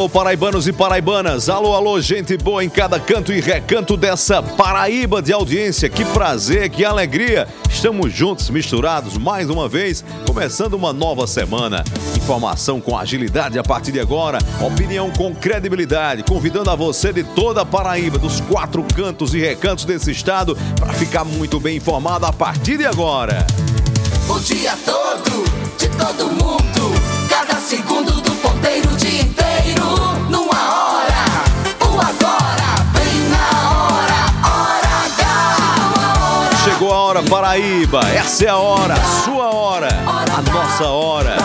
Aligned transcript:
Alô, 0.00 0.08
paraibanos 0.08 0.66
e 0.66 0.72
paraibanas. 0.72 1.50
Alô, 1.50 1.74
alô, 1.74 2.00
gente 2.00 2.34
boa 2.38 2.64
em 2.64 2.70
cada 2.70 2.98
canto 2.98 3.34
e 3.34 3.38
recanto 3.38 3.98
dessa 3.98 4.42
Paraíba 4.42 5.20
de 5.20 5.30
audiência. 5.30 5.90
Que 5.90 6.06
prazer, 6.06 6.70
que 6.70 6.86
alegria. 6.86 7.46
Estamos 7.68 8.10
juntos, 8.10 8.48
misturados, 8.48 9.18
mais 9.18 9.50
uma 9.50 9.68
vez, 9.68 10.02
começando 10.26 10.72
uma 10.72 10.90
nova 10.90 11.26
semana. 11.26 11.84
Informação 12.16 12.80
com 12.80 12.96
agilidade 12.96 13.58
a 13.58 13.62
partir 13.62 13.92
de 13.92 14.00
agora, 14.00 14.38
opinião 14.62 15.10
com 15.10 15.34
credibilidade, 15.34 16.22
convidando 16.22 16.70
a 16.70 16.74
você 16.74 17.12
de 17.12 17.22
toda 17.22 17.60
a 17.60 17.66
Paraíba, 17.66 18.16
dos 18.16 18.40
quatro 18.40 18.82
cantos 18.96 19.34
e 19.34 19.38
recantos 19.38 19.84
desse 19.84 20.12
estado, 20.12 20.56
para 20.76 20.94
ficar 20.94 21.24
muito 21.24 21.60
bem 21.60 21.76
informado 21.76 22.24
a 22.24 22.32
partir 22.32 22.78
de 22.78 22.86
agora. 22.86 23.46
O 24.30 24.40
dia 24.40 24.78
todo, 24.82 25.44
de 25.76 25.88
todo 25.90 26.26
mundo. 26.30 26.70
Cada 27.28 27.56
segundo 27.60 28.12
do 28.12 28.30
ponteiro, 28.36 28.99
A 36.90 36.92
hora, 36.92 37.22
Paraíba. 37.22 38.00
Essa 38.00 38.46
é 38.46 38.48
a 38.48 38.56
hora, 38.56 38.96
sua 39.24 39.54
hora, 39.54 39.88
a 39.88 40.42
nossa 40.42 40.88
hora. 40.88 41.36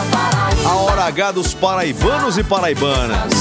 A 0.65 0.73
hora 0.73 1.03
H 1.03 1.33
dos 1.33 1.53
paraibanos 1.53 2.35
e 2.39 2.43
paraibanas. 2.43 3.31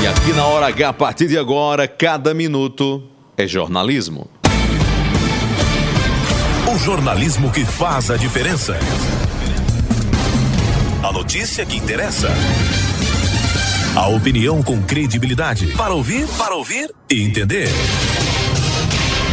E 0.00 0.06
aqui 0.06 0.32
na 0.32 0.44
hora 0.44 0.68
H, 0.68 0.88
a 0.88 0.92
partir 0.92 1.26
de 1.26 1.36
agora, 1.36 1.88
cada 1.88 2.32
minuto 2.32 3.02
é 3.36 3.48
jornalismo. 3.48 4.30
O 6.72 6.78
jornalismo 6.78 7.50
que 7.50 7.64
faz 7.64 8.12
a 8.12 8.16
diferença. 8.16 8.78
A 11.02 11.12
notícia 11.12 11.66
que 11.66 11.76
interessa. 11.76 12.28
A 13.96 14.06
opinião 14.06 14.62
com 14.62 14.80
credibilidade. 14.82 15.66
Para 15.76 15.92
ouvir, 15.94 16.28
para 16.38 16.54
ouvir 16.54 16.94
e 17.10 17.24
entender. 17.24 17.68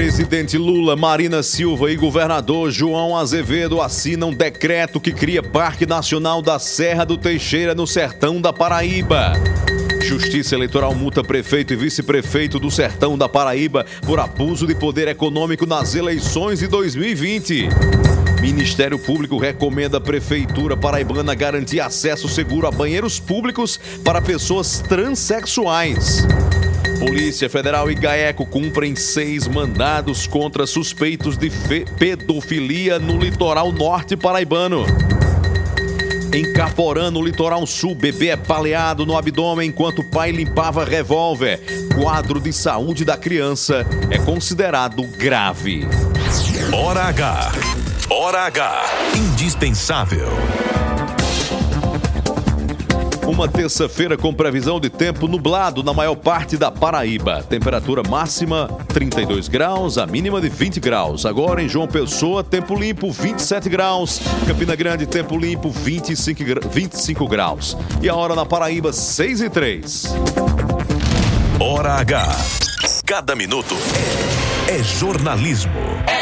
Presidente 0.00 0.56
Lula, 0.56 0.96
Marina 0.96 1.42
Silva 1.42 1.92
e 1.92 1.94
governador 1.94 2.70
João 2.70 3.14
Azevedo 3.14 3.82
assinam 3.82 4.32
decreto 4.32 4.98
que 4.98 5.12
cria 5.12 5.42
Parque 5.42 5.84
Nacional 5.84 6.40
da 6.40 6.58
Serra 6.58 7.04
do 7.04 7.18
Teixeira 7.18 7.74
no 7.74 7.86
sertão 7.86 8.40
da 8.40 8.50
Paraíba. 8.50 9.34
Justiça 10.00 10.54
Eleitoral 10.54 10.94
multa 10.94 11.22
prefeito 11.22 11.74
e 11.74 11.76
vice-prefeito 11.76 12.58
do 12.58 12.70
sertão 12.70 13.18
da 13.18 13.28
Paraíba 13.28 13.84
por 14.06 14.18
abuso 14.18 14.66
de 14.66 14.74
poder 14.74 15.06
econômico 15.06 15.66
nas 15.66 15.94
eleições 15.94 16.60
de 16.60 16.66
2020. 16.66 17.68
Ministério 18.40 18.98
Público 18.98 19.36
recomenda 19.36 19.98
à 19.98 20.00
Prefeitura 20.00 20.78
Paraibana 20.78 21.34
garantir 21.34 21.78
acesso 21.78 22.26
seguro 22.26 22.66
a 22.66 22.70
banheiros 22.70 23.20
públicos 23.20 23.78
para 24.02 24.22
pessoas 24.22 24.80
transexuais. 24.80 26.26
Polícia 27.00 27.48
Federal 27.48 27.90
e 27.90 27.94
GAECO 27.94 28.44
cumprem 28.44 28.94
seis 28.94 29.48
mandados 29.48 30.26
contra 30.26 30.66
suspeitos 30.66 31.38
de 31.38 31.50
pedofilia 31.98 32.98
no 32.98 33.18
litoral 33.18 33.72
norte 33.72 34.18
paraibano. 34.18 34.84
Em 36.32 36.52
Caporã, 36.52 37.10
no 37.10 37.24
litoral 37.24 37.66
sul, 37.66 37.94
bebê 37.94 38.28
é 38.28 38.36
baleado 38.36 39.06
no 39.06 39.16
abdômen 39.16 39.70
enquanto 39.70 40.04
pai 40.04 40.30
limpava 40.30 40.84
revólver. 40.84 41.58
Quadro 41.98 42.38
de 42.38 42.52
saúde 42.52 43.02
da 43.02 43.16
criança 43.16 43.86
é 44.10 44.18
considerado 44.18 45.02
grave. 45.02 45.88
Hora 46.70 47.04
H. 47.04 47.52
Hora 48.10 48.42
H. 48.42 48.84
Indispensável. 49.16 50.28
Uma 53.30 53.46
terça-feira 53.46 54.16
com 54.16 54.34
previsão 54.34 54.80
de 54.80 54.90
tempo 54.90 55.28
nublado 55.28 55.84
na 55.84 55.94
maior 55.94 56.16
parte 56.16 56.56
da 56.56 56.68
Paraíba. 56.68 57.44
Temperatura 57.48 58.02
máxima 58.02 58.66
32 58.88 59.46
graus, 59.46 59.98
a 59.98 60.04
mínima 60.06 60.40
de 60.40 60.48
20 60.48 60.80
graus. 60.80 61.24
Agora 61.24 61.62
em 61.62 61.68
João 61.68 61.86
Pessoa, 61.86 62.42
tempo 62.42 62.74
limpo 62.74 63.08
27 63.12 63.68
graus. 63.68 64.20
Campina 64.48 64.74
Grande, 64.74 65.06
tempo 65.06 65.38
limpo 65.38 65.70
25, 65.70 66.42
gra- 66.44 66.60
25 66.68 67.28
graus. 67.28 67.76
E 68.02 68.08
a 68.08 68.16
hora 68.16 68.34
na 68.34 68.44
Paraíba 68.44 68.92
6 68.92 69.42
e 69.42 69.48
3. 69.48 70.06
Hora 71.60 71.92
H. 72.00 72.36
Cada 73.06 73.36
minuto 73.36 73.76
é, 74.68 74.74
é 74.74 74.82
jornalismo. 74.82 75.70
Eron 76.08 76.19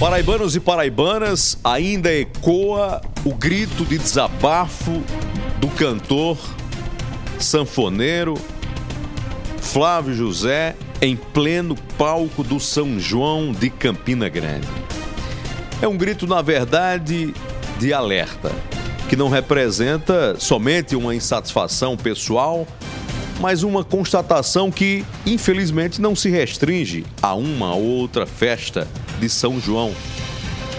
Paraibanos 0.00 0.56
e 0.56 0.60
paraibanas, 0.60 1.58
ainda 1.62 2.10
ecoa 2.10 3.02
o 3.22 3.34
grito 3.34 3.84
de 3.84 3.98
desabafo 3.98 5.02
do 5.58 5.68
cantor 5.68 6.38
sanfoneiro 7.38 8.32
Flávio 9.58 10.14
José 10.14 10.74
em 11.02 11.14
pleno 11.14 11.76
palco 11.98 12.42
do 12.42 12.58
São 12.58 12.98
João 12.98 13.52
de 13.52 13.68
Campina 13.68 14.26
Grande. 14.30 14.66
É 15.82 15.86
um 15.86 15.98
grito, 15.98 16.26
na 16.26 16.40
verdade, 16.40 17.34
de 17.78 17.92
alerta, 17.92 18.50
que 19.06 19.14
não 19.14 19.28
representa 19.28 20.34
somente 20.40 20.96
uma 20.96 21.14
insatisfação 21.14 21.94
pessoal, 21.94 22.66
mas 23.38 23.62
uma 23.62 23.84
constatação 23.84 24.70
que, 24.70 25.04
infelizmente, 25.26 26.00
não 26.00 26.16
se 26.16 26.30
restringe 26.30 27.04
a 27.20 27.34
uma 27.34 27.74
ou 27.74 27.84
outra 27.84 28.24
festa 28.24 28.88
de 29.20 29.28
São 29.28 29.60
João, 29.60 29.92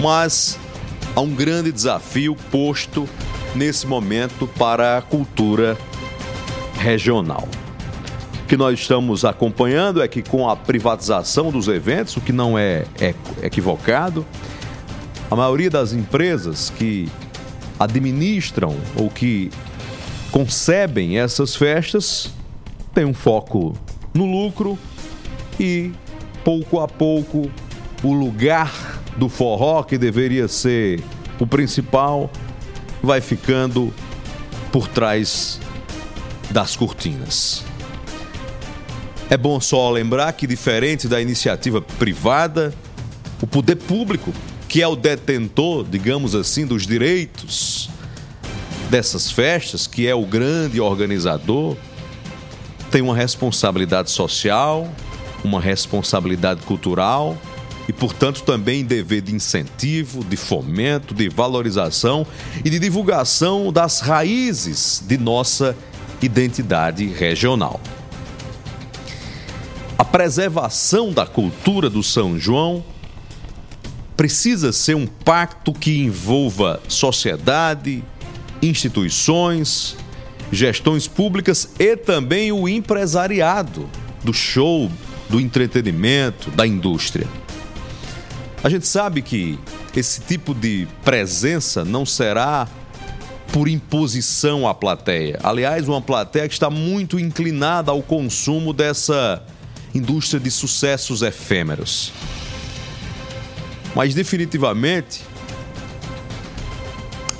mas 0.01 0.59
há 1.15 1.21
um 1.21 1.33
grande 1.33 1.71
desafio 1.71 2.35
posto 2.49 3.07
nesse 3.55 3.85
momento 3.85 4.47
para 4.57 4.97
a 4.97 5.01
cultura 5.01 5.77
regional. 6.79 7.47
O 8.43 8.47
que 8.47 8.57
nós 8.57 8.79
estamos 8.79 9.23
acompanhando 9.23 10.01
é 10.01 10.07
que 10.07 10.21
com 10.21 10.49
a 10.49 10.55
privatização 10.55 11.51
dos 11.51 11.67
eventos, 11.67 12.17
o 12.17 12.21
que 12.21 12.33
não 12.33 12.57
é, 12.57 12.85
é 12.99 13.13
equivocado, 13.41 14.25
a 15.29 15.35
maioria 15.35 15.69
das 15.69 15.93
empresas 15.93 16.69
que 16.77 17.07
administram 17.79 18.75
ou 18.95 19.09
que 19.09 19.49
concebem 20.31 21.17
essas 21.17 21.55
festas 21.55 22.31
tem 22.93 23.05
um 23.05 23.13
foco 23.13 23.73
no 24.13 24.25
lucro 24.25 24.77
e 25.59 25.91
pouco 26.43 26.79
a 26.79 26.87
pouco 26.87 27.49
o 28.03 28.13
lugar 28.13 29.01
do 29.17 29.29
forró 29.29 29.83
que 29.83 29.97
deveria 29.97 30.47
ser 30.47 31.03
o 31.39 31.45
principal 31.47 32.31
vai 33.01 33.19
ficando 33.19 33.93
por 34.71 34.87
trás 34.87 35.59
das 36.49 36.75
cortinas. 36.75 37.63
É 39.29 39.37
bom 39.37 39.59
só 39.59 39.89
lembrar 39.89 40.33
que, 40.33 40.45
diferente 40.45 41.07
da 41.07 41.21
iniciativa 41.21 41.81
privada, 41.81 42.73
o 43.41 43.47
poder 43.47 43.77
público, 43.77 44.33
que 44.67 44.81
é 44.81 44.87
o 44.87 44.95
detentor, 44.95 45.85
digamos 45.89 46.35
assim, 46.35 46.65
dos 46.65 46.85
direitos 46.85 47.89
dessas 48.89 49.31
festas, 49.31 49.87
que 49.87 50.05
é 50.07 50.13
o 50.13 50.25
grande 50.25 50.81
organizador, 50.81 51.77
tem 52.91 53.01
uma 53.01 53.15
responsabilidade 53.15 54.11
social, 54.11 54.87
uma 55.43 55.61
responsabilidade 55.61 56.61
cultural 56.63 57.37
e, 57.87 57.93
portanto, 57.93 58.43
também 58.43 58.83
dever 58.83 59.21
de 59.21 59.33
incentivo, 59.33 60.23
de 60.23 60.37
fomento, 60.37 61.13
de 61.13 61.29
valorização 61.29 62.25
e 62.63 62.69
de 62.69 62.79
divulgação 62.79 63.71
das 63.71 63.99
raízes 63.99 65.03
de 65.05 65.17
nossa 65.17 65.75
identidade 66.21 67.05
regional. 67.07 67.79
A 69.97 70.05
preservação 70.05 71.11
da 71.11 71.25
cultura 71.25 71.89
do 71.89 72.01
São 72.01 72.37
João 72.37 72.83
precisa 74.15 74.71
ser 74.71 74.95
um 74.95 75.07
pacto 75.07 75.73
que 75.73 75.99
envolva 75.99 76.81
sociedade, 76.87 78.03
instituições, 78.61 79.95
gestões 80.51 81.07
públicas 81.07 81.69
e 81.79 81.95
também 81.95 82.51
o 82.51 82.67
empresariado 82.67 83.89
do 84.23 84.33
show, 84.33 84.91
do 85.29 85.39
entretenimento, 85.39 86.51
da 86.51 86.67
indústria. 86.67 87.27
A 88.63 88.69
gente 88.69 88.85
sabe 88.85 89.21
que 89.23 89.57
esse 89.95 90.21
tipo 90.21 90.53
de 90.53 90.87
presença 91.03 91.83
não 91.83 92.05
será 92.05 92.67
por 93.51 93.67
imposição 93.67 94.67
à 94.67 94.73
plateia. 94.73 95.39
Aliás, 95.43 95.87
uma 95.89 96.01
plateia 96.01 96.47
que 96.47 96.53
está 96.53 96.69
muito 96.69 97.19
inclinada 97.19 97.91
ao 97.91 98.03
consumo 98.03 98.71
dessa 98.71 99.43
indústria 99.95 100.39
de 100.39 100.51
sucessos 100.51 101.21
efêmeros. 101.23 102.13
Mas 103.95 104.13
definitivamente 104.13 105.21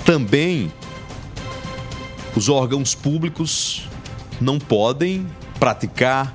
também 0.04 0.72
os 2.34 2.48
órgãos 2.48 2.94
públicos 2.94 3.88
não 4.40 4.58
podem 4.58 5.26
praticar 5.58 6.34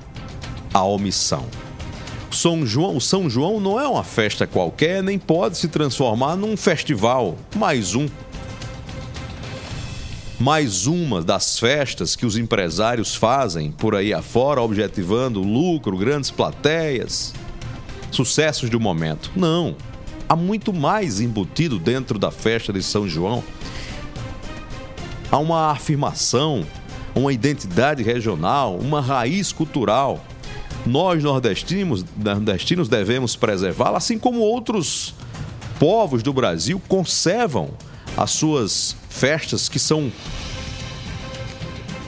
a 0.74 0.82
omissão. 0.84 1.46
São 2.32 2.66
João, 2.66 3.00
São 3.00 3.30
João 3.30 3.60
não 3.60 3.80
é 3.80 3.88
uma 3.88 4.04
festa 4.04 4.46
qualquer, 4.46 5.02
nem 5.02 5.18
pode 5.18 5.58
se 5.58 5.68
transformar 5.68 6.36
num 6.36 6.56
festival, 6.56 7.38
mais 7.56 7.96
um. 7.96 8.08
Mais 10.40 10.86
uma 10.86 11.22
das 11.22 11.58
festas 11.58 12.16
que 12.16 12.26
os 12.26 12.38
empresários 12.38 13.16
fazem 13.16 13.72
por 13.72 13.96
aí 13.96 14.14
afora, 14.14 14.62
objetivando 14.62 15.42
lucro, 15.42 15.98
grandes 15.98 16.30
plateias, 16.30 17.34
sucessos 18.12 18.70
do 18.70 18.80
momento. 18.80 19.32
Não. 19.36 19.76
Há 20.30 20.36
muito 20.36 20.72
mais 20.72 21.20
embutido 21.20 21.80
dentro 21.80 22.20
da 22.20 22.30
festa 22.30 22.72
de 22.72 22.84
São 22.84 23.08
João 23.08 23.44
há 25.32 25.38
uma 25.38 25.72
afirmação, 25.72 26.66
uma 27.14 27.34
identidade 27.34 28.04
regional, 28.04 28.76
uma 28.76 29.02
raiz 29.02 29.52
cultural. 29.52 30.24
Nós 30.88 31.22
nordestinos, 31.22 32.06
nordestinos 32.16 32.88
devemos 32.88 33.36
preservá-la, 33.36 33.98
assim 33.98 34.18
como 34.18 34.40
outros 34.40 35.14
povos 35.78 36.24
do 36.24 36.32
Brasil 36.32 36.82
conservam 36.88 37.72
as 38.16 38.32
suas 38.32 38.96
festas 39.10 39.68
que 39.68 39.80
são 39.80 40.10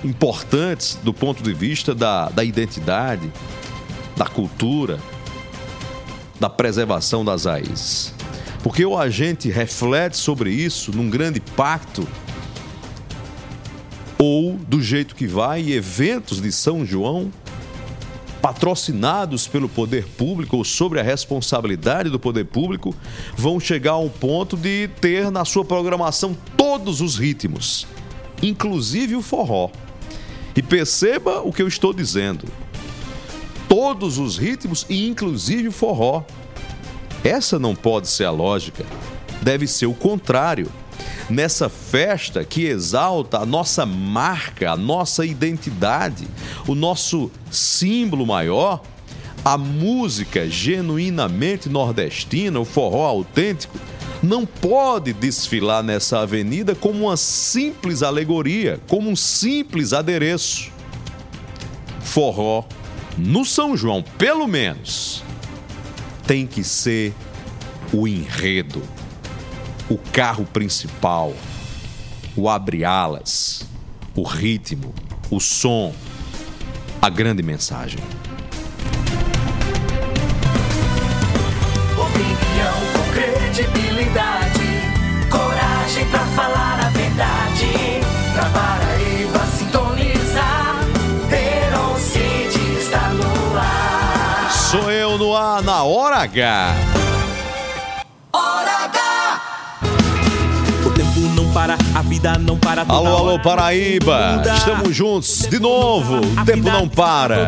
importantes 0.01 0.97
do 1.03 1.13
ponto 1.13 1.43
de 1.43 1.53
vista 1.53 1.93
da, 1.93 2.29
da 2.29 2.41
identidade, 2.41 3.29
da 4.15 4.25
cultura, 4.25 4.97
da 6.39 6.49
preservação 6.49 7.25
das 7.25 7.43
raízes. 7.43 8.13
Porque 8.63 8.85
o 8.85 8.97
agente 8.97 9.49
reflete 9.49 10.15
sobre 10.15 10.51
isso 10.51 10.95
num 10.95 11.09
grande 11.09 11.41
pacto 11.41 12.07
ou 14.17 14.53
do 14.53 14.81
jeito 14.81 15.15
que 15.15 15.27
vai, 15.27 15.69
eventos 15.69 16.41
de 16.41 16.51
São 16.51 16.85
João 16.85 17.29
patrocinados 18.41 19.47
pelo 19.47 19.67
poder 19.67 20.05
público 20.05 20.57
ou 20.57 20.63
sobre 20.63 20.99
a 20.99 21.03
responsabilidade 21.03 22.09
do 22.09 22.19
poder 22.19 22.45
público 22.45 22.95
vão 23.35 23.59
chegar 23.59 23.91
ao 23.91 24.09
ponto 24.09 24.55
de 24.55 24.89
ter 24.99 25.29
na 25.29 25.45
sua 25.45 25.65
programação 25.65 26.35
todos 26.55 27.01
os 27.01 27.17
ritmos, 27.17 27.85
inclusive 28.41 29.15
o 29.15 29.21
forró. 29.21 29.69
E 30.55 30.61
perceba 30.61 31.41
o 31.41 31.53
que 31.53 31.61
eu 31.61 31.67
estou 31.67 31.93
dizendo. 31.93 32.45
Todos 33.67 34.17
os 34.17 34.37
ritmos 34.37 34.85
e 34.89 35.07
inclusive 35.07 35.67
o 35.67 35.71
forró. 35.71 36.23
Essa 37.23 37.59
não 37.59 37.75
pode 37.75 38.07
ser 38.07 38.25
a 38.25 38.31
lógica. 38.31 38.85
Deve 39.41 39.67
ser 39.67 39.85
o 39.85 39.93
contrário 39.93 40.69
nessa 41.29 41.69
festa 41.69 42.43
que 42.43 42.65
exalta 42.65 43.39
a 43.39 43.45
nossa 43.45 43.85
marca, 43.85 44.71
a 44.71 44.77
nossa 44.77 45.25
identidade, 45.25 46.27
o 46.67 46.73
nosso 46.73 47.31
símbolo 47.51 48.25
maior, 48.25 48.81
a 49.43 49.57
música 49.57 50.49
genuinamente 50.49 51.69
nordestina, 51.69 52.59
o 52.59 52.65
forró 52.65 53.05
autêntico, 53.05 53.77
não 54.21 54.45
pode 54.45 55.13
desfilar 55.13 55.81
nessa 55.81 56.19
avenida 56.19 56.75
como 56.75 57.05
uma 57.05 57.17
simples 57.17 58.03
alegoria, 58.03 58.79
como 58.87 59.09
um 59.09 59.15
simples 59.15 59.93
adereço. 59.93 60.71
Forró, 62.01 62.65
no 63.17 63.45
São 63.45 63.77
João, 63.77 64.03
pelo 64.17 64.47
menos, 64.47 65.23
tem 66.27 66.45
que 66.45 66.63
ser 66.63 67.13
o 67.93 68.07
enredo 68.07 68.81
o 69.89 69.97
carro 69.97 70.45
principal, 70.45 71.33
o 72.35 72.47
abre-alas, 72.47 73.65
o 74.15 74.21
ritmo, 74.21 74.93
o 75.31 75.39
som, 75.39 75.93
a 77.01 77.09
grande 77.09 77.41
mensagem. 77.41 77.99
Opinião 81.97 82.75
com 82.93 83.11
credibilidade, 83.13 84.59
coragem 85.31 86.05
pra 86.09 86.25
falar 86.27 86.85
a 86.85 86.89
verdade. 86.89 87.99
Pra 88.33 88.45
Paraíba 88.51 89.45
sintonizar, 89.57 90.85
Herocide 91.31 92.79
está 92.79 93.09
no 93.09 93.57
ar. 93.57 94.51
Sou 94.51 94.91
eu 94.91 95.17
no 95.17 95.35
ar 95.35 95.63
na 95.63 95.83
hora 95.83 96.17
H. 96.17 96.98
para, 101.49 101.77
a 101.95 102.01
vida 102.01 102.37
não 102.37 102.57
para. 102.57 102.85
toda 102.85 102.97
Alô, 102.97 103.17
alô, 103.17 103.39
Paraíba! 103.39 104.41
Estamos 104.55 104.95
juntos 104.95 105.47
de 105.49 105.59
novo. 105.59 106.15
O 106.15 106.39
A 106.39 106.45
tempo 106.45 106.69
não 106.69 106.87
para. 106.87 107.47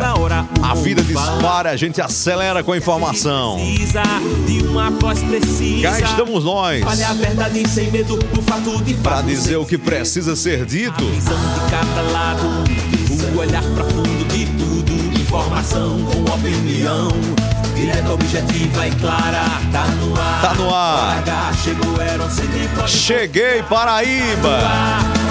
A 0.62 0.74
vida 0.74 1.02
dispara, 1.02 1.70
a 1.70 1.76
gente 1.76 2.00
acelera 2.00 2.62
com 2.62 2.72
a 2.72 2.76
informação. 2.76 3.56
Precisa 3.56 4.02
de 4.46 4.62
uma 4.66 4.90
voz 4.90 5.22
precisa. 5.22 5.90
Cá 5.90 6.00
estamos 6.00 6.44
nós 6.44 6.82
a 6.82 7.14
para 9.02 9.22
dizer 9.22 9.56
o 9.56 9.64
que 9.64 9.78
precisa 9.78 10.34
ser 10.36 10.62
A 10.62 10.64
dito. 10.64 11.04
visão 11.04 11.36
de 11.36 11.70
cada 11.70 12.02
lado, 12.12 12.42
o 13.34 13.38
olhar 13.38 13.62
profundo 13.62 14.24
de 14.28 14.46
tudo, 14.46 14.71
informação 15.32 15.98
com 16.04 16.34
opinião. 16.34 17.08
Direta, 17.74 18.12
objetiva 18.12 18.86
e 18.86 18.90
clara, 18.96 19.44
tá 19.72 19.86
no 19.86 20.20
ar. 20.20 20.42
Tá 20.42 20.54
no 20.54 20.74
ar. 20.74 21.18
H, 21.20 21.52
chegou, 21.64 22.02
era 22.02 22.22
um 22.22 22.28
CD, 22.28 22.68
Cheguei, 22.86 23.62
Paraíba! 23.62 24.58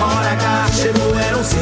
Hora 0.02 0.32
H, 0.32 0.72
chegou, 0.74 1.20
era 1.20 1.38
um 1.38 1.44
CD, 1.44 1.62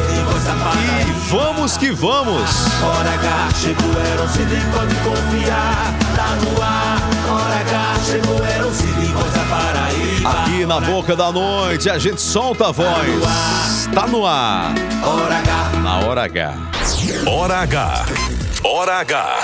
E 1.06 1.30
vamos 1.30 1.76
que 1.76 1.92
vamos! 1.92 2.50
Hora 2.82 3.10
H, 3.10 3.48
chegou, 3.60 4.00
era 4.10 4.22
um 4.22 4.28
CD, 4.28 4.56
pode 4.72 4.94
confiar. 4.94 5.94
Tá 6.16 6.36
no 6.42 6.62
ar. 6.62 6.98
Hora 7.28 7.60
H, 7.60 8.00
chegou, 8.10 8.42
era 8.42 8.66
um 8.66 8.72
CD, 8.72 9.06
da 9.34 9.44
Paraíba. 9.54 10.30
Aqui 10.30 10.64
na 10.64 10.80
boca 10.80 11.14
da 11.14 11.30
noite 11.30 11.90
a 11.90 11.98
gente 11.98 12.22
solta 12.22 12.68
a 12.68 12.72
voz. 12.72 13.86
Tá 13.94 14.06
no 14.06 14.24
ar, 14.24 14.72
Hora 15.04 15.36
H. 15.36 15.70
na 15.82 15.98
hora 15.98 16.24
H. 16.24 16.79
Hora 17.24 17.58
H. 17.58 18.06
Hora 18.64 18.94
H. 18.98 19.36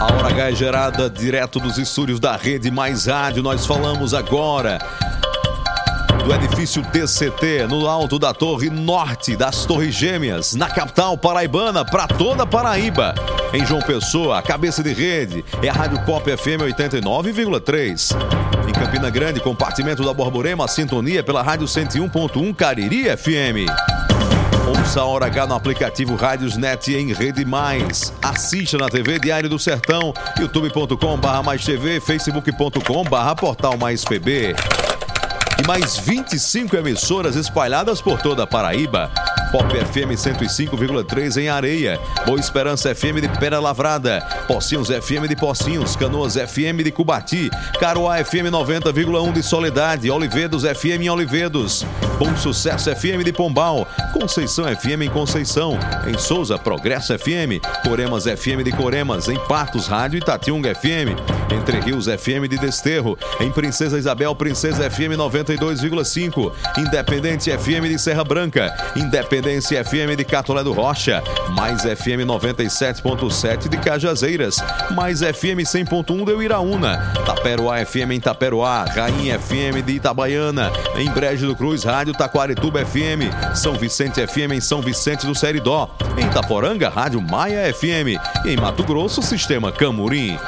A 0.00 0.04
hora 0.04 0.28
H 0.28 0.50
é 0.50 0.54
gerada 0.54 1.10
direto 1.10 1.60
dos 1.60 1.76
estúdios 1.76 2.18
da 2.18 2.34
Rede 2.34 2.70
Mais 2.70 3.04
Rádio. 3.04 3.42
Nós 3.42 3.66
falamos 3.66 4.14
agora 4.14 4.78
do 6.24 6.32
edifício 6.34 6.80
DCT, 6.80 7.66
no 7.68 7.86
alto 7.86 8.18
da 8.18 8.32
Torre 8.32 8.70
Norte 8.70 9.36
das 9.36 9.66
Torres 9.66 9.94
Gêmeas, 9.94 10.54
na 10.54 10.70
capital 10.70 11.18
paraibana, 11.18 11.84
para 11.84 12.08
toda 12.08 12.46
Paraíba. 12.46 13.14
Em 13.52 13.66
João 13.66 13.82
Pessoa, 13.82 14.38
a 14.38 14.42
cabeça 14.42 14.82
de 14.82 14.94
rede 14.94 15.44
é 15.62 15.68
a 15.68 15.74
Rádio 15.74 16.02
Pop 16.06 16.24
FM 16.24 16.62
89,3. 16.74 18.16
Em 18.66 18.72
Campina 18.72 19.10
Grande, 19.10 19.40
compartimento 19.40 20.02
da 20.02 20.14
Borborema, 20.14 20.66
sintonia 20.66 21.22
pela 21.22 21.42
Rádio 21.42 21.66
101.1 21.66 22.54
Cariri 22.56 23.04
FM. 23.14 23.95
Ouça 24.66 25.00
a 25.00 25.04
Hora 25.04 25.26
H 25.26 25.46
no 25.46 25.54
aplicativo 25.54 26.16
Rádios 26.16 26.56
Net 26.56 26.92
em 26.92 27.12
Rede 27.12 27.44
Mais. 27.44 28.12
Assista 28.20 28.76
na 28.76 28.88
TV 28.88 29.16
Diário 29.20 29.48
do 29.48 29.60
Sertão, 29.60 30.12
youtube.com 30.40 31.16
barra 31.18 31.40
mais 31.40 31.64
TV, 31.64 32.00
facebook.com 32.00 33.04
barra 33.04 33.36
portal 33.36 33.78
mais 33.78 34.04
PB. 34.04 34.56
E 35.62 35.66
mais 35.68 35.96
25 35.96 36.76
emissoras 36.76 37.36
espalhadas 37.36 38.00
por 38.02 38.20
toda 38.20 38.42
a 38.42 38.46
Paraíba. 38.46 39.08
Pop 39.50 39.68
FM 39.68 40.12
105,3 40.12 41.36
em 41.36 41.48
Areia, 41.48 42.00
Boa 42.26 42.38
Esperança 42.38 42.94
FM 42.94 43.20
de 43.20 43.28
Pera 43.38 43.60
Lavrada, 43.60 44.20
Pocinhos 44.48 44.88
FM 44.88 45.28
de 45.28 45.36
Pocinhos, 45.36 45.94
Canoas 45.94 46.34
FM 46.34 46.82
de 46.82 46.90
Cubati, 46.90 47.50
Caruá 47.78 48.22
FM 48.24 48.50
90,1 48.50 49.32
de 49.32 49.42
Soledade, 49.42 50.10
Olivedos 50.10 50.62
FM 50.64 51.02
em 51.02 51.10
Olivedos, 51.10 51.86
Bom 52.18 52.34
Sucesso 52.36 52.94
FM 52.94 53.22
de 53.24 53.32
Pombal, 53.32 53.86
Conceição 54.12 54.64
FM 54.64 55.02
em 55.02 55.10
Conceição, 55.10 55.78
em 56.06 56.18
Souza 56.18 56.58
Progresso 56.58 57.16
FM, 57.18 57.60
Coremas 57.84 58.24
FM 58.24 58.64
de 58.64 58.72
Coremas, 58.72 59.28
em 59.28 59.38
Patos 59.46 59.86
Rádio 59.86 60.18
Itatiunga 60.18 60.74
FM, 60.74 61.14
Entre 61.52 61.78
Rios 61.80 62.06
FM 62.06 62.48
de 62.48 62.58
Desterro, 62.58 63.18
em 63.40 63.50
Princesa 63.50 63.98
Isabel 63.98 64.34
Princesa 64.34 64.90
FM 64.90 65.12
92,5, 65.16 66.52
Independente 66.78 67.50
FM 67.50 67.88
de 67.88 67.98
Serra 67.98 68.24
Branca, 68.24 68.74
Independência 69.36 69.84
FM 69.84 70.16
de 70.16 70.24
Catolé 70.24 70.64
do 70.64 70.72
Rocha, 70.72 71.22
Mais 71.50 71.82
FM 71.82 72.24
97.7 72.26 73.68
de 73.68 73.76
Cajazeiras, 73.76 74.56
Mais 74.94 75.20
FM 75.20 75.60
100.1 75.60 76.24
de 76.24 76.32
Uiraúna, 76.32 77.12
Taperoá 77.26 77.84
FM 77.84 78.12
em 78.12 78.20
Taperoá, 78.20 78.84
Rainha 78.84 79.38
FM 79.38 79.84
de 79.84 79.92
Itabaiana, 79.96 80.72
em 80.96 81.10
Brejo 81.10 81.48
do 81.48 81.54
Cruz 81.54 81.84
Rádio 81.84 82.14
Taquarituba 82.14 82.82
FM, 82.84 83.54
São 83.54 83.74
Vicente 83.74 84.26
FM 84.26 84.52
em 84.54 84.60
São 84.60 84.80
Vicente 84.80 85.26
do 85.26 85.34
Seridó, 85.34 85.94
em 86.16 86.28
Taporanga 86.30 86.88
Rádio 86.88 87.20
Maia 87.20 87.72
FM 87.74 88.18
e 88.46 88.50
em 88.50 88.56
Mato 88.56 88.84
Grosso 88.84 89.20
Sistema 89.20 89.70
Camurim. 89.70 90.38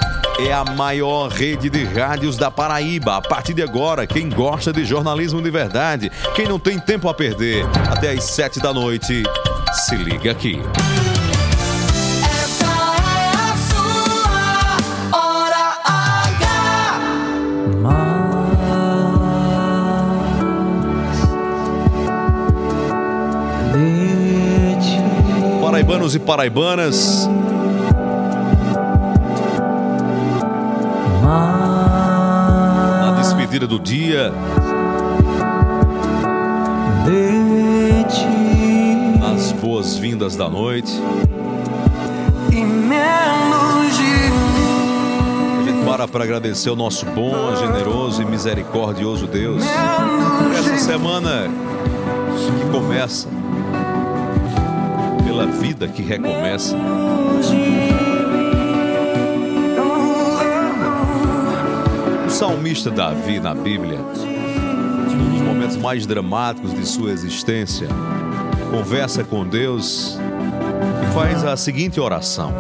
É 0.41 0.53
a 0.53 0.65
maior 0.65 1.29
rede 1.29 1.69
de 1.69 1.83
rádios 1.85 2.37
da 2.37 2.49
Paraíba. 2.49 3.17
A 3.17 3.21
partir 3.21 3.55
de 3.55 3.63
agora, 3.63 4.07
quem 4.07 4.29
gosta 4.29 4.73
de 4.73 4.85
jornalismo 4.85 5.43
de 5.43 5.51
verdade, 5.51 6.13
quem 6.35 6.47
não 6.47 6.61
tem 6.61 6.79
tempo 6.79 7.09
a 7.09 7.15
perder, 7.15 7.67
até 7.91 8.13
às 8.13 8.23
sete 8.23 8.61
da 8.61 8.73
noite, 8.73 9.25
se 9.73 9.97
liga 9.97 10.31
aqui. 10.31 10.61
Essa 12.41 12.67
é 12.67 13.33
a 13.35 13.57
sua 13.69 15.19
hora 15.19 15.77
H. 15.85 16.41
Paraibanos 25.61 26.15
e 26.15 26.21
paraibanas, 26.21 27.29
despedida 33.59 33.67
do 33.67 33.79
dia, 33.81 34.33
nas 39.19 39.53
boas-vindas 39.53 40.37
da 40.37 40.49
noite. 40.49 40.93
A 45.59 45.63
gente 45.65 45.85
para 45.85 46.07
para 46.07 46.25
agradecer 46.25 46.71
o 46.71 46.77
nosso 46.77 47.05
bom, 47.07 47.57
generoso 47.57 48.23
e 48.23 48.25
misericordioso 48.25 49.27
Deus 49.27 49.65
essa 50.59 50.79
semana 50.79 51.49
que 52.61 52.71
começa, 52.71 53.29
pela 55.25 55.47
vida 55.47 55.89
que 55.89 56.03
recomeça. 56.03 56.77
Salmista 62.39 62.89
Davi 62.89 63.41
na 63.41 63.53
Bíblia, 63.53 63.99
num 63.99 65.31
dos 65.31 65.41
momentos 65.41 65.77
mais 65.77 66.07
dramáticos 66.07 66.73
de 66.73 66.87
sua 66.87 67.11
existência, 67.11 67.89
conversa 68.71 69.25
com 69.25 69.45
Deus 69.45 70.17
e 71.03 71.13
faz 71.15 71.45
a 71.45 71.57
seguinte 71.57 71.99
oração: 71.99 72.55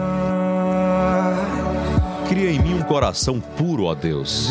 Cria 2.28 2.50
em 2.50 2.58
mim 2.58 2.74
um 2.74 2.82
coração 2.82 3.38
puro, 3.38 3.84
ó 3.84 3.94
Deus. 3.94 4.50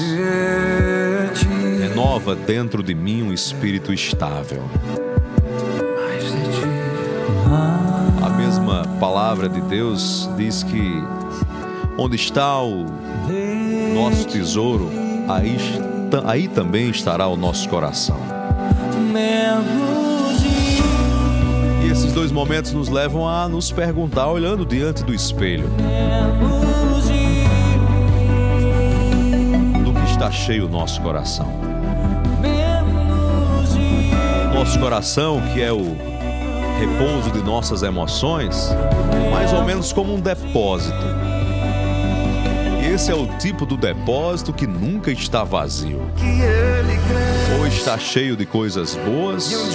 Renova 1.78 2.34
dentro 2.34 2.82
de 2.82 2.96
mim 2.96 3.24
um 3.24 3.34
espírito 3.34 3.92
estável. 3.92 4.64
A 8.26 8.30
mesma 8.30 8.84
palavra 8.98 9.50
de 9.50 9.60
Deus 9.60 10.30
diz 10.38 10.64
que 10.64 11.04
onde 11.98 12.16
está 12.16 12.62
o 12.62 12.86
nosso 13.94 14.26
tesouro, 14.26 15.07
aí, 15.28 15.58
aí 16.26 16.48
também 16.48 16.90
estará 16.90 17.28
o 17.28 17.36
nosso 17.36 17.68
coração. 17.70 18.18
E 21.84 21.90
esses 21.90 22.14
dois 22.14 22.32
momentos 22.32 22.72
nos 22.74 22.90
levam 22.90 23.28
a 23.28 23.48
nos 23.48 23.72
perguntar, 23.72 24.28
olhando 24.28 24.66
diante 24.66 25.04
do 25.04 25.14
espelho, 25.14 25.70
do 29.84 29.94
que 29.94 30.12
está 30.12 30.32
cheio 30.32 30.66
o 30.66 30.70
nosso 30.70 31.02
coração. 31.02 31.48
Nosso 34.54 34.80
coração, 34.80 35.42
que 35.54 35.62
é 35.62 35.72
o 35.72 35.96
repouso 36.80 37.32
de 37.32 37.44
nossas 37.44 37.84
emoções, 37.84 38.70
mais 39.32 39.54
ou 39.54 39.64
menos 39.64 39.94
como 39.94 40.14
um 40.14 40.20
depósito. 40.20 41.27
Esse 42.98 43.12
é 43.12 43.16
o 43.16 43.28
tipo 43.38 43.64
do 43.64 43.78
depósito 43.78 44.52
que 44.52 44.66
nunca 44.66 45.12
está 45.12 45.44
vazio. 45.44 46.02
Ou 47.60 47.68
está 47.68 47.96
cheio 47.96 48.36
de 48.36 48.44
coisas 48.44 48.96
boas, 48.96 49.54
ou 49.54 49.68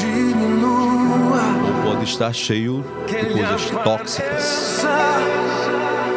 pode 1.85 2.03
estar 2.03 2.33
cheio 2.33 2.85
de 3.07 3.15
coisas 3.33 3.71
tóxicas, 3.85 4.85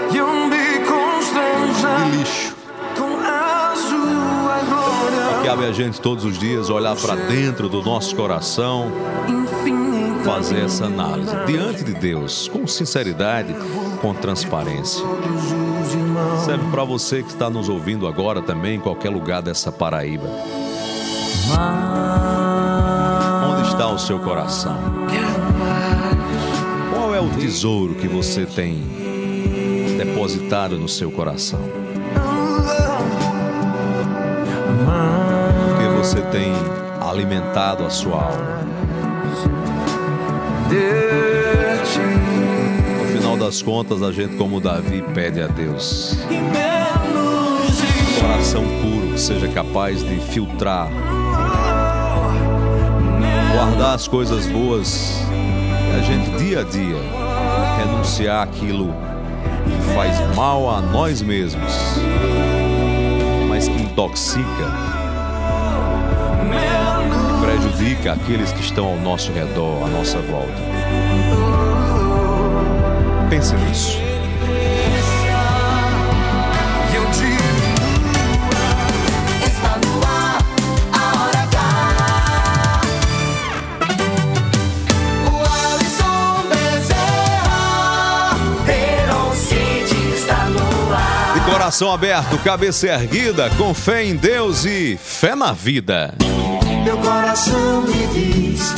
de 0.09 0.17
lixo. 2.17 2.55
Cabe 5.45 5.65
a 5.65 5.71
gente 5.71 6.01
todos 6.01 6.25
os 6.25 6.39
dias 6.39 6.71
olhar 6.71 6.95
para 6.95 7.15
dentro 7.15 7.69
do 7.69 7.83
nosso 7.83 8.15
coração, 8.15 8.91
fazer 10.23 10.65
essa 10.65 10.85
análise. 10.85 11.35
diante 11.45 11.83
de 11.83 11.93
Deus, 11.93 12.47
com 12.47 12.65
sinceridade, 12.65 13.55
com 14.01 14.11
transparência. 14.11 15.05
Serve 16.43 16.69
para 16.71 16.83
você 16.83 17.23
que 17.23 17.29
está 17.29 17.49
nos 17.49 17.69
ouvindo 17.69 18.07
agora 18.07 18.41
também, 18.41 18.75
em 18.75 18.79
qualquer 18.79 19.09
lugar 19.09 19.41
dessa 19.41 19.71
Paraíba. 19.71 20.27
Onde 23.49 23.67
está 23.67 23.87
o 23.87 23.97
seu 23.97 24.19
coração? 24.19 24.77
Qual 26.93 27.13
é 27.13 27.19
o 27.19 27.29
tesouro 27.29 27.95
que 27.95 28.07
você 28.07 28.45
tem 28.45 28.83
depositado 29.97 30.77
no 30.77 30.87
seu 30.87 31.11
coração? 31.11 31.61
Porque 35.67 35.87
você 35.97 36.21
tem 36.21 36.53
alimentado 37.01 37.85
a 37.85 37.89
sua 37.89 38.15
alma. 38.15 38.55
Final 40.69 41.24
das 43.45 43.61
contas, 43.61 44.01
a 44.01 44.11
gente, 44.11 44.37
como 44.37 44.59
Davi, 44.59 45.03
pede 45.13 45.39
a 45.39 45.45
Deus 45.45 46.17
coração 48.19 48.63
puro 48.81 49.13
que 49.13 49.19
seja 49.19 49.47
capaz 49.49 50.03
de 50.03 50.19
filtrar, 50.19 50.89
guardar 53.53 53.93
as 53.93 54.07
coisas 54.07 54.47
boas 54.47 55.21
e 55.91 55.99
a 55.99 56.01
gente, 56.01 56.31
dia 56.43 56.61
a 56.61 56.63
dia, 56.63 56.95
renunciar 57.77 58.41
aquilo 58.43 58.91
que 59.65 59.93
faz 59.93 60.35
mal 60.35 60.67
a 60.67 60.81
nós 60.81 61.21
mesmos, 61.21 61.71
mas 63.47 63.67
que 63.67 63.79
intoxica 63.83 64.45
e 67.31 67.45
prejudica 67.45 68.13
aqueles 68.13 68.51
que 68.51 68.61
estão 68.61 68.87
ao 68.87 68.97
nosso 68.97 69.31
redor, 69.31 69.83
à 69.83 69.87
nossa 69.87 70.17
volta. 70.17 71.44
Pense 73.29 73.55
nisso. 73.55 74.05
Coração 91.65 91.91
aberto, 91.91 92.37
cabeça 92.37 92.87
erguida, 92.87 93.49
com 93.57 93.73
fé 93.73 94.05
em 94.05 94.15
Deus 94.15 94.65
e 94.65 94.97
fé 95.01 95.35
na 95.35 95.51
vida. 95.51 96.13
Meu 96.85 96.95
coração 96.99 97.81
me 97.81 98.07
diz, 98.13 98.73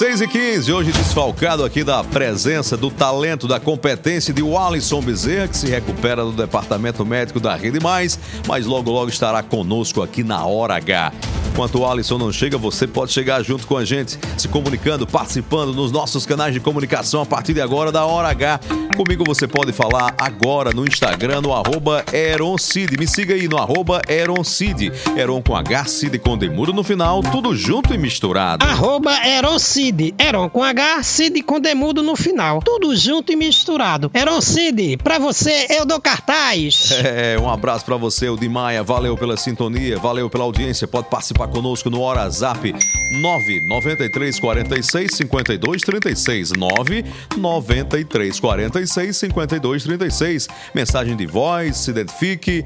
6 0.00 0.22
e 0.22 0.28
15 0.28 0.72
hoje 0.72 0.92
desfalcado 0.92 1.62
aqui 1.62 1.84
da 1.84 2.02
presença, 2.02 2.74
do 2.74 2.90
talento, 2.90 3.46
da 3.46 3.60
competência 3.60 4.32
de 4.32 4.40
Wallison 4.40 5.02
Bezerra, 5.02 5.46
que 5.46 5.58
se 5.58 5.66
recupera 5.66 6.24
do 6.24 6.32
Departamento 6.32 7.04
Médico 7.04 7.38
da 7.38 7.54
Rede 7.54 7.78
Mais, 7.80 8.18
mas 8.48 8.64
logo 8.64 8.90
logo 8.90 9.10
estará 9.10 9.42
conosco 9.42 10.00
aqui 10.00 10.24
na 10.24 10.42
Hora 10.46 10.76
H. 10.76 11.12
Enquanto 11.60 11.80
o 11.80 11.86
Alisson 11.86 12.16
não 12.16 12.32
chega, 12.32 12.56
você 12.56 12.86
pode 12.86 13.12
chegar 13.12 13.42
junto 13.42 13.66
com 13.66 13.76
a 13.76 13.84
gente, 13.84 14.18
se 14.38 14.48
comunicando, 14.48 15.06
participando 15.06 15.74
nos 15.74 15.92
nossos 15.92 16.24
canais 16.24 16.54
de 16.54 16.58
comunicação 16.58 17.20
a 17.20 17.26
partir 17.26 17.52
de 17.52 17.60
agora 17.60 17.92
da 17.92 18.06
Hora 18.06 18.30
H. 18.30 18.60
Comigo 18.96 19.24
você 19.26 19.46
pode 19.46 19.70
falar 19.70 20.14
agora 20.18 20.72
no 20.72 20.86
Instagram, 20.86 21.42
no 21.42 21.52
arroba 21.52 22.02
Eroncid. 22.12 22.98
Me 22.98 23.06
siga 23.06 23.34
aí 23.34 23.46
no 23.46 23.58
arroba 23.58 24.00
Eroncid. 24.08 24.90
Eron 25.16 25.42
com 25.42 25.54
H, 25.54 25.84
Cid 25.84 26.18
com 26.18 26.36
Demuro 26.36 26.72
no 26.72 26.82
final, 26.82 27.22
tudo 27.22 27.54
junto 27.54 27.92
e 27.92 27.98
misturado. 27.98 28.64
Arroba 28.64 29.12
Eroncid. 29.26 30.14
Eron 30.18 30.48
com 30.48 30.64
H, 30.64 31.02
Cid 31.02 31.42
com 31.42 31.60
Demudo 31.60 32.02
no 32.02 32.16
final. 32.16 32.60
Tudo 32.62 32.96
junto 32.96 33.32
e 33.32 33.36
misturado. 33.36 34.10
Eroncid, 34.14 34.96
pra 35.04 35.18
você 35.18 35.66
eu 35.70 35.84
dou 35.84 36.00
cartaz. 36.00 36.90
É, 37.10 37.36
um 37.38 37.50
abraço 37.50 37.84
pra 37.84 37.96
você, 37.96 38.28
o 38.28 38.38
Maia. 38.50 38.82
Valeu 38.82 39.16
pela 39.16 39.36
sintonia, 39.36 39.98
valeu 39.98 40.30
pela 40.30 40.44
audiência. 40.44 40.86
Pode 40.86 41.08
participar 41.08 41.48
conosco 41.50 41.90
no 41.90 42.00
Hora 42.00 42.28
Zap 42.30 42.72
993 43.12 44.38
46 44.38 45.16
52 45.16 45.82
36 45.82 46.52
993 46.52 48.40
46 48.40 49.16
52 49.16 49.82
36. 49.84 50.48
Mensagem 50.74 51.16
de 51.16 51.26
voz, 51.26 51.76
se 51.76 51.90
identifique, 51.90 52.64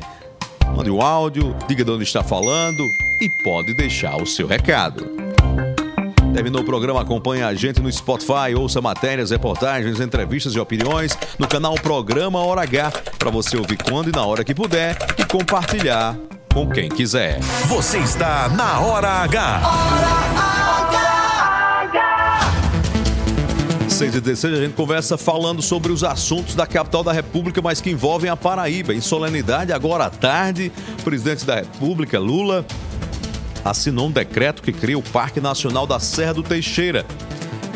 mande 0.76 0.90
um 0.90 1.00
áudio, 1.00 1.56
diga 1.66 1.84
de 1.84 1.90
onde 1.90 2.04
está 2.04 2.22
falando 2.22 2.84
e 3.20 3.28
pode 3.42 3.74
deixar 3.74 4.20
o 4.20 4.26
seu 4.26 4.46
recado. 4.46 5.10
Terminou 6.34 6.62
o 6.62 6.64
programa, 6.64 7.00
acompanhe 7.00 7.42
a 7.42 7.54
gente 7.54 7.80
no 7.80 7.90
Spotify, 7.90 8.54
ouça 8.56 8.80
matérias, 8.80 9.30
reportagens, 9.30 10.00
entrevistas 10.00 10.52
e 10.54 10.58
opiniões 10.58 11.16
no 11.38 11.46
canal 11.46 11.74
Programa 11.74 12.40
Hora 12.40 12.62
H, 12.62 12.90
para 13.18 13.30
você 13.30 13.56
ouvir 13.56 13.78
quando 13.78 14.08
e 14.08 14.12
na 14.12 14.26
hora 14.26 14.42
que 14.42 14.52
puder 14.52 14.98
e 15.16 15.24
compartilhar 15.24 16.16
com 16.54 16.68
quem 16.68 16.88
quiser. 16.88 17.40
Você 17.66 17.98
está 17.98 18.48
na 18.48 18.78
Hora 18.78 19.08
H. 19.08 19.60
6 23.88 24.14
e 24.14 24.20
16 24.20 24.54
a 24.54 24.56
gente 24.62 24.74
conversa 24.74 25.18
falando 25.18 25.60
sobre 25.60 25.92
os 25.92 26.02
assuntos 26.02 26.54
da 26.54 26.66
capital 26.66 27.02
da 27.02 27.12
República, 27.12 27.60
mas 27.60 27.80
que 27.80 27.90
envolvem 27.90 28.30
a 28.30 28.36
Paraíba. 28.36 28.94
Em 28.94 29.00
solenidade, 29.00 29.72
agora 29.72 30.06
à 30.06 30.10
tarde, 30.10 30.70
o 31.00 31.02
presidente 31.02 31.44
da 31.44 31.56
República, 31.56 32.18
Lula, 32.18 32.64
assinou 33.64 34.06
um 34.08 34.12
decreto 34.12 34.62
que 34.62 34.72
cria 34.72 34.98
o 34.98 35.02
Parque 35.02 35.40
Nacional 35.40 35.86
da 35.86 35.98
Serra 35.98 36.34
do 36.34 36.42
Teixeira, 36.42 37.04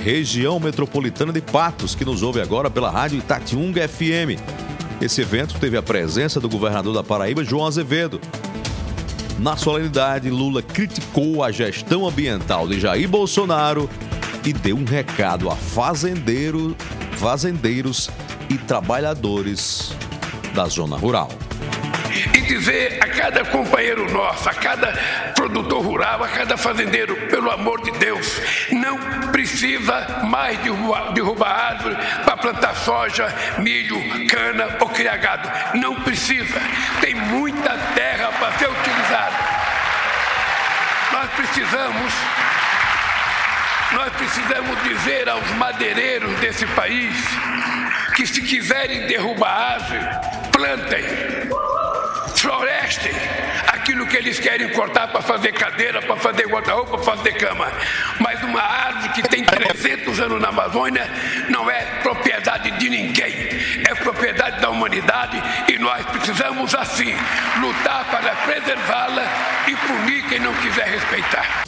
região 0.04 0.58
metropolitana 0.60 1.32
de 1.32 1.40
Patos, 1.40 1.94
que 1.94 2.04
nos 2.04 2.22
ouve 2.22 2.40
agora 2.40 2.70
pela 2.70 2.90
rádio 2.90 3.18
Itatiunga 3.18 3.88
FM. 3.88 4.38
Esse 5.00 5.20
evento 5.20 5.54
teve 5.60 5.76
a 5.76 5.82
presença 5.82 6.40
do 6.40 6.48
governador 6.48 6.94
da 6.94 7.04
Paraíba, 7.04 7.44
João 7.44 7.66
Azevedo. 7.66 8.20
Na 9.38 9.56
solenidade, 9.56 10.30
Lula 10.30 10.60
criticou 10.60 11.44
a 11.44 11.52
gestão 11.52 12.08
ambiental 12.08 12.66
de 12.66 12.80
Jair 12.80 13.08
Bolsonaro 13.08 13.88
e 14.44 14.52
deu 14.52 14.76
um 14.76 14.84
recado 14.84 15.48
a 15.48 15.54
fazendeiro, 15.54 16.76
fazendeiros 17.12 18.10
e 18.50 18.58
trabalhadores 18.58 19.92
da 20.54 20.66
zona 20.66 20.96
rural. 20.96 21.28
Dizer 22.58 22.98
a 23.00 23.06
cada 23.06 23.44
companheiro 23.44 24.10
nosso, 24.10 24.48
a 24.48 24.54
cada 24.54 24.92
produtor 25.34 25.80
rural, 25.80 26.24
a 26.24 26.28
cada 26.28 26.56
fazendeiro, 26.56 27.16
pelo 27.28 27.50
amor 27.50 27.80
de 27.82 27.92
Deus, 27.92 28.40
não 28.72 28.98
precisa 29.30 30.24
mais 30.24 30.58
derrubar, 30.58 31.12
derrubar 31.12 31.48
árvore 31.48 31.96
para 32.24 32.36
plantar 32.36 32.74
soja, 32.74 33.32
milho, 33.58 34.26
cana 34.26 34.76
ou 34.80 34.88
criar 34.88 35.16
gado. 35.16 35.48
Não 35.78 35.94
precisa. 36.02 36.60
Tem 37.00 37.14
muita 37.14 37.76
terra 37.94 38.32
para 38.32 38.58
ser 38.58 38.68
utilizada. 38.68 39.36
Nós 41.12 41.30
precisamos 41.30 42.12
nós 43.90 44.12
precisamos 44.12 44.82
dizer 44.82 45.30
aos 45.30 45.50
madeireiros 45.52 46.38
desse 46.40 46.66
país 46.66 47.16
que 48.14 48.26
se 48.26 48.42
quiserem 48.42 49.06
derrubar 49.06 49.48
árvore, 49.48 50.00
plantem, 50.52 51.04
florestem 52.40 53.12
aquilo 53.68 54.06
que 54.06 54.16
eles 54.16 54.38
querem 54.38 54.68
cortar 54.70 55.08
para 55.08 55.22
fazer 55.22 55.52
cadeira, 55.52 56.00
para 56.02 56.16
fazer 56.16 56.46
guarda-roupa, 56.46 56.98
para 56.98 57.16
fazer 57.16 57.32
cama. 57.32 57.70
Mas 58.20 58.42
uma 58.42 58.62
árvore 58.62 59.08
que 59.10 59.22
tem 59.22 59.44
300 59.44 60.20
anos 60.20 60.40
na 60.40 60.48
Amazônia 60.48 61.08
não 61.48 61.70
é 61.70 61.84
propriedade 62.02 62.70
de 62.72 62.88
ninguém, 62.88 63.48
é 63.88 63.94
propriedade 63.94 64.60
da 64.60 64.70
humanidade 64.70 65.42
e 65.68 65.78
nós 65.78 66.04
precisamos 66.06 66.74
assim 66.74 67.14
lutar 67.60 68.04
para 68.10 68.34
preservá-la 68.36 69.24
e 69.66 69.76
punir 69.76 70.28
quem 70.28 70.40
não 70.40 70.54
quiser 70.54 70.86
respeitar. 70.86 71.67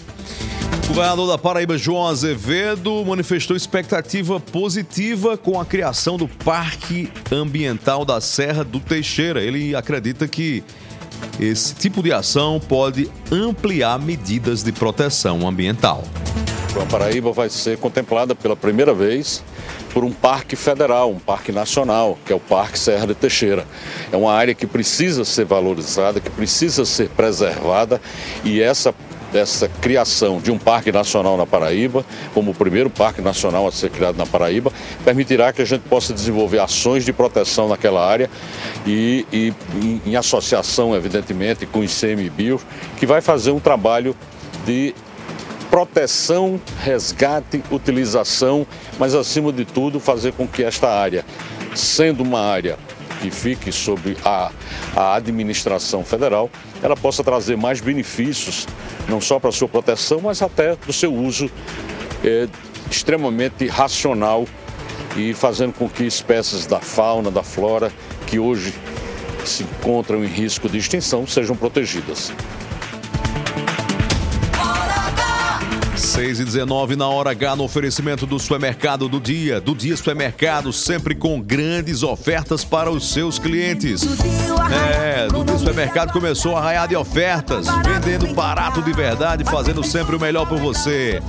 Governador 0.90 1.28
da 1.28 1.38
Paraíba, 1.38 1.78
João 1.78 2.08
Azevedo, 2.08 3.04
manifestou 3.04 3.56
expectativa 3.56 4.40
positiva 4.40 5.38
com 5.38 5.60
a 5.60 5.64
criação 5.64 6.16
do 6.16 6.26
Parque 6.26 7.08
Ambiental 7.30 8.04
da 8.04 8.20
Serra 8.20 8.64
do 8.64 8.80
Teixeira. 8.80 9.40
Ele 9.40 9.72
acredita 9.76 10.26
que 10.26 10.64
esse 11.38 11.76
tipo 11.76 12.02
de 12.02 12.12
ação 12.12 12.58
pode 12.58 13.08
ampliar 13.30 14.00
medidas 14.00 14.64
de 14.64 14.72
proteção 14.72 15.46
ambiental. 15.46 16.02
A 16.74 16.84
Paraíba 16.86 17.30
vai 17.30 17.48
ser 17.48 17.78
contemplada 17.78 18.34
pela 18.34 18.56
primeira 18.56 18.92
vez 18.92 19.44
por 19.94 20.04
um 20.04 20.10
parque 20.10 20.56
federal, 20.56 21.12
um 21.12 21.20
parque 21.20 21.52
nacional, 21.52 22.18
que 22.26 22.32
é 22.32 22.36
o 22.36 22.40
Parque 22.40 22.78
Serra 22.78 23.06
de 23.06 23.14
Teixeira. 23.14 23.64
É 24.10 24.16
uma 24.16 24.32
área 24.32 24.54
que 24.54 24.66
precisa 24.66 25.24
ser 25.24 25.44
valorizada, 25.44 26.20
que 26.20 26.30
precisa 26.30 26.84
ser 26.84 27.08
preservada 27.10 28.00
e 28.44 28.60
essa 28.60 28.92
dessa 29.32 29.68
criação 29.68 30.40
de 30.40 30.50
um 30.50 30.58
parque 30.58 30.90
nacional 30.92 31.36
na 31.36 31.46
Paraíba, 31.46 32.04
como 32.34 32.50
o 32.50 32.54
primeiro 32.54 32.90
parque 32.90 33.20
nacional 33.20 33.66
a 33.66 33.72
ser 33.72 33.90
criado 33.90 34.16
na 34.16 34.26
Paraíba, 34.26 34.72
permitirá 35.04 35.52
que 35.52 35.62
a 35.62 35.64
gente 35.64 35.82
possa 35.82 36.12
desenvolver 36.12 36.58
ações 36.58 37.04
de 37.04 37.12
proteção 37.12 37.68
naquela 37.68 38.06
área 38.06 38.30
e, 38.86 39.26
e 39.32 39.54
em, 39.82 40.02
em 40.06 40.16
associação, 40.16 40.94
evidentemente, 40.94 41.66
com 41.66 41.80
o 41.80 41.84
ICMBio, 41.84 42.60
que 42.98 43.06
vai 43.06 43.20
fazer 43.20 43.50
um 43.50 43.60
trabalho 43.60 44.14
de 44.64 44.94
proteção, 45.70 46.60
resgate, 46.82 47.62
utilização, 47.70 48.66
mas 48.98 49.14
acima 49.14 49.52
de 49.52 49.64
tudo 49.64 50.00
fazer 50.00 50.32
com 50.32 50.46
que 50.46 50.64
esta 50.64 50.88
área, 50.88 51.24
sendo 51.74 52.24
uma 52.24 52.40
área 52.40 52.76
que 53.20 53.30
fique 53.30 53.70
sob 53.70 54.16
a, 54.24 54.50
a 54.96 55.14
administração 55.14 56.04
federal, 56.04 56.50
ela 56.82 56.96
possa 56.96 57.22
trazer 57.22 57.56
mais 57.56 57.80
benefícios, 57.80 58.66
não 59.08 59.20
só 59.20 59.38
para 59.38 59.52
sua 59.52 59.68
proteção, 59.68 60.20
mas 60.22 60.40
até 60.42 60.74
do 60.76 60.92
seu 60.92 61.12
uso 61.12 61.50
é, 62.24 62.48
extremamente 62.90 63.66
racional 63.66 64.46
e 65.16 65.34
fazendo 65.34 65.72
com 65.72 65.88
que 65.88 66.04
espécies 66.04 66.66
da 66.66 66.80
fauna, 66.80 67.30
da 67.30 67.42
flora, 67.42 67.92
que 68.26 68.38
hoje 68.38 68.74
se 69.44 69.62
encontram 69.62 70.24
em 70.24 70.28
risco 70.28 70.68
de 70.68 70.78
extinção, 70.78 71.26
sejam 71.26 71.56
protegidas. 71.56 72.32
6 76.20 76.40
e 76.40 76.44
19 76.44 76.96
na 76.96 77.08
hora 77.08 77.30
H 77.30 77.56
no 77.56 77.64
oferecimento 77.64 78.26
do 78.26 78.38
supermercado 78.38 79.08
do 79.08 79.18
dia. 79.18 79.58
Do 79.58 79.74
dia 79.74 79.96
supermercado, 79.96 80.70
sempre 80.70 81.14
com 81.14 81.40
grandes 81.40 82.02
ofertas 82.02 82.62
para 82.62 82.90
os 82.90 83.10
seus 83.10 83.38
clientes. 83.38 84.02
É, 85.00 85.28
do 85.28 85.42
dia 85.42 85.56
supermercado 85.56 86.12
começou 86.12 86.58
a 86.58 86.60
raiar 86.60 86.86
de 86.86 86.94
ofertas, 86.94 87.68
vendendo 87.82 88.34
barato 88.34 88.82
de 88.82 88.92
verdade, 88.92 89.44
fazendo 89.44 89.82
sempre 89.82 90.14
o 90.14 90.20
melhor 90.20 90.46
por 90.46 90.58
você. 90.58 91.22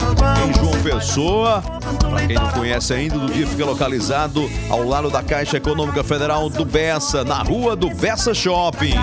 Em 0.46 0.54
João 0.60 0.84
Pessoa, 0.84 1.64
para 1.98 2.28
quem 2.28 2.36
não 2.36 2.50
conhece 2.50 2.94
ainda, 2.94 3.18
do 3.18 3.32
dia 3.32 3.48
fica 3.48 3.64
localizado 3.64 4.52
ao 4.70 4.84
lado 4.84 5.10
da 5.10 5.24
Caixa 5.24 5.56
Econômica 5.56 6.04
Federal 6.04 6.50
do 6.50 6.66
Bessa, 6.66 7.24
na 7.24 7.42
rua 7.42 7.78
do 7.78 7.90
Bessa 7.96 8.34
Shopping. 8.34 8.96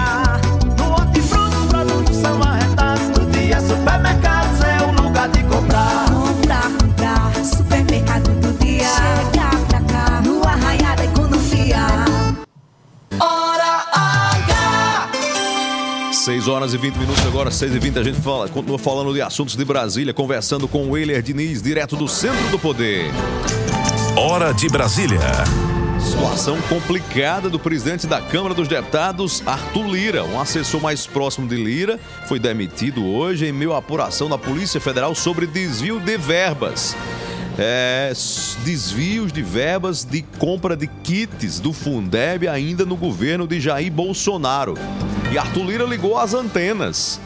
6 16.29 16.47
horas 16.47 16.75
e 16.75 16.77
20 16.77 16.97
minutos 16.97 17.25
agora, 17.25 17.51
6 17.51 17.75
e 17.75 17.79
20 17.79 17.99
a 18.01 18.03
gente 18.03 18.21
fala, 18.21 18.51
continua 18.51 18.79
falando 18.79 19.15
de 19.15 19.23
assuntos 19.23 19.57
de 19.57 19.65
Brasília, 19.65 20.13
conversando 20.13 20.69
com 20.69 20.83
o 20.83 20.91
Weiler 20.91 21.23
Diniz, 21.23 21.63
direto 21.63 21.97
do 21.97 22.07
Centro 22.07 22.51
do 22.51 22.59
Poder. 22.59 23.11
Hora 24.15 24.53
de 24.53 24.69
Brasília. 24.69 25.19
Situação 25.99 26.61
complicada 26.69 27.49
do 27.49 27.59
presidente 27.59 28.07
da 28.07 28.21
Câmara 28.21 28.55
dos 28.55 28.69
Deputados, 28.69 29.43
Arthur 29.47 29.87
Lira. 29.87 30.23
Um 30.23 30.39
assessor 30.39 30.83
mais 30.83 31.07
próximo 31.07 31.49
de 31.49 31.57
Lira 31.57 31.99
foi 32.27 32.39
demitido 32.39 33.07
hoje 33.07 33.47
em 33.47 33.53
meio 33.53 33.73
à 33.73 33.79
apuração 33.79 34.29
da 34.29 34.37
Polícia 34.37 34.79
Federal 34.79 35.15
sobre 35.15 35.47
desvio 35.47 35.99
de 35.99 36.19
verbas. 36.19 36.95
É, 37.59 38.13
desvios 38.65 39.33
de 39.33 39.43
verbas 39.43 40.05
de 40.05 40.23
compra 40.39 40.77
de 40.77 40.87
kits 40.87 41.59
do 41.59 41.73
Fundeb 41.73 42.47
ainda 42.47 42.87
no 42.87 42.97
governo 42.97 43.47
de 43.47 43.61
Jair 43.61 43.91
Bolsonaro. 43.91 44.75
E 45.33 45.37
Arthur 45.37 45.65
Lira 45.65 45.85
ligou 45.85 46.17
as 46.17 46.33
antenas. 46.33 47.21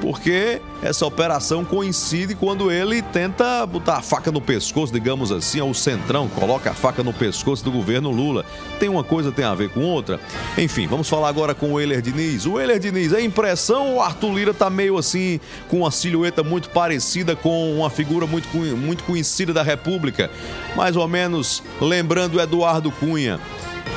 Porque 0.00 0.60
essa 0.82 1.04
operação 1.04 1.64
coincide 1.64 2.34
quando 2.34 2.70
ele 2.70 3.02
tenta 3.02 3.66
botar 3.66 3.96
a 3.96 4.02
faca 4.02 4.30
no 4.30 4.40
pescoço, 4.40 4.92
digamos 4.92 5.32
assim, 5.32 5.60
ao 5.60 5.74
centrão, 5.74 6.28
coloca 6.28 6.70
a 6.70 6.74
faca 6.74 7.02
no 7.02 7.12
pescoço 7.12 7.64
do 7.64 7.72
governo 7.72 8.10
Lula. 8.10 8.44
Tem 8.78 8.88
uma 8.88 9.02
coisa 9.02 9.32
tem 9.32 9.44
a 9.44 9.54
ver 9.54 9.70
com 9.70 9.80
outra. 9.80 10.20
Enfim, 10.56 10.86
vamos 10.86 11.08
falar 11.08 11.28
agora 11.28 11.54
com 11.54 11.72
o 11.72 11.80
Euler 11.80 12.00
Diniz. 12.00 12.46
O 12.46 12.60
Euler 12.60 12.78
Diniz, 12.78 13.12
é 13.12 13.20
impressão 13.20 13.88
ou 13.88 13.96
o 13.96 14.00
Arthur 14.00 14.32
Lira 14.32 14.54
tá 14.54 14.70
meio 14.70 14.96
assim, 14.96 15.40
com 15.68 15.78
uma 15.78 15.90
silhueta 15.90 16.42
muito 16.42 16.70
parecida 16.70 17.34
com 17.34 17.76
uma 17.76 17.90
figura 17.90 18.26
muito, 18.26 18.48
muito 18.76 19.04
conhecida 19.04 19.52
da 19.52 19.62
República? 19.62 20.30
Mais 20.76 20.96
ou 20.96 21.08
menos 21.08 21.62
lembrando 21.80 22.40
Eduardo 22.40 22.90
Cunha. 22.92 23.40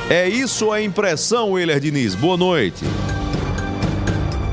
É 0.10 0.28
isso 0.28 0.74
é 0.74 0.84
impressão, 0.84 1.58
Euler 1.58 1.80
Diniz? 1.80 2.16
Boa 2.16 2.38
noite. 2.38 2.84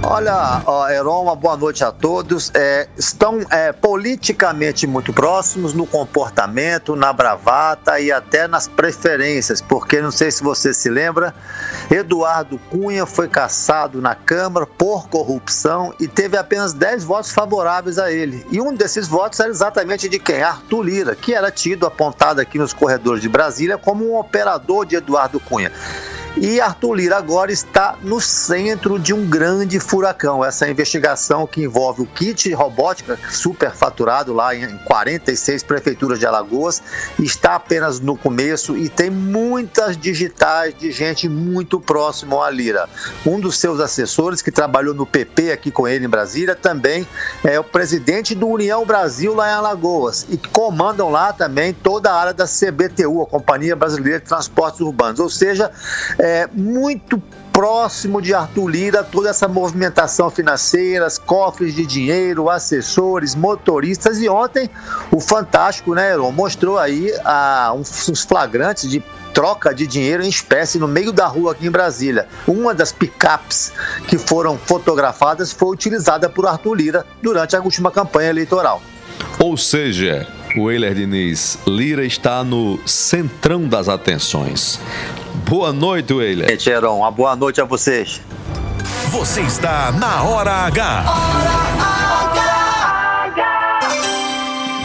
Olha, 0.03 0.63
Heron, 0.91 1.25
uma 1.25 1.35
boa 1.35 1.57
noite 1.57 1.83
a 1.83 1.91
todos. 1.91 2.53
É, 2.55 2.89
estão 2.97 3.41
é, 3.51 3.73
politicamente 3.73 4.87
muito 4.87 5.13
próximos 5.13 5.75
no 5.75 5.87
comportamento, 5.87 6.95
na 6.95 7.13
bravata 7.13 7.99
e 7.99 8.13
até 8.13 8.47
nas 8.47 8.69
preferências, 8.69 9.61
porque 9.61 10.01
não 10.01 10.13
sei 10.13 10.31
se 10.31 10.43
você 10.43 10.73
se 10.73 10.89
lembra, 10.89 11.35
Eduardo 11.91 12.59
Cunha 12.71 13.05
foi 13.07 13.29
caçado 13.29 14.01
na 14.01 14.15
Câmara 14.15 14.67
por 14.67 15.09
corrupção 15.09 15.93
e 15.99 16.07
teve 16.07 16.37
apenas 16.37 16.73
10 16.73 17.03
votos 17.05 17.33
favoráveis 17.33 17.99
a 17.99 18.11
ele. 18.11 18.47
E 18.53 18.61
um 18.61 18.73
desses 18.73 19.09
votos 19.09 19.41
era 19.41 19.51
exatamente 19.51 20.09
de 20.09 20.19
quem? 20.19 20.43
Arthur 20.43 20.83
Lira, 20.83 21.15
que 21.17 21.35
era 21.35 21.51
tido, 21.51 21.87
apontado 21.87 22.41
aqui 22.41 22.57
nos 22.57 22.73
corredores 22.73 23.21
de 23.21 23.29
Brasília, 23.29 23.77
como 23.77 24.09
um 24.09 24.17
operador 24.17 24.87
de 24.87 24.95
Eduardo 24.95 25.41
Cunha. 25.41 25.73
E 26.41 26.61
Arthur 26.61 26.95
Lira 26.95 27.17
agora 27.17 27.51
está 27.51 27.97
no 28.01 28.21
centro 28.21 28.97
de 28.97 29.13
um 29.13 29.27
grande 29.27 29.81
furacão. 29.81 30.45
Essa 30.45 30.71
investigação 30.71 31.49
que 31.49 31.63
envolve 31.63 32.03
o 32.03 32.07
kit 32.07 32.53
robótica 32.53 33.19
superfaturado 33.29 34.33
lá 34.33 34.55
em 34.55 34.79
46 34.85 35.65
prefeituras 35.65 36.21
de 36.21 36.27
Alagoas 36.27 36.81
está 37.19 37.57
apenas 37.57 37.99
no 37.99 38.17
começo 38.17 38.77
e 38.77 38.89
tem 38.89 39.11
muitas 39.11 39.97
digitais 39.97 40.75
de 40.79 40.93
gente 40.93 41.29
muito 41.29 41.81
próximo 41.81 42.41
a 42.41 42.49
Lira. 42.51 42.89
Um 43.27 43.41
dos 43.41 43.59
seus 43.59 43.81
assessores 43.81 44.41
que 44.41 44.53
trabalhou 44.53 44.95
no 44.95 45.05
PP 45.05 45.51
aqui 45.51 45.73
com 45.73 45.89
ele 45.89 46.05
em 46.05 46.09
Brasília 46.09 46.55
também 46.55 47.05
é 47.43 47.59
o 47.59 47.65
presidente 47.65 48.37
do 48.37 48.47
União 48.47 48.87
Brasil 48.87 49.35
lá 49.35 49.51
em 49.51 49.55
Alagoas 49.55 50.25
e 50.29 50.37
comandam 50.37 51.11
lá 51.11 51.33
também 51.33 51.75
toda 51.75 52.13
a 52.13 52.15
área 52.15 52.35
da 52.35 52.45
CBTU, 52.45 53.23
a 53.23 53.27
Companhia 53.27 53.75
Brasileira 53.75 54.21
de 54.21 54.27
Transportes 54.27 54.81
Urbanos. 54.81 55.19
Ou 55.19 55.29
seja, 55.29 55.73
é 56.17 56.28
muito 56.53 57.23
próximo 57.53 58.23
de 58.23 58.33
Arthur 58.33 58.69
Lira 58.69 59.03
toda 59.03 59.31
essa 59.31 59.49
movimentação 59.49 60.31
financeira, 60.31 61.09
cofres 61.27 61.75
de 61.75 61.85
dinheiro, 61.85 62.49
assessores, 62.49 63.35
motoristas 63.35 64.21
e 64.21 64.29
ontem 64.29 64.71
o 65.11 65.19
Fantástico, 65.19 65.93
né, 65.93 66.13
Heron, 66.13 66.31
mostrou 66.31 66.79
aí 66.79 67.11
uns 67.77 68.23
flagrantes 68.23 68.89
de 68.89 69.03
troca 69.35 69.75
de 69.75 69.87
dinheiro 69.87 70.23
em 70.23 70.29
espécie 70.29 70.79
no 70.79 70.87
meio 70.87 71.13
da 71.13 71.27
rua 71.27 71.53
aqui 71.53 71.67
em 71.67 71.71
Brasília. 71.71 72.29
Uma 72.47 72.73
das 72.73 72.93
picapes 72.93 73.73
que 74.07 74.17
foram 74.17 74.57
fotografadas 74.57 75.51
foi 75.53 75.71
utilizada 75.71 76.29
por 76.29 76.47
Arthur 76.47 76.75
Lira 76.75 77.07
durante 77.21 77.57
a 77.57 77.61
última 77.61 77.91
campanha 77.91 78.31
eleitoral. 78.31 78.81
Ou 79.41 79.57
seja, 79.57 80.29
o 80.57 80.71
Euler 80.71 80.95
Diniz, 80.95 81.59
Lira 81.67 82.05
está 82.05 82.43
no 82.45 82.79
centrão 82.87 83.69
das 83.69 83.89
atenções. 83.89 84.81
Boa 85.49 85.73
noite, 85.73 86.13
Euler. 86.13 86.47
Gente, 86.47 86.69
Heron, 86.69 86.99
uma 86.99 87.11
boa 87.11 87.35
noite 87.35 87.59
a 87.59 87.65
vocês. 87.65 88.21
Você 89.11 89.41
está 89.41 89.91
na 89.93 90.23
Hora 90.23 90.53
H. 90.53 91.05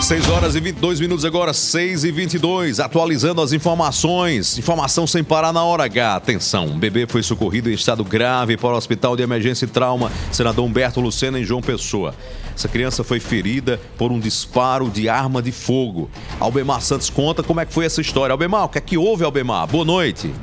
6 0.01 0.29
horas 0.29 0.55
e 0.55 0.59
22 0.59 0.99
minutos 0.99 1.25
agora, 1.25 1.53
6 1.53 2.03
e 2.03 2.11
22 2.11 2.79
atualizando 2.79 3.41
as 3.41 3.51
informações. 3.51 4.57
Informação 4.57 5.07
sem 5.07 5.23
parar 5.23 5.53
na 5.53 5.63
hora 5.63 5.85
H. 5.85 6.15
Atenção, 6.15 6.65
um 6.65 6.77
bebê 6.77 7.07
foi 7.07 7.23
socorrido 7.23 7.69
em 7.69 7.73
estado 7.73 8.03
grave 8.03 8.57
para 8.57 8.73
o 8.73 8.77
Hospital 8.77 9.15
de 9.15 9.23
Emergência 9.23 9.65
e 9.65 9.69
Trauma, 9.69 10.11
senador 10.31 10.65
Humberto 10.65 10.99
Lucena, 10.99 11.39
em 11.39 11.43
João 11.43 11.61
Pessoa. 11.61 12.13
Essa 12.53 12.67
criança 12.67 13.03
foi 13.03 13.19
ferida 13.21 13.79
por 13.97 14.11
um 14.11 14.19
disparo 14.19 14.89
de 14.89 15.07
arma 15.07 15.41
de 15.41 15.51
fogo. 15.53 16.09
Albemar 16.39 16.81
Santos 16.81 17.09
conta 17.09 17.41
como 17.41 17.61
é 17.61 17.65
que 17.65 17.73
foi 17.73 17.85
essa 17.85 18.01
história. 18.01 18.33
Albemar, 18.33 18.65
o 18.65 18.69
que 18.69 18.77
é 18.77 18.81
que 18.81 18.97
houve, 18.97 19.23
Albemar? 19.23 19.67
Boa 19.67 19.85
noite. 19.85 20.33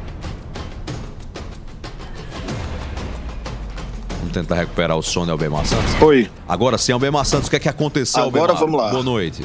Vamos 4.30 4.46
tentar 4.46 4.54
recuperar 4.54 4.96
o 4.96 5.02
de 5.24 5.30
Albemar 5.32 5.66
Santos? 5.66 6.00
Oi. 6.00 6.30
Agora 6.48 6.78
sim, 6.78 6.92
Albemar 6.92 7.24
Santos, 7.26 7.48
o 7.48 7.50
que 7.50 7.56
é 7.56 7.58
que 7.60 7.68
aconteceu, 7.68 8.22
Agora 8.22 8.52
Albemar? 8.52 8.60
vamos 8.60 8.80
lá. 8.80 8.90
Boa 8.90 9.02
noite. 9.02 9.44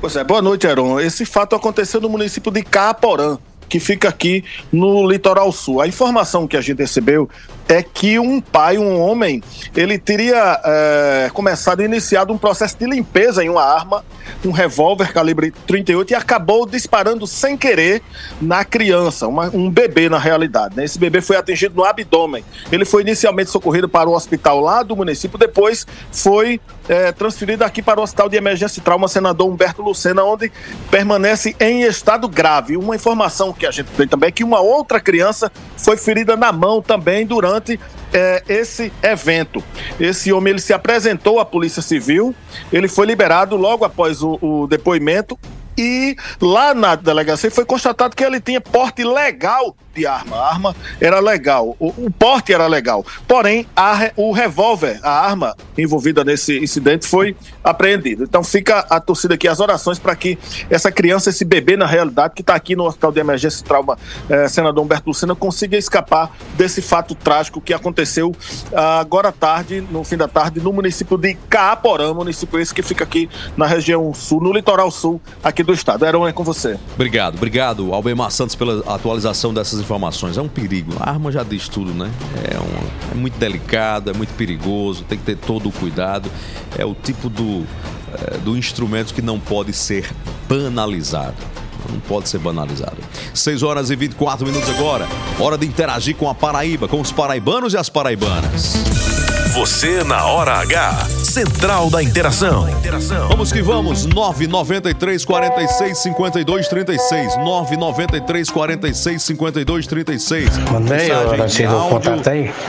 Pois 0.00 0.14
é, 0.14 0.22
boa 0.22 0.40
noite, 0.40 0.66
Heron. 0.66 1.00
Esse 1.00 1.24
fato 1.24 1.56
aconteceu 1.56 2.00
no 2.00 2.08
município 2.08 2.52
de 2.52 2.62
Caaporã, 2.62 3.38
que 3.72 3.80
fica 3.80 4.06
aqui 4.06 4.44
no 4.70 5.08
litoral 5.08 5.50
sul. 5.50 5.80
A 5.80 5.88
informação 5.88 6.46
que 6.46 6.58
a 6.58 6.60
gente 6.60 6.78
recebeu 6.78 7.26
é 7.66 7.82
que 7.82 8.18
um 8.18 8.38
pai, 8.38 8.76
um 8.76 9.00
homem, 9.00 9.42
ele 9.74 9.98
teria 9.98 10.60
é, 10.62 11.30
começado, 11.32 11.82
iniciado 11.82 12.30
um 12.30 12.36
processo 12.36 12.76
de 12.78 12.84
limpeza 12.84 13.42
em 13.42 13.48
uma 13.48 13.64
arma, 13.64 14.04
um 14.44 14.50
revólver 14.50 15.10
calibre 15.10 15.50
38 15.66 16.10
e 16.10 16.14
acabou 16.14 16.66
disparando 16.66 17.26
sem 17.26 17.56
querer 17.56 18.02
na 18.42 18.62
criança, 18.62 19.26
uma- 19.26 19.48
um 19.54 19.70
bebê 19.70 20.10
na 20.10 20.18
realidade. 20.18 20.76
né? 20.76 20.84
Esse 20.84 20.98
bebê 20.98 21.22
foi 21.22 21.36
atingido 21.36 21.74
no 21.74 21.84
abdômen. 21.84 22.44
Ele 22.70 22.84
foi 22.84 23.00
inicialmente 23.00 23.50
socorrido 23.50 23.88
para 23.88 24.06
o 24.06 24.12
hospital 24.12 24.60
lá 24.60 24.82
do 24.82 24.94
município, 24.94 25.38
depois 25.38 25.86
foi 26.10 26.60
é, 26.88 27.12
transferido 27.12 27.64
aqui 27.64 27.82
para 27.82 28.00
o 28.00 28.02
Hospital 28.02 28.28
de 28.28 28.36
Emergência 28.36 28.80
e 28.80 28.82
Trauma 28.82 29.08
Senador 29.08 29.48
Humberto 29.48 29.82
Lucena, 29.82 30.24
onde 30.24 30.50
permanece 30.90 31.54
em 31.60 31.82
estado 31.82 32.28
grave. 32.28 32.76
Uma 32.76 32.96
informação 32.96 33.52
que 33.52 33.66
a 33.66 33.70
gente 33.70 33.90
tem 33.92 34.06
também 34.08 34.28
é 34.28 34.32
que 34.32 34.44
uma 34.44 34.60
outra 34.60 35.00
criança 35.00 35.50
foi 35.76 35.96
ferida 35.96 36.36
na 36.36 36.52
mão 36.52 36.82
também 36.82 37.26
durante 37.26 37.78
é, 38.12 38.42
esse 38.48 38.92
evento. 39.02 39.62
Esse 39.98 40.32
homem 40.32 40.52
ele 40.52 40.60
se 40.60 40.72
apresentou 40.72 41.40
à 41.40 41.44
Polícia 41.44 41.82
Civil, 41.82 42.34
ele 42.72 42.88
foi 42.88 43.06
liberado 43.06 43.56
logo 43.56 43.84
após 43.84 44.22
o, 44.22 44.38
o 44.40 44.66
depoimento. 44.66 45.38
E 45.76 46.16
lá 46.40 46.74
na 46.74 46.94
delegacia 46.94 47.50
foi 47.50 47.64
constatado 47.64 48.14
que 48.14 48.24
ele 48.24 48.40
tinha 48.40 48.60
porte 48.60 49.04
legal 49.04 49.74
de 49.94 50.06
arma. 50.06 50.36
A 50.36 50.48
arma 50.48 50.76
era 51.00 51.20
legal, 51.20 51.76
o, 51.78 51.88
o 51.88 52.10
porte 52.10 52.52
era 52.52 52.66
legal. 52.66 53.04
Porém, 53.26 53.66
a 53.76 54.10
o 54.16 54.32
revólver, 54.32 54.98
a 55.02 55.10
arma 55.10 55.54
envolvida 55.76 56.24
nesse 56.24 56.58
incidente 56.58 57.06
foi 57.06 57.36
apreendido. 57.62 58.24
Então 58.24 58.42
fica 58.42 58.80
a 58.90 59.00
torcida 59.00 59.34
aqui, 59.34 59.46
as 59.46 59.60
orações 59.60 59.98
para 59.98 60.16
que 60.16 60.38
essa 60.70 60.90
criança, 60.90 61.30
esse 61.30 61.44
bebê, 61.44 61.76
na 61.76 61.86
realidade, 61.86 62.34
que 62.34 62.40
está 62.40 62.54
aqui 62.54 62.74
no 62.74 62.84
Hospital 62.84 63.12
de 63.12 63.20
Emergência 63.20 63.60
e 63.60 63.64
Trauma, 63.64 63.98
eh, 64.28 64.48
senador 64.48 64.82
Humberto 64.84 65.08
Lucena, 65.08 65.34
consiga 65.34 65.76
escapar 65.76 66.30
desse 66.54 66.82
fato 66.82 67.14
trágico 67.14 67.60
que 67.60 67.72
aconteceu 67.72 68.34
ah, 68.72 69.00
agora 69.00 69.28
à 69.28 69.32
tarde, 69.32 69.80
no 69.90 70.02
fim 70.04 70.16
da 70.16 70.28
tarde, 70.28 70.60
no 70.60 70.72
município 70.72 71.16
de 71.16 71.34
Caaporã, 71.48 72.12
município 72.14 72.58
esse 72.58 72.74
que 72.74 72.82
fica 72.82 73.04
aqui 73.04 73.28
na 73.56 73.66
região 73.66 74.12
sul, 74.14 74.40
no 74.40 74.52
litoral 74.52 74.90
sul 74.90 75.20
aqui 75.42 75.61
do 75.64 75.72
estado. 75.72 76.04
Heron, 76.04 76.26
é 76.26 76.32
com 76.32 76.44
você. 76.44 76.78
Obrigado, 76.94 77.36
obrigado, 77.36 77.92
Albemar 77.94 78.30
Santos, 78.30 78.54
pela 78.54 78.80
atualização 78.94 79.52
dessas 79.52 79.80
informações. 79.80 80.36
É 80.36 80.42
um 80.42 80.48
perigo. 80.48 80.92
A 81.00 81.10
arma 81.10 81.30
já 81.32 81.42
diz 81.42 81.68
tudo, 81.68 81.92
né? 81.92 82.10
É, 82.50 82.58
um- 82.58 83.12
é 83.12 83.14
muito 83.14 83.38
delicado, 83.38 84.10
é 84.10 84.12
muito 84.12 84.32
perigoso, 84.34 85.04
tem 85.04 85.18
que 85.18 85.24
ter 85.24 85.36
todo 85.36 85.68
o 85.68 85.72
cuidado. 85.72 86.30
É 86.78 86.84
o 86.84 86.94
tipo 86.94 87.28
do, 87.28 87.66
é, 88.14 88.38
do 88.38 88.56
instrumento 88.56 89.12
que 89.14 89.22
não 89.22 89.38
pode 89.38 89.72
ser 89.72 90.10
banalizado. 90.48 91.36
Não 91.90 91.98
pode 92.00 92.28
ser 92.28 92.38
banalizado. 92.38 92.96
6 93.34 93.62
horas 93.62 93.90
e 93.90 93.96
24 93.96 94.46
minutos 94.46 94.68
agora. 94.70 95.06
Hora 95.40 95.58
de 95.58 95.66
interagir 95.66 96.14
com 96.16 96.28
a 96.30 96.34
Paraíba, 96.34 96.86
com 96.86 97.00
os 97.00 97.10
paraibanos 97.10 97.74
e 97.74 97.76
as 97.76 97.88
paraibanas. 97.88 98.74
Você 99.54 100.02
na 100.02 100.24
Hora 100.24 100.54
H. 100.60 101.04
Central 101.24 101.90
da 101.90 102.02
Interação. 102.02 102.66
Vamos 103.28 103.52
que 103.52 103.60
vamos, 103.60 104.06
993 104.06 105.26
46 105.26 105.98
52 105.98 106.68
36. 106.68 107.36
993 107.36 108.48
46 108.48 109.22
52 109.22 109.86
36. 109.86 110.58
Mandei, 110.70 111.08
Mensagem 111.10 111.66
o 111.66 111.70
áudio. 111.70 112.12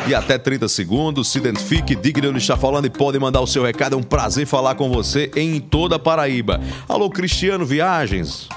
E 0.07 0.13
até 0.13 0.37
30 0.37 0.67
segundos. 0.67 1.31
Se 1.31 1.37
identifique, 1.37 1.95
diga 1.95 2.19
de 2.19 2.27
onde 2.27 2.39
está 2.39 2.57
falando 2.57 2.85
e 2.85 2.89
pode 2.89 3.17
mandar 3.17 3.39
o 3.39 3.47
seu 3.47 3.63
recado. 3.63 3.95
É 3.95 3.97
um 3.97 4.03
prazer 4.03 4.45
falar 4.45 4.75
com 4.75 4.89
você 4.89 5.31
em 5.37 5.61
toda 5.61 5.95
a 5.95 5.99
Paraíba. 5.99 6.59
Alô, 6.89 7.09
Cristiano 7.09 7.65
Viagens. 7.65 8.49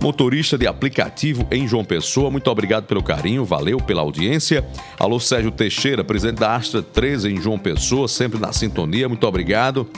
Motorista 0.00 0.58
de 0.58 0.66
aplicativo 0.66 1.46
em 1.50 1.66
João 1.66 1.84
Pessoa, 1.84 2.30
muito 2.30 2.50
obrigado 2.50 2.84
pelo 2.84 3.02
carinho, 3.02 3.44
valeu 3.44 3.78
pela 3.78 4.02
audiência. 4.02 4.64
Alô, 4.98 5.18
Sérgio 5.18 5.50
Teixeira, 5.50 6.04
presidente 6.04 6.40
da 6.40 6.54
Astra 6.54 6.82
13 6.82 7.32
em 7.32 7.40
João 7.40 7.58
Pessoa, 7.58 8.06
sempre 8.06 8.38
na 8.38 8.52
sintonia, 8.52 9.08
muito 9.08 9.26
obrigado. 9.26 9.88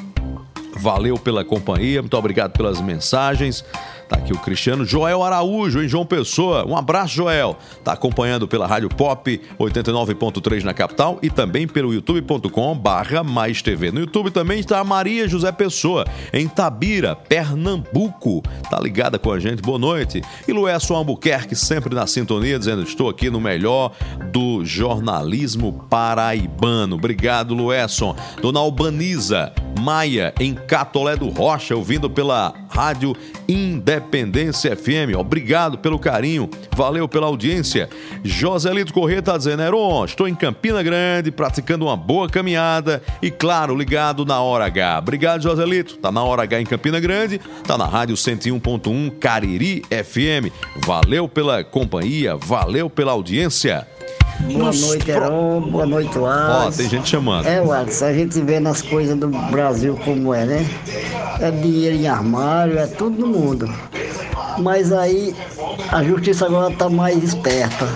valeu 0.78 1.18
pela 1.18 1.44
companhia, 1.44 2.02
muito 2.02 2.16
obrigado 2.16 2.52
pelas 2.52 2.80
mensagens. 2.80 3.64
Tá 4.08 4.16
aqui 4.16 4.32
o 4.32 4.38
Cristiano 4.38 4.84
Joel 4.84 5.22
Araújo, 5.22 5.82
em 5.82 5.88
João 5.88 6.06
Pessoa. 6.06 6.64
Um 6.66 6.76
abraço, 6.76 7.14
Joel. 7.14 7.56
Tá 7.82 7.92
acompanhando 7.92 8.46
pela 8.46 8.66
Rádio 8.66 8.88
Pop 8.88 9.40
89.3 9.58 10.62
na 10.62 10.72
capital 10.72 11.18
e 11.22 11.28
também 11.28 11.66
pelo 11.66 11.92
youtube.com 11.92 12.78
barra 12.78 13.24
mais 13.24 13.62
TV. 13.62 13.90
No 13.90 14.00
YouTube 14.00 14.30
também 14.30 14.60
está 14.60 14.78
a 14.78 14.84
Maria 14.84 15.26
José 15.26 15.50
Pessoa, 15.50 16.04
em 16.32 16.46
Tabira, 16.46 17.16
Pernambuco. 17.16 18.42
Tá 18.70 18.78
ligada 18.78 19.18
com 19.18 19.32
a 19.32 19.40
gente, 19.40 19.60
boa 19.60 19.78
noite. 19.78 20.22
E 20.46 20.52
Luécio 20.52 20.94
Albuquerque, 20.94 21.56
sempre 21.56 21.94
na 21.94 22.06
sintonia, 22.06 22.58
dizendo 22.58 22.82
estou 22.82 23.08
aqui 23.08 23.28
no 23.28 23.40
melhor 23.40 23.92
do 24.32 24.64
jornalismo 24.64 25.84
paraibano. 25.90 26.94
Obrigado, 26.94 27.54
Luécio. 27.54 28.14
Dona 28.40 28.60
Albaniza 28.60 29.52
Maia, 29.80 30.32
em 30.40 30.54
Catolé 30.54 31.16
do 31.16 31.28
Rocha, 31.28 31.76
ouvindo 31.76 32.08
pela 32.08 32.54
Rádio 32.68 33.14
Independência 33.96 34.76
FM. 34.76 35.16
Obrigado 35.16 35.78
pelo 35.78 35.98
carinho, 35.98 36.50
valeu 36.74 37.08
pela 37.08 37.26
audiência. 37.26 37.88
Joselito 38.22 38.92
Corrêa 38.92 39.20
está 39.20 39.36
dizendo, 39.36 39.62
Heron, 39.62 40.04
estou 40.04 40.28
em 40.28 40.34
Campina 40.34 40.82
Grande, 40.82 41.30
praticando 41.30 41.86
uma 41.86 41.96
boa 41.96 42.28
caminhada 42.28 43.02
e, 43.22 43.30
claro, 43.30 43.74
ligado 43.74 44.24
na 44.24 44.40
Hora 44.40 44.66
H. 44.66 44.98
Obrigado, 44.98 45.42
Joselito. 45.42 45.96
Tá 45.96 46.12
na 46.12 46.22
Hora 46.22 46.42
H 46.42 46.60
em 46.60 46.66
Campina 46.66 47.00
Grande, 47.00 47.40
tá 47.66 47.78
na 47.78 47.86
Rádio 47.86 48.16
101.1 48.16 49.18
Cariri 49.18 49.82
FM. 49.90 50.52
Valeu 50.84 51.26
pela 51.26 51.64
companhia, 51.64 52.36
valeu 52.36 52.90
pela 52.90 53.12
audiência. 53.12 53.86
Boa 54.40 54.66
Nos 54.66 54.80
noite, 54.80 55.04
pro- 55.04 55.12
Heron. 55.14 55.60
Boa 55.70 55.86
noite, 55.86 56.18
Ó, 56.18 56.22
Wallace. 56.22 56.78
tem 56.78 56.88
gente 56.88 57.08
chamando. 57.08 57.46
É, 57.46 57.60
Wallace, 57.60 58.04
a 58.04 58.12
gente 58.12 58.40
vê 58.40 58.60
nas 58.60 58.82
coisas 58.82 59.16
do 59.16 59.28
Brasil 59.28 59.98
como 60.04 60.32
é, 60.34 60.44
né? 60.44 60.66
É 61.40 61.50
dinheiro 61.50 61.96
em 61.96 62.06
armário, 62.06 62.78
é 62.78 62.86
tudo 62.86 63.18
no 63.18 63.26
mundo. 63.26 63.68
Mas 64.58 64.92
aí 64.92 65.34
a 65.90 66.02
justiça 66.02 66.46
agora 66.46 66.72
tá 66.74 66.88
mais 66.88 67.22
esperta. 67.22 67.86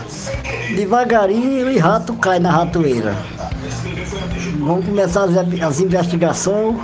Devagarinho 0.74 1.70
e 1.70 1.78
rato 1.78 2.14
cai 2.14 2.38
na 2.38 2.50
ratoeira. 2.50 3.14
Vamos 4.58 4.84
começar 4.84 5.24
as, 5.24 5.36
as 5.62 5.80
investigações 5.80 6.76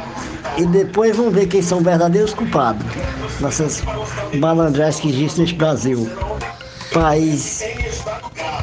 e 0.57 0.65
depois 0.67 1.17
vamos 1.17 1.35
ver 1.35 1.47
quem 1.47 1.61
são 1.63 1.79
os 1.79 1.85
verdadeiros 1.85 2.33
culpados. 2.35 2.85
Nessas 3.41 3.83
malandragens 4.39 5.01
que 5.01 5.09
existem 5.09 5.45
nesse 5.45 5.55
Brasil. 5.55 6.09
País 6.99 7.63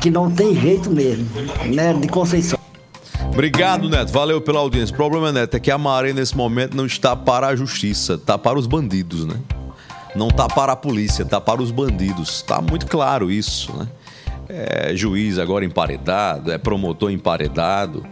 que 0.01 0.09
não 0.09 0.31
tem 0.31 0.59
jeito 0.59 0.89
mesmo, 0.89 1.27
né? 1.65 1.93
De 1.93 2.07
Conceição. 2.07 2.57
Obrigado, 3.31 3.87
Neto. 3.87 4.11
Valeu 4.11 4.41
pela 4.41 4.59
audiência. 4.59 4.91
O 4.91 4.97
problema, 4.97 5.31
Neto, 5.31 5.55
é 5.55 5.59
que 5.59 5.69
a 5.69 5.77
maré 5.77 6.13
nesse 6.13 6.35
momento 6.35 6.75
não 6.75 6.87
está 6.87 7.15
para 7.15 7.47
a 7.47 7.55
justiça, 7.55 8.15
está 8.15 8.35
para 8.35 8.57
os 8.57 8.65
bandidos, 8.65 9.23
né? 9.25 9.35
Não 10.15 10.29
está 10.29 10.47
para 10.47 10.73
a 10.73 10.75
polícia, 10.75 11.21
está 11.21 11.39
para 11.39 11.61
os 11.61 11.69
bandidos. 11.69 12.37
Está 12.37 12.59
muito 12.59 12.87
claro 12.87 13.29
isso, 13.29 13.71
né? 13.77 13.87
É 14.49 14.95
juiz 14.95 15.37
agora 15.37 15.63
emparedado, 15.63 16.51
é 16.51 16.57
promotor 16.57 17.11
emparedado. 17.11 18.03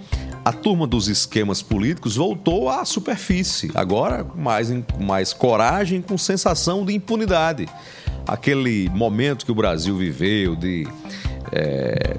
A 0.45 0.53
turma 0.53 0.85
dos 0.85 1.07
esquemas 1.07 1.63
políticos 1.63 2.15
voltou 2.15 2.69
à 2.69 2.85
superfície, 2.85 3.71
agora 3.73 4.23
mais, 4.35 4.71
mais 4.99 5.33
coragem, 5.33 5.99
com 5.99 6.15
sensação 6.15 6.85
de 6.85 6.93
impunidade. 6.93 7.67
Aquele 8.31 8.89
momento 8.91 9.45
que 9.45 9.51
o 9.51 9.55
Brasil 9.55 9.97
viveu 9.97 10.55
de. 10.55 10.87
é, 11.51 12.17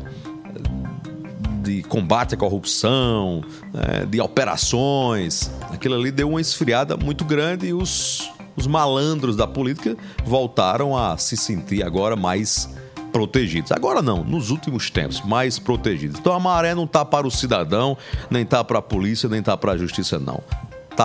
de 1.62 1.83
combate 1.85 2.35
à 2.35 2.37
corrupção, 2.37 3.42
né, 3.72 4.05
de 4.05 4.20
operações. 4.20 5.51
Aquilo 5.70 5.94
ali 5.94 6.11
deu 6.11 6.29
uma 6.29 6.40
esfriada 6.40 6.96
muito 6.96 7.25
grande 7.25 7.68
e 7.68 7.72
os, 7.72 8.31
os 8.57 8.66
malandros 8.66 9.37
da 9.37 9.46
política 9.46 9.96
voltaram 10.25 10.96
a 10.96 11.16
se 11.16 11.37
sentir 11.37 11.85
agora 11.85 12.16
mais 12.16 12.68
protegidos. 13.12 13.70
Agora 13.70 14.03
não, 14.03 14.25
nos 14.25 14.51
últimos 14.51 14.90
tempos, 14.90 15.20
mais 15.20 15.59
protegidos. 15.59 16.18
Então 16.18 16.33
a 16.33 16.40
maré 16.40 16.75
não 16.75 16.87
tá 16.87 17.05
para 17.05 17.27
o 17.27 17.31
cidadão, 17.31 17.96
nem 18.31 18.44
tá 18.44 18.64
para 18.64 18.81
a 18.81 18.83
polícia, 18.83 19.29
nem 19.29 19.42
tá 19.42 19.57
para 19.57 19.72
a 19.72 19.77
justiça, 19.77 20.18
não. 20.18 20.42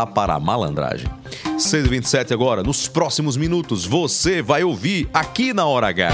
Para 0.05 0.36
a 0.36 0.39
malandragem. 0.39 1.10
6h27 1.57 2.31
agora, 2.31 2.62
nos 2.62 2.88
próximos 2.88 3.36
minutos, 3.36 3.86
você 3.86 4.41
vai 4.41 4.63
ouvir 4.63 5.10
aqui 5.13 5.53
na 5.53 5.65
Hora 5.65 5.88
H. 5.88 6.10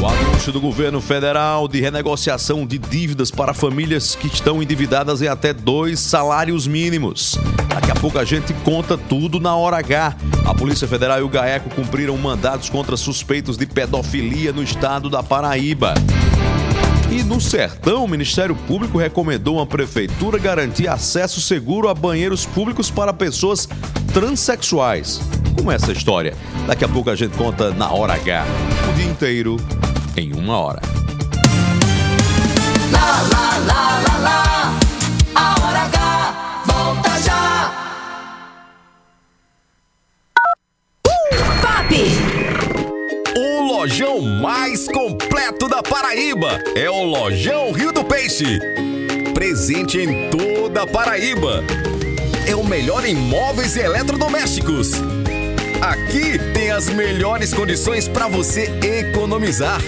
O 0.00 0.06
anúncio 0.06 0.52
do 0.52 0.60
governo 0.60 1.00
federal 1.00 1.66
de 1.66 1.80
renegociação 1.80 2.66
de 2.66 2.78
dívidas 2.78 3.30
para 3.30 3.54
famílias 3.54 4.14
que 4.14 4.26
estão 4.26 4.62
endividadas 4.62 5.22
em 5.22 5.26
até 5.26 5.52
dois 5.54 5.98
salários 5.98 6.66
mínimos. 6.66 7.38
Daqui 7.68 7.90
a 7.90 7.94
pouco 7.94 8.18
a 8.18 8.24
gente 8.24 8.52
conta 8.64 8.98
tudo 8.98 9.40
na 9.40 9.56
hora 9.56 9.78
H. 9.78 10.16
A 10.44 10.54
Polícia 10.54 10.86
Federal 10.86 11.18
e 11.18 11.22
o 11.22 11.28
GAECO 11.28 11.70
cumpriram 11.70 12.16
mandados 12.18 12.68
contra 12.68 12.96
suspeitos 12.96 13.56
de 13.56 13.66
pedofilia 13.66 14.52
no 14.52 14.62
estado 14.62 15.08
da 15.08 15.22
Paraíba. 15.22 15.94
E 17.16 17.22
no 17.22 17.40
Sertão, 17.40 18.04
o 18.04 18.08
Ministério 18.08 18.54
Público 18.54 18.98
recomendou 18.98 19.58
à 19.58 19.64
prefeitura 19.64 20.38
garantir 20.38 20.86
acesso 20.86 21.40
seguro 21.40 21.88
a 21.88 21.94
banheiros 21.94 22.44
públicos 22.44 22.90
para 22.90 23.10
pessoas 23.10 23.66
transexuais. 24.12 25.18
Como 25.56 25.72
é 25.72 25.76
essa 25.76 25.92
história? 25.92 26.36
Daqui 26.66 26.84
a 26.84 26.88
pouco 26.88 27.08
a 27.08 27.16
gente 27.16 27.34
conta 27.34 27.70
na 27.70 27.90
hora 27.90 28.12
H. 28.12 28.44
O 28.90 28.92
dia 28.92 29.06
inteiro 29.06 29.56
em 30.14 30.34
uma 30.34 30.58
hora. 30.58 30.82
Lojão 43.86 44.20
mais 44.20 44.88
completo 44.88 45.68
da 45.68 45.80
Paraíba 45.80 46.60
é 46.74 46.90
o 46.90 47.04
Lojão 47.04 47.70
Rio 47.70 47.92
do 47.92 48.02
Peixe. 48.02 48.58
Presente 49.32 49.98
em 49.98 50.28
toda 50.28 50.82
a 50.82 50.86
Paraíba. 50.88 51.62
É 52.48 52.56
o 52.56 52.64
melhor 52.64 53.04
em 53.04 53.14
móveis 53.14 53.76
e 53.76 53.80
eletrodomésticos. 53.80 54.90
Aqui 55.80 56.36
tem 56.52 56.72
as 56.72 56.88
melhores 56.88 57.54
condições 57.54 58.08
para 58.08 58.26
você 58.26 58.68
economizar. 58.82 59.80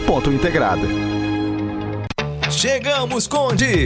múltipla.integrada. 0.07 0.87
Chegamos, 2.49 3.27
Conde! 3.27 3.85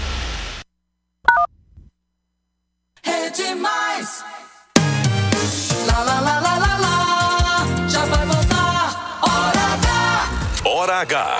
H. 11.01 11.39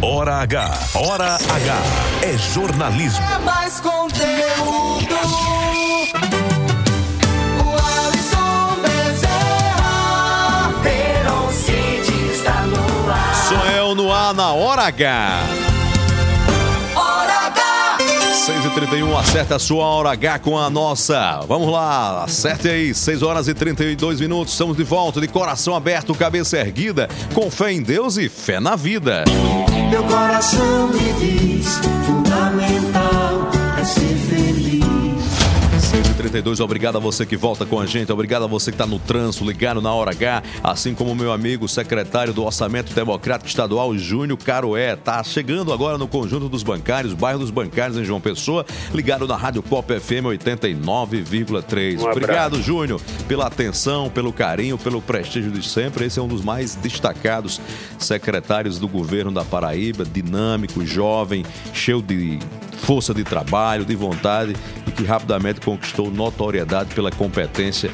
Hora 0.00 0.36
H. 0.36 0.70
Hora 0.94 1.34
H. 1.34 1.76
É 2.22 2.32
jornalismo. 2.38 3.22
É 3.30 3.38
mais 3.40 3.78
conteúdo. 3.78 5.14
O 7.62 8.06
Alisson 8.06 8.80
Bezerra. 8.80 10.72
Verão 10.82 11.52
no 12.64 13.12
ar. 13.12 13.34
Sou 13.46 13.66
eu 13.76 13.94
no 13.94 14.10
ar 14.10 14.32
na 14.32 14.54
Hora 14.54 14.84
H. 14.84 15.65
Hora 18.46 18.58
H! 18.58 18.70
6h31, 18.70 19.18
acerta 19.18 19.56
a 19.56 19.58
sua 19.58 19.84
hora 19.84 20.10
H 20.10 20.38
com 20.38 20.58
a 20.58 20.70
nossa. 20.70 21.40
Vamos 21.48 21.70
lá, 21.70 22.24
acerte 22.24 22.68
aí, 22.68 22.94
6 22.94 23.22
horas 23.22 23.48
e 23.48 23.54
32 23.54 24.20
minutos. 24.20 24.52
Estamos 24.52 24.76
de 24.76 24.84
volta, 24.84 25.20
de 25.20 25.28
coração 25.28 25.74
aberto, 25.74 26.14
cabeça 26.14 26.56
erguida, 26.58 27.08
com 27.34 27.50
fé 27.50 27.72
em 27.72 27.82
Deus 27.82 28.16
e 28.16 28.28
fé 28.28 28.60
na 28.60 28.76
vida. 28.76 29.24
Meu 29.90 30.02
coração 30.04 30.88
me 30.88 31.12
diz: 31.14 31.78
fundamental 32.06 33.50
é 33.80 33.84
ser 33.84 34.16
feliz. 34.28 34.95
6h32, 36.26 36.60
obrigado 36.60 36.96
a 36.96 37.00
você 37.00 37.24
que 37.24 37.36
volta 37.36 37.64
com 37.64 37.80
a 37.80 37.86
gente, 37.86 38.10
obrigado 38.12 38.44
a 38.44 38.46
você 38.46 38.70
que 38.70 38.74
está 38.74 38.86
no 38.86 38.98
trânsito, 38.98 39.44
ligado 39.44 39.80
na 39.80 39.92
hora 39.92 40.10
H, 40.10 40.42
assim 40.62 40.94
como 40.94 41.14
meu 41.14 41.32
amigo, 41.32 41.68
secretário 41.68 42.32
do 42.32 42.44
Orçamento 42.44 42.92
Democrático 42.92 43.48
Estadual, 43.48 43.96
Júnior 43.96 44.38
Caroé, 44.38 44.96
tá 44.96 45.22
chegando 45.22 45.72
agora 45.72 45.98
no 45.98 46.08
conjunto 46.08 46.48
dos 46.48 46.62
bancários, 46.62 47.14
bairro 47.14 47.38
dos 47.38 47.50
bancários 47.50 47.98
em 47.98 48.04
João 48.04 48.20
Pessoa, 48.20 48.66
ligado 48.92 49.26
na 49.26 49.36
Rádio 49.36 49.62
Pop 49.62 49.88
FM 49.98 50.26
89,3. 50.26 52.00
Um 52.00 52.10
obrigado, 52.10 52.60
Júnior, 52.60 53.00
pela 53.28 53.46
atenção, 53.46 54.10
pelo 54.10 54.32
carinho, 54.32 54.76
pelo 54.76 55.00
prestígio 55.00 55.50
de 55.50 55.66
sempre. 55.66 56.06
Esse 56.06 56.18
é 56.18 56.22
um 56.22 56.28
dos 56.28 56.42
mais 56.42 56.74
destacados 56.74 57.60
secretários 57.98 58.78
do 58.78 58.88
governo 58.88 59.30
da 59.30 59.44
Paraíba, 59.44 60.04
dinâmico, 60.04 60.84
jovem, 60.84 61.44
cheio 61.72 62.02
de 62.02 62.38
força 62.86 63.12
de 63.12 63.24
trabalho, 63.24 63.84
de 63.84 63.96
vontade 63.96 64.54
e 64.86 64.92
que 64.92 65.02
rapidamente 65.02 65.60
conquistou 65.60 66.08
notoriedade 66.08 66.94
pela 66.94 67.10
competência 67.10 67.90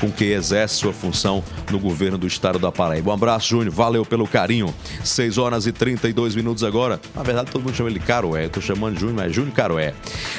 com 0.00 0.10
que 0.10 0.24
exerce 0.24 0.74
sua 0.74 0.92
função 0.92 1.44
no 1.70 1.78
governo 1.78 2.18
do 2.18 2.26
estado 2.26 2.58
da 2.58 2.72
Paraíba. 2.72 3.12
Um 3.12 3.14
abraço, 3.14 3.50
Júnior. 3.50 3.72
Valeu 3.72 4.04
pelo 4.04 4.26
carinho. 4.26 4.74
6 5.04 5.38
horas 5.38 5.68
e 5.68 5.70
32 5.70 6.34
minutos 6.34 6.64
agora. 6.64 7.00
Na 7.14 7.22
verdade, 7.22 7.52
todo 7.52 7.62
mundo 7.62 7.76
chama 7.76 7.88
ele 7.88 8.00
Caroé. 8.00 8.46
Eu 8.46 8.50
tô 8.50 8.60
chamando 8.60 8.98
Júnior, 8.98 9.18
mas 9.18 9.30
é 9.30 9.32
Júnior 9.32 9.54
Caroé. 9.54 9.94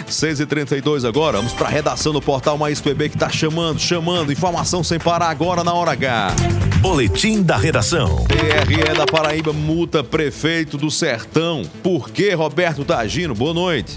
6 0.05 0.41
e 0.41 0.45
32 0.45 1.05
agora. 1.05 1.37
Vamos 1.37 1.53
para 1.53 1.67
a 1.67 1.71
redação 1.71 2.11
do 2.11 2.21
portal 2.21 2.57
Mais 2.57 2.81
PB 2.81 3.07
que 3.07 3.17
tá 3.17 3.29
chamando, 3.29 3.79
chamando. 3.79 4.33
Informação 4.33 4.83
sem 4.83 4.99
parar 4.99 5.29
agora 5.29 5.63
na 5.63 5.73
hora 5.73 5.91
H. 5.91 6.35
Boletim 6.81 7.41
da 7.41 7.55
redação. 7.55 8.25
TRE 8.25 8.93
da 8.97 9.05
Paraíba 9.05 9.53
multa 9.53 10.03
prefeito 10.03 10.77
do 10.77 10.91
Sertão. 10.91 11.63
Por 11.81 12.09
que 12.09 12.33
Roberto 12.33 12.83
tá 12.83 12.99
agindo? 12.99 13.33
Boa 13.33 13.53
noite. 13.53 13.92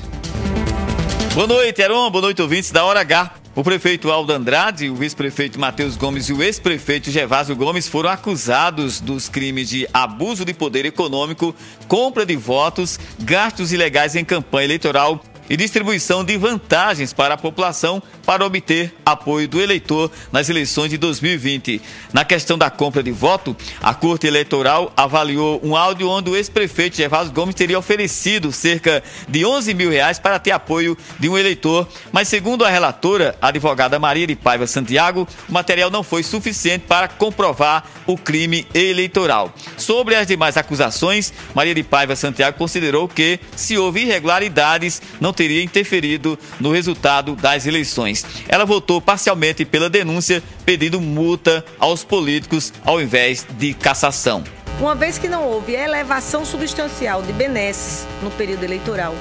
Boa 1.35 1.47
noite, 1.47 1.81
Heron. 1.81 2.11
Boa 2.11 2.23
noite, 2.23 2.41
ouvintes 2.41 2.71
da 2.71 2.85
Hora 2.85 3.01
H. 3.01 3.35
O 3.55 3.65
prefeito 3.65 4.11
Aldo 4.11 4.35
Andrade, 4.35 4.91
o 4.91 4.95
vice-prefeito 4.95 5.59
Matheus 5.59 5.97
Gomes 5.97 6.29
e 6.29 6.33
o 6.35 6.43
ex-prefeito 6.43 7.11
Gervásio 7.11 7.57
Gomes 7.57 7.89
foram 7.89 8.11
acusados 8.11 9.01
dos 9.01 9.31
crimes 9.31 9.71
de 9.71 9.89
abuso 9.95 10.45
de 10.45 10.53
poder 10.53 10.85
econômico, 10.85 11.55
compra 11.89 12.27
de 12.27 12.37
votos, 12.37 13.01
gastos 13.19 13.73
ilegais 13.73 14.15
em 14.15 14.27
campanha 14.27 14.67
eleitoral 14.67 15.23
e 15.49 15.57
distribuição 15.57 16.25
de 16.25 16.37
vantagens 16.37 17.13
para 17.13 17.35
a 17.35 17.39
população 17.39 18.03
para 18.25 18.45
obter 18.45 18.95
apoio 19.05 19.49
do 19.49 19.61
eleitor 19.61 20.11
nas 20.33 20.49
eleições 20.49 20.91
de 20.91 20.99
2020. 20.99 21.81
Na 22.13 22.25
questão 22.25 22.59
da 22.59 22.71
compra 22.71 23.03
de 23.03 23.13
voto, 23.13 23.57
a 23.81 23.95
Corte 23.95 24.27
Eleitoral 24.27 24.93
avaliou 24.97 25.61
um 25.63 25.77
áudio 25.77 26.09
onde 26.09 26.31
o 26.31 26.37
ex-prefeito 26.37 26.97
Gervásio 26.97 27.33
Gomes 27.33 27.55
teria 27.55 27.79
oferecido 27.79 28.51
cerca 28.53 29.03
de 29.29 29.45
11 29.45 29.75
mil 29.75 29.91
reais 29.91 30.19
para 30.19 30.39
ter 30.39 30.51
apoio 30.51 30.97
de 31.19 31.29
um 31.29 31.39
eleitor, 31.39 31.87
mas 32.11 32.29
segundo 32.29 32.65
a 32.65 32.71
relatora, 32.71 33.37
a 33.41 33.49
advogada 33.49 33.99
Maria 33.99 34.27
de 34.27 34.35
Paiva 34.35 34.67
Santiago, 34.67 35.27
o 35.49 35.53
material 35.53 35.91
não 35.91 36.03
foi 36.03 36.23
suficiente 36.23 36.85
para 36.89 37.09
comprovar 37.09 37.85
o 38.07 38.17
crime 38.17 38.67
eleitoral. 38.75 39.53
Sobre 39.77 40.15
as 40.15 40.27
demais 40.27 40.57
acusações, 40.57 41.33
Maria 41.55 41.75
de 41.75 41.83
Paiva 41.83 42.17
Santiago 42.17 42.59
considerou 42.59 43.09
que, 43.09 43.39
se 43.55 43.77
houve 43.79 44.03
irregularidades, 44.03 45.03
não 45.21 45.33
teria 45.37 45.63
interferido 45.63 46.39
no 46.59 46.73
resultado 46.73 47.37
das 47.37 47.67
eleições. 47.67 48.25
Ela 48.49 48.65
votou 48.65 49.01
parcialmente 49.01 49.65
pela 49.65 49.91
denúncia, 49.91 50.43
pedindo 50.65 51.01
multa 51.01 51.65
aos 51.79 52.03
políticos 52.03 52.73
ao 52.85 53.01
invés 53.01 53.47
de 53.59 53.75
cassação. 53.75 54.43
Uma 54.81 54.95
vez 54.95 55.17
que 55.17 55.29
não 55.29 55.45
houve 55.45 55.75
elevação 55.75 56.45
substancial 56.45 57.23
de 57.23 57.33
benesses 57.33 58.07
no 58.23 58.31
período 58.31 58.65
eleitoral 58.65 59.15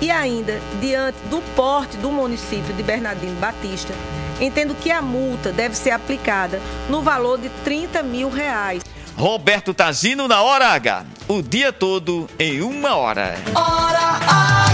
e 0.00 0.10
ainda 0.10 0.60
diante 0.80 1.18
do 1.30 1.40
porte 1.54 1.96
do 1.96 2.10
município 2.10 2.74
de 2.74 2.82
Bernardino 2.82 3.38
Batista, 3.40 3.94
entendo 4.40 4.74
que 4.74 4.90
a 4.90 5.00
multa 5.00 5.52
deve 5.52 5.76
ser 5.76 5.90
aplicada 5.90 6.60
no 6.88 7.02
valor 7.02 7.38
de 7.38 7.48
30 7.64 8.02
mil 8.02 8.28
reais. 8.28 8.82
Roberto 9.16 9.72
Tagino 9.72 10.26
na 10.26 10.42
Hora 10.42 10.68
H. 10.70 11.04
O 11.28 11.42
dia 11.42 11.72
todo 11.72 12.28
em 12.38 12.60
uma 12.62 12.96
hora. 12.96 13.36
Hora 13.54 14.18
H! 14.26 14.71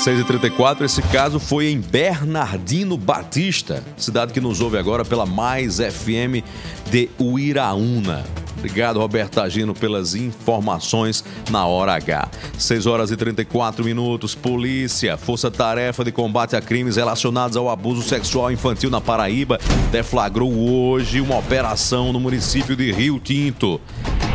6h34, 0.00 0.80
esse 0.80 1.02
caso 1.02 1.38
foi 1.38 1.70
em 1.70 1.78
Bernardino 1.78 2.96
Batista, 2.96 3.84
cidade 3.98 4.32
que 4.32 4.40
nos 4.40 4.62
ouve 4.62 4.78
agora 4.78 5.04
pela 5.04 5.26
Mais 5.26 5.76
FM 5.76 6.42
de 6.90 7.10
Uiraúna. 7.20 8.24
Obrigado, 8.56 8.98
Roberto 8.98 9.40
Agino, 9.40 9.74
pelas 9.74 10.14
informações 10.14 11.22
na 11.50 11.66
hora 11.66 11.92
H. 11.92 12.30
6 12.58 12.86
horas 12.86 13.10
e 13.10 13.16
34 13.16 13.84
minutos. 13.84 14.34
Polícia, 14.34 15.18
Força 15.18 15.50
Tarefa 15.50 16.02
de 16.02 16.12
Combate 16.12 16.56
a 16.56 16.62
Crimes 16.62 16.96
Relacionados 16.96 17.58
ao 17.58 17.68
Abuso 17.68 18.02
Sexual 18.02 18.50
Infantil 18.50 18.88
na 18.88 19.02
Paraíba, 19.02 19.58
deflagrou 19.92 20.50
hoje 20.50 21.20
uma 21.20 21.36
operação 21.36 22.10
no 22.10 22.18
município 22.18 22.74
de 22.74 22.90
Rio 22.90 23.18
Tinto. 23.18 23.78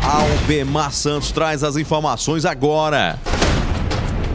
Albemar 0.00 0.92
Santos 0.92 1.32
traz 1.32 1.64
as 1.64 1.76
informações 1.76 2.44
agora. 2.44 3.18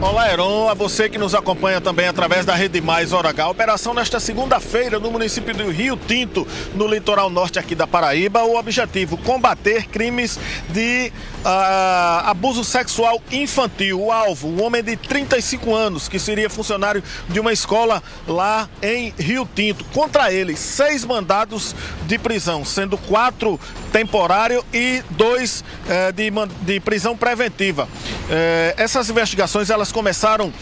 Olá, 0.02 0.28
Heron, 0.28 0.68
a 0.68 0.74
você 0.74 1.08
que 1.08 1.16
nos 1.16 1.32
acompanha 1.32 1.80
também 1.80 2.08
através 2.08 2.44
da 2.44 2.56
Rede 2.56 2.80
Mais 2.80 3.12
H. 3.12 3.48
Operação 3.48 3.94
nesta 3.94 4.18
segunda-feira 4.18 4.98
no 4.98 5.12
município 5.12 5.54
do 5.54 5.70
Rio 5.70 5.96
Tinto, 5.96 6.44
no 6.74 6.88
litoral 6.88 7.30
norte 7.30 7.56
aqui 7.56 7.72
da 7.72 7.86
Paraíba. 7.86 8.42
O 8.42 8.58
objetivo, 8.58 9.16
combater 9.16 9.86
crimes 9.86 10.40
de 10.70 11.12
uh, 11.44 12.26
abuso 12.26 12.64
sexual 12.64 13.22
infantil. 13.30 14.02
O 14.02 14.10
alvo, 14.10 14.48
um 14.48 14.64
homem 14.64 14.82
de 14.82 14.96
35 14.96 15.72
anos, 15.72 16.08
que 16.08 16.18
seria 16.18 16.50
funcionário 16.50 17.00
de 17.28 17.38
uma 17.38 17.52
escola 17.52 18.02
lá 18.26 18.68
em 18.82 19.14
Rio 19.16 19.48
Tinto. 19.54 19.84
Contra 19.94 20.32
ele, 20.32 20.56
seis 20.56 21.04
mandados 21.04 21.76
de 22.08 22.18
prisão, 22.18 22.64
sendo 22.64 22.98
quatro 22.98 23.58
temporário 23.92 24.64
e 24.72 25.00
dois 25.10 25.62
eh, 25.88 26.10
de, 26.12 26.32
de 26.62 26.80
prisão 26.80 27.16
preventiva. 27.16 27.86
Eh, 28.28 28.74
essas 28.78 29.08
investigações, 29.10 29.70
elas 29.70 29.91
começaram 29.92 30.52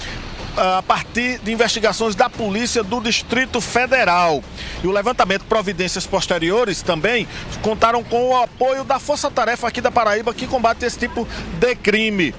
ah, 0.57 0.79
a 0.79 0.83
partir 0.83 1.39
de 1.39 1.53
investigações 1.53 2.15
da 2.15 2.29
Polícia 2.29 2.83
do 2.83 3.01
Distrito 3.01 3.61
Federal. 3.61 4.43
E 4.83 4.87
o 4.87 4.91
levantamento 4.91 5.43
de 5.43 5.49
providências 5.49 6.07
posteriores 6.07 6.83
também 6.83 7.27
contaram 7.63 8.03
com 8.03 8.31
o 8.31 8.37
apoio 8.37 8.85
da 8.85 8.99
Força 8.99 9.31
Tarefa 9.31 9.69
aqui 9.69 9.81
da 9.81 9.91
Paraíba 9.91 10.35
que 10.35 10.47
combate 10.47 10.85
esse 10.85 10.99
tipo 10.99 11.27
de 11.59 11.75
crime. 11.77 12.35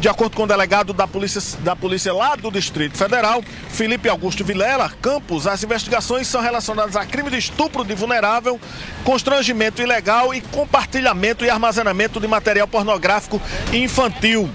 De 0.00 0.08
acordo 0.08 0.36
com 0.36 0.42
o 0.42 0.46
delegado 0.46 0.92
da 0.92 1.06
polícia, 1.06 1.40
da 1.60 1.74
polícia 1.74 2.12
lá 2.12 2.36
do 2.36 2.50
Distrito 2.50 2.96
Federal, 2.96 3.42
Felipe 3.70 4.08
Augusto 4.08 4.44
Vilela 4.44 4.90
Campos, 5.00 5.46
as 5.46 5.62
investigações 5.62 6.26
são 6.26 6.42
relacionadas 6.42 6.94
a 6.96 7.06
crime 7.06 7.30
de 7.30 7.38
estupro 7.38 7.84
de 7.84 7.94
vulnerável, 7.94 8.60
constrangimento 9.02 9.80
ilegal 9.80 10.34
e 10.34 10.40
compartilhamento 10.40 11.44
e 11.44 11.50
armazenamento 11.50 12.20
de 12.20 12.26
material 12.26 12.68
pornográfico 12.68 13.40
infantil. 13.72 14.50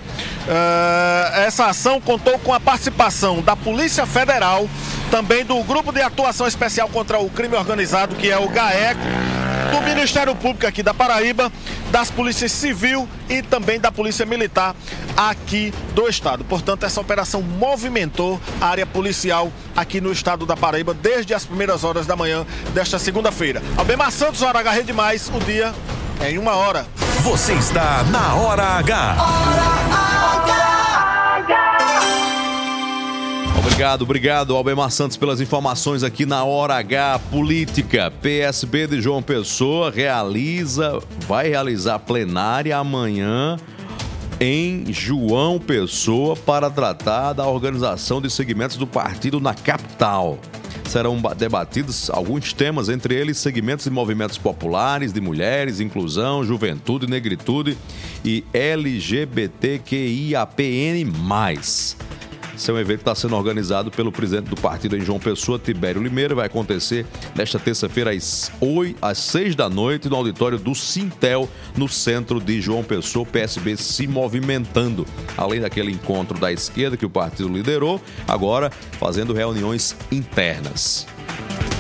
Eh, 0.47 1.43
essa 1.45 1.65
ação 1.65 1.99
contou 1.99 2.37
com 2.39 2.53
a 2.53 2.59
participação 2.59 3.41
da 3.41 3.55
Polícia 3.55 4.05
Federal, 4.05 4.69
também 5.11 5.43
do 5.43 5.61
Grupo 5.63 5.91
de 5.91 6.01
Atuação 6.01 6.47
Especial 6.47 6.89
contra 6.89 7.19
o 7.19 7.29
Crime 7.29 7.55
Organizado, 7.55 8.15
que 8.15 8.29
é 8.29 8.37
o 8.37 8.47
GAECO, 8.49 9.01
do 9.71 9.81
Ministério 9.81 10.35
Público 10.35 10.65
aqui 10.65 10.81
da 10.81 10.93
Paraíba, 10.93 11.51
das 11.91 12.09
Polícias 12.11 12.51
Civil 12.51 13.07
e 13.29 13.41
também 13.41 13.79
da 13.79 13.91
Polícia 13.91 14.25
Militar 14.25 14.75
aqui 15.15 15.73
do 15.93 16.07
estado. 16.07 16.43
Portanto, 16.43 16.85
essa 16.85 17.01
operação 17.01 17.41
movimentou 17.41 18.39
a 18.61 18.67
área 18.67 18.85
policial 18.85 19.51
aqui 19.75 19.99
no 19.99 20.11
estado 20.11 20.45
da 20.45 20.55
Paraíba 20.55 20.93
desde 20.93 21.33
as 21.33 21.45
primeiras 21.45 21.83
horas 21.83 22.05
da 22.05 22.15
manhã 22.15 22.45
desta 22.73 22.99
segunda-feira. 22.99 23.61
Albemar 23.77 24.11
Santos, 24.11 24.41
Hora 24.41 24.59
H 24.59 24.71
Rede 24.71 24.93
Mais, 24.93 25.29
o 25.29 25.39
dia 25.39 25.73
é 26.21 26.31
em 26.31 26.37
uma 26.37 26.55
hora. 26.55 26.85
Você 27.23 27.53
está 27.53 28.03
na 28.03 28.35
Hora 28.35 28.63
H. 28.63 30.08
Obrigado, 33.59 34.01
obrigado, 34.03 34.55
Albemar 34.55 34.89
Santos, 34.89 35.17
pelas 35.17 35.41
informações 35.41 36.01
aqui 36.03 36.25
na 36.25 36.43
Hora 36.45 36.75
H 36.75 37.19
Política. 37.31 38.09
PSB 38.21 38.87
de 38.87 39.01
João 39.01 39.21
Pessoa 39.21 39.91
realiza, 39.91 40.99
vai 41.27 41.49
realizar 41.49 41.99
plenária 41.99 42.77
amanhã 42.77 43.57
em 44.39 44.85
João 44.93 45.59
Pessoa 45.59 46.35
para 46.37 46.69
tratar 46.69 47.33
da 47.33 47.45
organização 47.47 48.21
de 48.21 48.29
segmentos 48.29 48.77
do 48.77 48.87
partido 48.87 49.39
na 49.41 49.53
capital. 49.53 50.39
Serão 50.85 51.17
ba- 51.21 51.33
debatidos 51.33 52.09
alguns 52.09 52.53
temas, 52.53 52.87
entre 52.89 53.13
eles 53.13 53.37
segmentos 53.37 53.85
e 53.85 53.89
movimentos 53.89 54.37
populares, 54.37 55.11
de 55.13 55.19
mulheres, 55.21 55.79
inclusão, 55.81 56.43
juventude, 56.45 57.07
negritude 57.07 57.77
e 58.23 58.43
LGBTQIAPN+. 58.53 59.49
Um 62.67 62.77
evento 62.77 62.99
está 62.99 63.15
sendo 63.15 63.35
organizado 63.35 63.89
pelo 63.89 64.11
presidente 64.11 64.49
do 64.49 64.55
partido 64.55 64.95
em 64.95 65.01
João 65.01 65.17
Pessoa, 65.17 65.57
Tibério 65.57 66.03
Limeira. 66.03 66.35
Vai 66.35 66.45
acontecer 66.45 67.05
nesta 67.33 67.57
terça-feira 67.57 68.11
às, 68.11 68.51
8, 68.59 68.97
às 69.01 69.17
6 69.17 69.55
da 69.55 69.69
noite 69.69 70.09
no 70.09 70.15
auditório 70.15 70.59
do 70.59 70.75
Sintel, 70.75 71.49
no 71.75 71.87
centro 71.87 72.39
de 72.39 72.61
João 72.61 72.83
Pessoa, 72.83 73.25
PSB 73.25 73.77
se 73.77 74.05
movimentando. 74.07 75.05
Além 75.37 75.61
daquele 75.61 75.91
encontro 75.91 76.37
da 76.37 76.51
esquerda 76.51 76.97
que 76.97 77.05
o 77.05 77.09
partido 77.09 77.49
liderou, 77.49 77.99
agora 78.27 78.69
fazendo 78.99 79.33
reuniões 79.33 79.95
internas. 80.11 81.07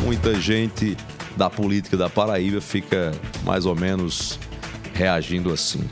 Muita 0.03 0.39
gente 0.39 0.97
da 1.35 1.49
política 1.49 1.97
da 1.97 2.09
Paraíba 2.09 2.61
fica 2.61 3.11
mais 3.43 3.65
ou 3.65 3.75
menos 3.75 4.39
reagindo 4.93 5.53
assim. 5.53 5.83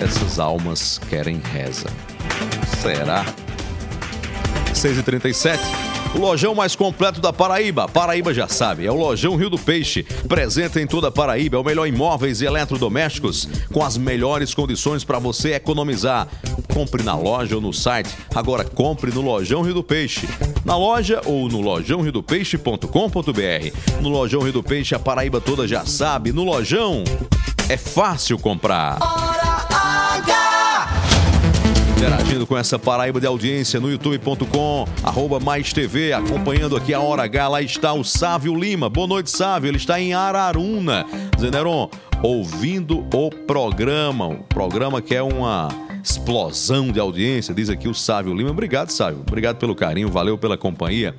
Essas 0.00 0.38
almas 0.38 1.00
querem 1.08 1.40
reza. 1.52 1.88
Será? 2.82 3.24
6h37. 4.78 5.58
O 6.14 6.20
lojão 6.20 6.54
mais 6.54 6.76
completo 6.76 7.20
da 7.20 7.32
Paraíba. 7.32 7.88
Paraíba 7.88 8.32
já 8.32 8.46
sabe, 8.46 8.86
é 8.86 8.90
o 8.90 8.94
Lojão 8.94 9.36
Rio 9.36 9.50
do 9.50 9.58
Peixe. 9.58 10.04
Presente 10.26 10.78
em 10.78 10.86
toda 10.86 11.08
a 11.08 11.10
Paraíba, 11.10 11.56
é 11.56 11.60
o 11.60 11.64
melhor 11.64 11.86
em 11.86 11.92
móveis 11.92 12.40
e 12.40 12.46
eletrodomésticos 12.46 13.48
com 13.72 13.84
as 13.84 13.98
melhores 13.98 14.54
condições 14.54 15.02
para 15.02 15.18
você 15.18 15.54
economizar. 15.54 16.28
Compre 16.72 17.02
na 17.02 17.16
loja 17.16 17.56
ou 17.56 17.60
no 17.60 17.72
site. 17.72 18.10
Agora 18.34 18.64
compre 18.64 19.10
no 19.10 19.20
Lojão 19.20 19.62
Rio 19.62 19.74
do 19.74 19.82
Peixe. 19.82 20.28
Na 20.64 20.76
loja 20.76 21.20
ou 21.26 21.48
no 21.48 21.60
lojãoriodopeixe.com.br. 21.60 24.00
No 24.00 24.08
Lojão 24.08 24.42
Rio 24.42 24.52
do 24.52 24.62
Peixe, 24.62 24.94
a 24.94 24.98
Paraíba 24.98 25.40
toda 25.40 25.66
já 25.66 25.84
sabe. 25.84 26.32
No 26.32 26.44
Lojão 26.44 27.02
é 27.68 27.76
fácil 27.76 28.38
comprar. 28.38 29.27
Interagindo 31.98 32.46
com 32.46 32.56
essa 32.56 32.78
Paraíba 32.78 33.18
de 33.20 33.26
audiência 33.26 33.80
no 33.80 33.90
youtube.com, 33.90 34.86
arroba 35.02 35.40
mais 35.40 35.72
TV, 35.72 36.12
acompanhando 36.12 36.76
aqui 36.76 36.94
a 36.94 37.00
Hora 37.00 37.24
H, 37.24 37.48
lá 37.48 37.60
está 37.60 37.92
o 37.92 38.04
Sávio 38.04 38.54
Lima. 38.54 38.88
Boa 38.88 39.08
noite, 39.08 39.32
Sávio. 39.32 39.68
Ele 39.68 39.78
está 39.78 40.00
em 40.00 40.14
Araruna. 40.14 41.04
Zeneron, 41.40 41.90
ouvindo 42.22 43.04
o 43.12 43.30
programa, 43.30 44.28
o 44.28 44.44
programa 44.44 45.02
que 45.02 45.12
é 45.12 45.20
uma 45.20 45.70
explosão 46.00 46.92
de 46.92 47.00
audiência, 47.00 47.52
diz 47.52 47.68
aqui 47.68 47.88
o 47.88 47.94
Sávio 47.94 48.32
Lima. 48.32 48.50
Obrigado, 48.50 48.90
Sávio. 48.90 49.24
Obrigado 49.26 49.56
pelo 49.56 49.74
carinho, 49.74 50.08
valeu 50.08 50.38
pela 50.38 50.56
companhia. 50.56 51.16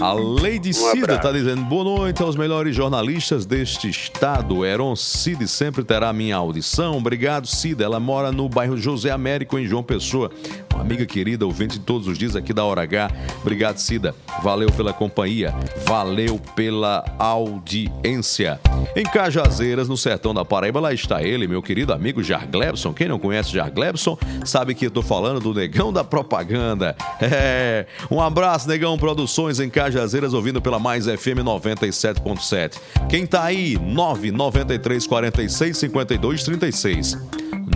A 0.00 0.14
Lady 0.14 0.72
Cida 0.72 1.16
está 1.16 1.30
dizendo 1.30 1.62
boa 1.62 1.84
noite 1.84 2.22
aos 2.22 2.34
melhores 2.34 2.74
jornalistas 2.74 3.44
deste 3.44 3.90
estado. 3.90 4.64
Heron 4.64 4.96
Cid 4.96 5.46
sempre 5.46 5.84
terá 5.84 6.10
minha 6.10 6.36
audição. 6.36 6.96
Obrigado, 6.96 7.46
Cida. 7.46 7.84
Ela 7.84 8.00
mora 8.00 8.32
no 8.32 8.48
bairro 8.48 8.78
José 8.78 9.10
Américo, 9.10 9.58
em 9.58 9.66
João 9.66 9.82
Pessoa. 9.82 10.30
Uma 10.72 10.80
amiga 10.80 11.04
querida, 11.04 11.44
ouvinte 11.44 11.78
de 11.78 11.84
todos 11.84 12.08
os 12.08 12.16
dias 12.16 12.34
aqui 12.34 12.54
da 12.54 12.64
Hora 12.64 12.80
H. 12.80 13.10
Obrigado, 13.42 13.76
Cida. 13.76 14.14
Valeu 14.42 14.72
pela 14.72 14.94
companhia. 14.94 15.54
Valeu 15.84 16.40
pela 16.56 17.04
audiência. 17.18 18.58
Em 18.96 19.02
Cajazeiras, 19.02 19.86
no 19.86 19.98
sertão 19.98 20.32
da 20.32 20.46
Paraíba, 20.46 20.80
lá 20.80 20.94
está 20.94 21.22
ele, 21.22 21.46
meu 21.46 21.62
querido 21.62 21.92
amigo 21.92 22.22
Jar 22.22 22.48
Glebson. 22.50 22.94
Quem 22.94 23.06
não 23.06 23.18
conhece 23.18 23.52
Jar 23.52 23.70
Glebson, 23.70 24.16
sabe 24.46 24.74
que 24.74 24.86
eu 24.86 24.90
tô 24.90 25.02
falando 25.02 25.40
do 25.40 25.52
Negão 25.52 25.92
da 25.92 26.02
Propaganda. 26.02 26.96
É. 27.22 27.86
Um 28.10 28.20
abraço, 28.20 28.66
Negão 28.66 28.96
Produções 28.96 29.49
em 29.58 29.68
Cajazeiras, 29.68 30.34
ouvindo 30.34 30.62
pela 30.62 30.78
Mais 30.78 31.06
FM 31.06 31.42
97.7. 31.42 32.78
Quem 33.08 33.26
tá 33.26 33.42
aí? 33.44 33.76
993 33.78 35.06
46 35.06 35.78
52 35.78 36.44
36. 36.44 37.18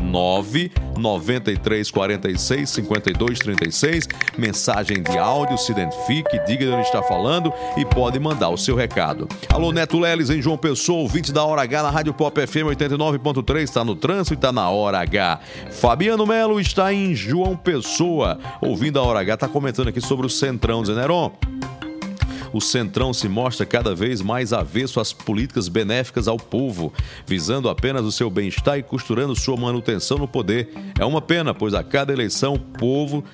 993 0.03 1.91
46 1.91 2.71
52 2.71 3.39
36. 3.39 4.09
Mensagem 4.37 5.03
de 5.03 5.19
áudio, 5.19 5.59
se 5.59 5.73
identifique, 5.73 6.39
diga 6.47 6.67
de 6.67 6.73
onde 6.73 6.87
está 6.87 7.03
falando 7.03 7.53
e 7.77 7.85
pode 7.85 8.19
mandar 8.19 8.51
o 8.51 8.57
seu 8.57 8.77
recado. 8.77 9.29
Alô, 9.53 9.73
Neto 9.73 9.99
Leles 9.99 10.31
em 10.31 10.41
João 10.41 10.57
Pessoa, 10.57 11.03
ouvinte 11.03 11.33
da 11.33 11.45
Hora 11.45 11.63
H 11.63 11.83
na 11.83 11.91
Rádio 11.91 12.15
Pop 12.15 12.47
FM 12.47 12.69
89.3, 12.77 13.63
está 13.63 13.85
no 13.85 13.95
trânsito 13.95 14.35
e 14.35 14.37
está 14.37 14.53
na 14.53 14.69
Hora 14.71 14.99
H. 15.01 15.41
Fabiano 15.71 16.27
Melo 16.27 16.61
está 16.61 16.93
em 16.93 17.15
João 17.15 17.57
Pessoa, 17.57 18.39
ouvindo 18.61 18.99
a 18.99 19.03
Hora 19.03 19.21
H, 19.21 19.35
está 19.35 19.49
comentando 19.49 19.89
aqui 19.89 20.01
sobre 20.01 20.27
o 20.27 20.31
Centrão, 20.31 20.85
Zeneron 20.85 21.33
o 22.55 22.61
Centrão 22.61 23.13
se 23.13 23.29
mostra 23.29 23.67
cada 23.67 23.97
vez 23.97 24.23
mais 24.23 24.53
avesso 24.53 25.01
às 25.01 25.13
políticas 25.13 25.67
benéficas 25.67 26.29
ao 26.29 26.37
povo, 26.37 26.93
visando 27.27 27.69
apenas 27.69 28.05
o 28.05 28.13
seu 28.13 28.31
bem-estar 28.31 28.79
e 28.79 28.83
costurando 28.83 29.35
sua 29.35 29.57
manutenção 29.57 30.19
no 30.19 30.29
poder. 30.29 30.69
É 30.97 31.05
uma 31.05 31.21
pena, 31.21 31.53
pois 31.53 31.75
a 31.75 31.83
cada 31.83 32.13
eleição 32.13 32.55
o 32.55 32.59
povo 32.61 33.25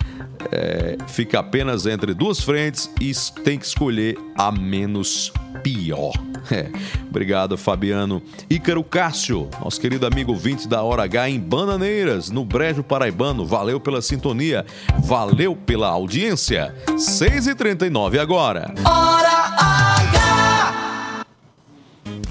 é, 0.50 0.96
fica 1.06 1.38
apenas 1.38 1.84
entre 1.84 2.14
duas 2.14 2.40
frentes 2.40 2.90
e 2.98 3.12
tem 3.42 3.58
que 3.58 3.66
escolher 3.66 4.16
a 4.34 4.50
menos 4.50 5.30
pior. 5.62 6.12
É. 6.50 6.68
Obrigado, 7.08 7.56
Fabiano. 7.58 8.22
Ícaro 8.48 8.82
Cássio, 8.82 9.48
nosso 9.62 9.78
querido 9.78 10.06
amigo 10.06 10.34
20 10.34 10.66
da 10.66 10.82
Hora 10.82 11.04
H 11.04 11.28
em 11.28 11.38
Bananeiras, 11.38 12.30
no 12.30 12.44
Brejo 12.44 12.82
Paraibano. 12.82 13.44
Valeu 13.44 13.78
pela 13.78 14.00
sintonia, 14.00 14.64
valeu 15.00 15.54
pela 15.54 15.88
audiência. 15.88 16.74
6h39 16.88 18.18
agora. 18.18 18.72
Hora 18.84 19.09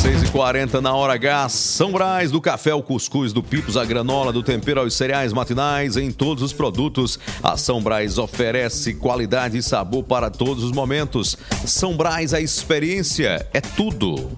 6h40 0.04 0.82
na 0.82 0.94
hora 0.94 1.14
H, 1.14 1.48
São 1.48 1.90
Brás, 1.90 2.30
do 2.30 2.38
café 2.38 2.72
ao 2.72 2.82
cuscuz, 2.82 3.32
do 3.32 3.42
pipos 3.42 3.74
à 3.74 3.86
granola, 3.86 4.34
do 4.34 4.42
tempero 4.42 4.80
aos 4.80 4.92
cereais 4.92 5.32
matinais, 5.32 5.96
em 5.96 6.12
todos 6.12 6.42
os 6.42 6.52
produtos. 6.52 7.18
A 7.42 7.56
São 7.56 7.80
Brás 7.80 8.18
oferece 8.18 8.92
qualidade 8.92 9.56
e 9.56 9.62
sabor 9.62 10.04
para 10.04 10.28
todos 10.28 10.62
os 10.62 10.72
momentos. 10.72 11.38
São 11.64 11.96
Brás, 11.96 12.34
a 12.34 12.40
experiência 12.42 13.48
é 13.54 13.62
tudo. 13.62 14.30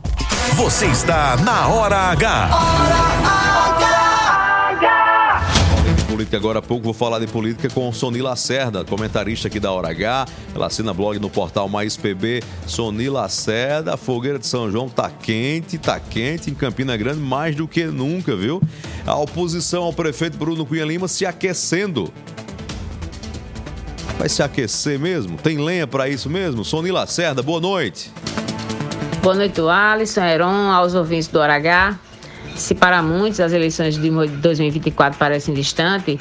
Você 0.55 0.87
está 0.87 1.37
na 1.39 1.67
Hora 1.67 1.97
H. 2.12 2.49
Falei 2.49 3.89
de 3.91 3.95
política 6.17 6.39
agora 6.39 6.61
há 6.61 6.62
pouco, 6.62 6.83
vou 6.83 6.95
falar 6.95 7.19
de 7.19 7.27
política 7.27 7.69
com 7.69 7.93
Soni 7.93 8.23
Lacerda, 8.23 8.83
comentarista 8.87 9.49
aqui 9.49 9.61
da 9.61 9.71
Hora 9.71 9.91
H. 9.91 10.25
Ela 10.55 10.67
assina 10.69 10.95
blog 10.95 11.19
no 11.19 11.29
portal 11.29 11.69
Mais 11.69 11.95
PB. 11.95 12.43
Soni 12.67 13.11
Lacerda, 13.11 13.93
a 13.93 13.97
fogueira 13.99 14.39
de 14.39 14.47
São 14.47 14.71
João 14.71 14.89
tá 14.89 15.11
quente, 15.11 15.77
tá 15.77 16.01
quente 16.01 16.51
em 16.51 16.55
Campina 16.55 16.97
Grande 16.97 17.21
mais 17.21 17.55
do 17.55 17.69
que 17.69 17.85
nunca, 17.85 18.35
viu? 18.35 18.62
A 19.07 19.14
oposição 19.14 19.83
ao 19.83 19.93
prefeito 19.93 20.39
Bruno 20.39 20.64
Cunha 20.64 20.87
Lima 20.87 21.07
se 21.07 21.27
aquecendo. 21.27 22.11
Vai 24.19 24.31
se 24.31 24.43
aquecer 24.43 24.99
mesmo? 24.99 25.37
Tem 25.37 25.59
lenha 25.59 25.87
para 25.87 26.09
isso 26.09 26.31
mesmo? 26.31 26.64
Soni 26.64 26.91
Lacerda, 26.91 27.43
boa 27.43 27.61
noite. 27.61 28.11
Boa 29.23 29.35
noite, 29.35 29.61
Alisson, 29.61 30.23
Heron, 30.23 30.71
aos 30.71 30.95
ouvintes 30.95 31.29
do 31.29 31.39
Hora 31.39 31.57
H. 31.57 32.05
Se 32.57 32.74
para 32.74 33.02
muitos 33.02 33.40
as 33.40 33.52
eleições 33.52 33.96
de 33.96 34.11
2024 34.11 35.18
parecem 35.18 35.54
distantes, 35.54 36.18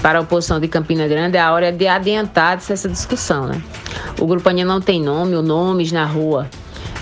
para 0.00 0.18
a 0.18 0.22
oposição 0.22 0.58
de 0.58 0.68
Campina 0.68 1.06
Grande 1.06 1.38
a 1.38 1.52
hora 1.52 1.68
é 1.68 1.72
de 1.72 1.86
adiantar 1.86 2.56
essa 2.56 2.88
discussão. 2.88 3.46
Né? 3.46 3.62
O 4.18 4.26
grupo 4.26 4.48
ainda 4.48 4.64
não 4.64 4.80
tem 4.80 5.02
nome, 5.02 5.34
ou 5.34 5.42
nomes 5.42 5.92
na 5.92 6.04
rua. 6.04 6.48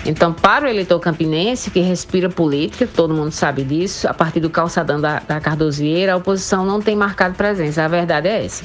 Então, 0.05 0.33
para 0.33 0.65
o 0.65 0.67
eleitor 0.67 0.99
campinense 0.99 1.69
que 1.69 1.79
respira 1.79 2.27
política, 2.27 2.87
todo 2.87 3.13
mundo 3.13 3.31
sabe 3.31 3.63
disso, 3.63 4.07
a 4.07 4.13
partir 4.13 4.39
do 4.39 4.49
calçadão 4.49 4.99
da, 4.99 5.19
da 5.19 5.39
Cardosieira, 5.39 6.13
a 6.13 6.17
oposição 6.17 6.65
não 6.65 6.81
tem 6.81 6.95
marcado 6.95 7.35
presença. 7.35 7.85
A 7.85 7.87
verdade 7.87 8.27
é 8.27 8.45
essa. 8.45 8.63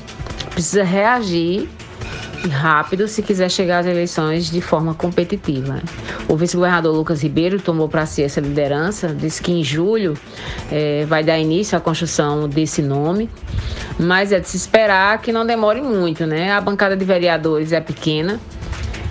Precisa 0.50 0.82
reagir 0.82 1.68
rápido 2.48 3.08
se 3.08 3.22
quiser 3.22 3.50
chegar 3.50 3.80
às 3.80 3.86
eleições 3.86 4.50
de 4.50 4.60
forma 4.60 4.94
competitiva. 4.94 5.80
O 6.28 6.36
vice-governador 6.36 6.94
Lucas 6.94 7.22
Ribeiro 7.22 7.60
tomou 7.60 7.88
para 7.88 8.06
si 8.06 8.22
essa 8.22 8.40
liderança, 8.40 9.08
disse 9.08 9.42
que 9.42 9.52
em 9.52 9.62
julho 9.62 10.14
eh, 10.70 11.04
vai 11.08 11.22
dar 11.22 11.38
início 11.38 11.76
à 11.76 11.80
construção 11.80 12.48
desse 12.48 12.82
nome, 12.82 13.30
mas 13.98 14.32
é 14.32 14.40
de 14.40 14.48
se 14.48 14.56
esperar 14.56 15.20
que 15.20 15.32
não 15.32 15.46
demore 15.46 15.80
muito, 15.80 16.26
né? 16.26 16.52
A 16.52 16.60
bancada 16.60 16.96
de 16.96 17.04
vereadores 17.04 17.72
é 17.72 17.80
pequena, 17.80 18.40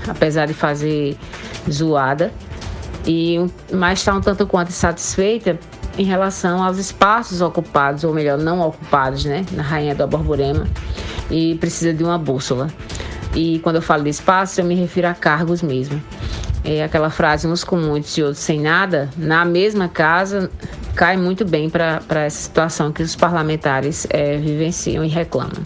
apesar 0.08 0.46
de 0.46 0.54
fazer 0.54 1.18
zoada, 1.70 2.32
e 3.06 3.46
mas 3.72 4.00
está 4.00 4.14
um 4.14 4.22
tanto 4.22 4.46
quanto 4.48 4.70
insatisfeita 4.70 5.60
em 5.98 6.04
relação 6.04 6.64
aos 6.64 6.78
espaços 6.78 7.42
ocupados, 7.42 8.04
ou 8.04 8.14
melhor, 8.14 8.38
não 8.38 8.60
ocupados, 8.62 9.26
né, 9.26 9.46
na 9.52 9.64
Rainha 9.64 9.96
do 9.96 10.06
Borborema, 10.06 10.68
e 11.30 11.56
precisa 11.56 11.94
de 11.94 12.04
uma 12.04 12.18
bússola. 12.18 12.68
E 13.36 13.60
quando 13.60 13.76
eu 13.76 13.82
falo 13.82 14.04
de 14.04 14.10
espaço, 14.10 14.62
eu 14.62 14.66
me 14.66 14.76
refiro 14.76 15.08
a 15.08 15.14
cargos 15.14 15.62
mesmo. 15.62 16.02
É 16.64 16.84
aquela 16.84 17.12
frase, 17.12 17.48
uns 17.48 17.64
com 17.64 17.76
muitos 17.76 18.18
e 18.18 18.24
outros 18.24 18.40
sem 18.40 18.60
nada, 18.60 19.08
na 19.16 19.46
mesma 19.46 19.88
casa, 19.88 20.50
cai 20.96 21.16
muito 21.16 21.46
bem 21.46 21.70
para 21.70 22.02
essa 22.24 22.42
situação 22.42 22.92
que 22.92 23.04
os 23.04 23.16
parlamentares 23.16 24.08
eh, 24.10 24.38
vivenciam 24.38 25.06
e 25.06 25.08
reclamam. 25.08 25.62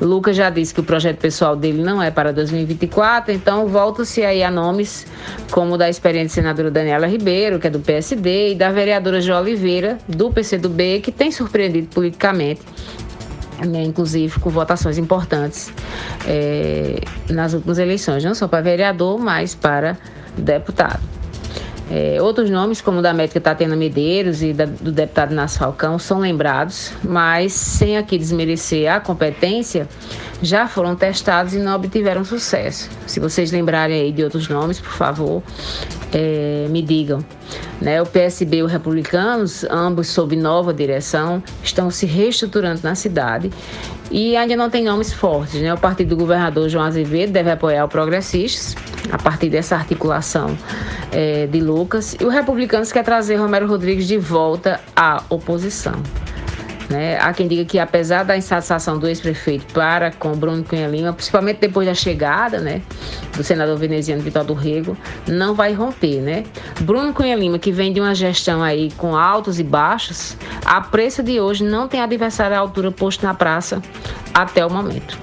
Lucas 0.00 0.36
já 0.36 0.48
disse 0.48 0.72
que 0.72 0.78
o 0.78 0.84
projeto 0.84 1.18
pessoal 1.18 1.56
dele 1.56 1.82
não 1.82 2.00
é 2.00 2.10
para 2.12 2.32
2024, 2.32 3.32
então 3.32 3.66
volta-se 3.66 4.22
aí 4.22 4.44
a 4.44 4.50
nomes 4.50 5.06
como 5.50 5.76
da 5.76 5.88
experiente 5.88 6.32
senadora 6.32 6.70
Daniela 6.70 7.08
Ribeiro, 7.08 7.58
que 7.58 7.66
é 7.66 7.70
do 7.70 7.80
PSD, 7.80 8.52
e 8.52 8.54
da 8.54 8.70
vereadora 8.70 9.20
Jo 9.20 9.34
Oliveira, 9.34 9.98
do 10.06 10.30
PCdoB, 10.30 11.00
que 11.00 11.10
tem 11.10 11.32
surpreendido 11.32 11.88
politicamente 11.88 12.60
né, 13.66 13.82
inclusive 13.82 14.38
com 14.40 14.50
votações 14.50 14.98
importantes 14.98 15.72
eh, 16.26 17.00
nas 17.30 17.52
últimas 17.54 17.78
eleições, 17.78 18.24
não 18.24 18.34
só 18.34 18.46
para 18.48 18.60
vereador, 18.60 19.18
mas 19.18 19.54
para 19.54 19.96
deputado. 20.36 21.00
Eh, 21.90 22.18
outros 22.20 22.50
nomes, 22.50 22.82
como 22.82 22.98
o 22.98 23.02
da 23.02 23.14
médica 23.14 23.40
Tatiana 23.40 23.74
Medeiros 23.74 24.42
e 24.42 24.52
da- 24.52 24.66
do 24.66 24.92
deputado 24.92 25.32
Inácio 25.32 25.58
Falcão, 25.58 25.98
são 25.98 26.18
lembrados, 26.18 26.92
mas 27.02 27.54
sem 27.54 27.96
aqui 27.96 28.18
desmerecer 28.18 28.92
a 28.92 29.00
competência, 29.00 29.88
já 30.42 30.68
foram 30.68 30.94
testados 30.94 31.54
e 31.54 31.58
não 31.58 31.74
obtiveram 31.74 32.24
sucesso. 32.24 32.90
Se 33.06 33.18
vocês 33.18 33.50
lembrarem 33.50 34.02
aí 34.02 34.12
de 34.12 34.22
outros 34.22 34.48
nomes, 34.48 34.78
por 34.78 34.92
favor, 34.92 35.42
eh, 36.12 36.66
me 36.70 36.82
digam. 36.82 37.18
Né, 37.80 38.02
o 38.02 38.06
PSB 38.06 38.58
e 38.58 38.62
os 38.62 38.72
republicanos, 38.72 39.64
ambos 39.70 40.08
sob 40.08 40.34
nova 40.34 40.74
direção, 40.74 41.42
estão 41.62 41.90
se 41.90 42.06
reestruturando 42.06 42.80
na 42.82 42.94
cidade 42.94 43.50
e 44.10 44.36
ainda 44.36 44.56
não 44.56 44.68
tem 44.68 44.84
nomes 44.84 45.12
fortes. 45.12 45.60
Né? 45.60 45.72
O 45.72 45.78
partido 45.78 46.10
do 46.10 46.16
governador 46.16 46.68
João 46.68 46.84
Azevedo 46.84 47.32
deve 47.32 47.50
apoiar 47.50 47.84
o 47.84 47.88
Progressistas, 47.88 48.74
a 49.12 49.18
partir 49.18 49.48
dessa 49.48 49.76
articulação 49.76 50.56
eh, 51.12 51.46
de 51.46 51.60
Lucas, 51.60 52.16
e 52.20 52.24
o 52.24 52.28
Republicanos 52.28 52.90
quer 52.90 53.04
trazer 53.04 53.36
Romero 53.36 53.66
Rodrigues 53.66 54.06
de 54.06 54.18
volta 54.18 54.80
à 54.96 55.22
oposição. 55.30 55.94
Né? 56.88 57.18
Há 57.20 57.32
quem 57.32 57.46
diga 57.46 57.64
que, 57.64 57.78
apesar 57.78 58.22
da 58.22 58.36
insatisfação 58.36 58.98
do 58.98 59.06
ex-prefeito 59.06 59.72
para 59.74 60.10
com 60.10 60.32
Bruno 60.32 60.64
Cunha 60.64 60.88
Lima, 60.88 61.12
principalmente 61.12 61.58
depois 61.58 61.86
da 61.86 61.94
chegada 61.94 62.60
né, 62.60 62.80
do 63.36 63.44
senador 63.44 63.76
veneziano 63.76 64.22
Vitor 64.22 64.44
do 64.44 64.54
Rego, 64.54 64.96
não 65.26 65.54
vai 65.54 65.72
romper. 65.74 66.20
Né? 66.20 66.44
Bruno 66.80 67.12
Cunha 67.12 67.36
Lima, 67.36 67.58
que 67.58 67.70
vem 67.70 67.92
de 67.92 68.00
uma 68.00 68.14
gestão 68.14 68.62
aí 68.62 68.90
com 68.96 69.14
altos 69.14 69.60
e 69.60 69.64
baixos, 69.64 70.36
a 70.64 70.80
preço 70.80 71.22
de 71.22 71.40
hoje 71.40 71.62
não 71.62 71.88
tem 71.88 72.00
adversário 72.00 72.56
à 72.56 72.60
altura 72.60 72.90
posto 72.90 73.24
na 73.24 73.34
praça 73.34 73.82
até 74.32 74.64
o 74.64 74.70
momento. 74.70 75.18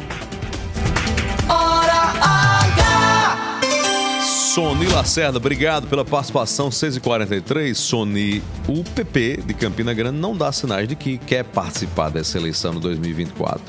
Soni 4.56 4.88
Lacerda, 4.88 5.38
obrigado 5.38 5.86
pela 5.86 6.06
participação. 6.06 6.70
6h43. 6.70 7.76
Soni, 7.76 8.42
o 8.70 8.86
PP 8.86 9.42
de 9.46 9.54
Campina 9.54 9.94
Grande 9.94 10.18
não 10.18 10.34
dá 10.34 10.50
sinais 10.50 10.88
de 10.88 10.96
que 10.96 11.18
quer 11.18 11.44
participar 11.44 12.08
dessa 12.08 12.38
eleição 12.38 12.72
no 12.72 12.80
2024. 12.80 13.62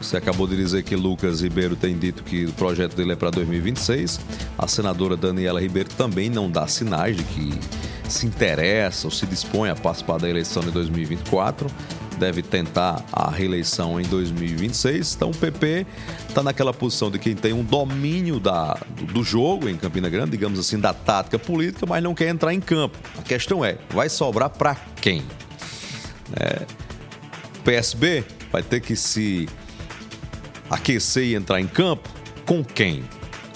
Você 0.00 0.16
acabou 0.16 0.48
de 0.48 0.56
dizer 0.56 0.82
que 0.82 0.96
Lucas 0.96 1.40
Ribeiro 1.40 1.76
tem 1.76 1.96
dito 1.96 2.24
que 2.24 2.46
o 2.46 2.52
projeto 2.54 2.96
dele 2.96 3.12
é 3.12 3.16
para 3.16 3.30
2026. 3.30 4.18
A 4.58 4.66
senadora 4.66 5.16
Daniela 5.16 5.60
Ribeiro 5.60 5.90
também 5.90 6.28
não 6.28 6.50
dá 6.50 6.66
sinais 6.66 7.16
de 7.16 7.22
que 7.22 7.54
se 8.08 8.26
interessa 8.26 9.06
ou 9.06 9.10
se 9.12 9.24
dispõe 9.24 9.70
a 9.70 9.76
participar 9.76 10.18
da 10.18 10.28
eleição 10.28 10.64
de 10.64 10.72
2024. 10.72 11.70
Deve 12.20 12.42
tentar 12.42 13.02
a 13.10 13.30
reeleição 13.30 13.98
em 13.98 14.04
2026. 14.04 15.14
Então 15.14 15.30
o 15.30 15.34
PP 15.34 15.86
está 16.28 16.42
naquela 16.42 16.70
posição 16.70 17.10
de 17.10 17.18
quem 17.18 17.34
tem 17.34 17.54
um 17.54 17.64
domínio 17.64 18.38
da, 18.38 18.78
do 19.10 19.24
jogo 19.24 19.70
em 19.70 19.76
Campina 19.76 20.06
Grande, 20.10 20.32
digamos 20.32 20.58
assim, 20.58 20.78
da 20.78 20.92
tática 20.92 21.38
política, 21.38 21.86
mas 21.86 22.02
não 22.02 22.14
quer 22.14 22.28
entrar 22.28 22.52
em 22.52 22.60
campo. 22.60 22.98
A 23.18 23.22
questão 23.22 23.64
é, 23.64 23.78
vai 23.88 24.10
sobrar 24.10 24.50
para 24.50 24.74
quem? 25.00 25.22
É, 26.38 26.66
PSB 27.64 28.22
vai 28.52 28.62
ter 28.62 28.80
que 28.80 28.94
se 28.94 29.48
aquecer 30.68 31.24
e 31.24 31.34
entrar 31.34 31.58
em 31.58 31.66
campo 31.66 32.06
com 32.44 32.62
quem? 32.62 33.02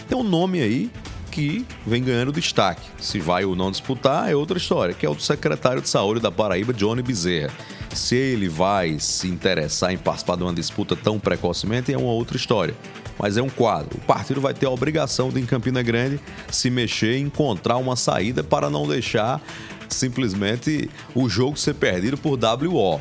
Tem 0.08 0.16
um 0.16 0.24
nome 0.24 0.62
aí 0.62 0.90
que 1.30 1.66
vem 1.84 2.02
ganhando 2.02 2.32
destaque. 2.32 2.88
Se 2.98 3.18
vai 3.18 3.44
ou 3.44 3.54
não 3.54 3.70
disputar 3.70 4.30
é 4.30 4.34
outra 4.34 4.56
história, 4.56 4.94
que 4.94 5.04
é 5.04 5.10
o 5.10 5.14
do 5.14 5.20
secretário 5.20 5.82
de 5.82 5.88
saúde 5.88 6.20
da 6.20 6.30
Paraíba, 6.30 6.72
Johnny 6.72 7.02
Bezerra. 7.02 7.52
Se 7.94 8.16
ele 8.16 8.48
vai 8.48 8.98
se 8.98 9.28
interessar 9.28 9.92
em 9.92 9.98
participar 9.98 10.36
de 10.36 10.42
uma 10.42 10.52
disputa 10.52 10.96
tão 10.96 11.18
precocemente 11.18 11.92
é 11.92 11.96
uma 11.96 12.10
outra 12.10 12.36
história. 12.36 12.74
Mas 13.18 13.36
é 13.36 13.42
um 13.42 13.48
quadro. 13.48 13.98
O 13.98 14.00
partido 14.00 14.40
vai 14.40 14.52
ter 14.52 14.66
a 14.66 14.70
obrigação 14.70 15.30
de, 15.30 15.40
em 15.40 15.46
Campina 15.46 15.80
Grande, 15.82 16.20
se 16.50 16.68
mexer 16.68 17.16
e 17.16 17.20
encontrar 17.20 17.76
uma 17.76 17.94
saída 17.94 18.42
para 18.42 18.68
não 18.68 18.88
deixar 18.88 19.40
simplesmente 19.88 20.90
o 21.14 21.28
jogo 21.28 21.56
ser 21.56 21.74
perdido 21.74 22.18
por 22.18 22.36
WO. 22.36 23.00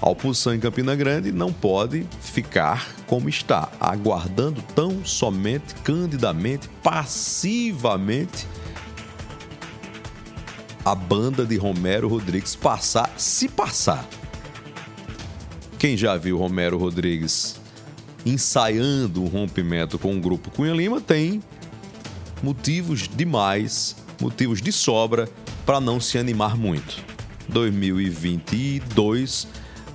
A 0.00 0.10
oposição 0.10 0.54
em 0.54 0.60
Campina 0.60 0.94
Grande 0.94 1.32
não 1.32 1.50
pode 1.50 2.06
ficar 2.20 2.86
como 3.06 3.30
está, 3.30 3.70
aguardando 3.80 4.60
tão 4.74 5.02
somente, 5.04 5.74
candidamente, 5.76 6.68
passivamente 6.82 8.46
a 10.84 10.94
banda 10.94 11.44
de 11.44 11.56
Romero 11.56 12.06
Rodrigues 12.06 12.54
passar, 12.54 13.10
se 13.16 13.48
passar. 13.48 14.06
Quem 15.78 15.96
já 15.96 16.16
viu 16.16 16.38
Romero 16.38 16.78
Rodrigues 16.78 17.60
ensaiando 18.24 19.22
um 19.22 19.26
rompimento 19.26 19.98
com 19.98 20.16
o 20.16 20.20
grupo 20.20 20.50
Cunha 20.50 20.72
Lima, 20.74 21.00
tem 21.00 21.42
motivos 22.42 23.08
demais, 23.08 23.94
motivos 24.20 24.60
de 24.60 24.72
sobra 24.72 25.28
para 25.64 25.80
não 25.80 26.00
se 26.00 26.18
animar 26.18 26.56
muito. 26.56 27.04
2022 27.48 29.46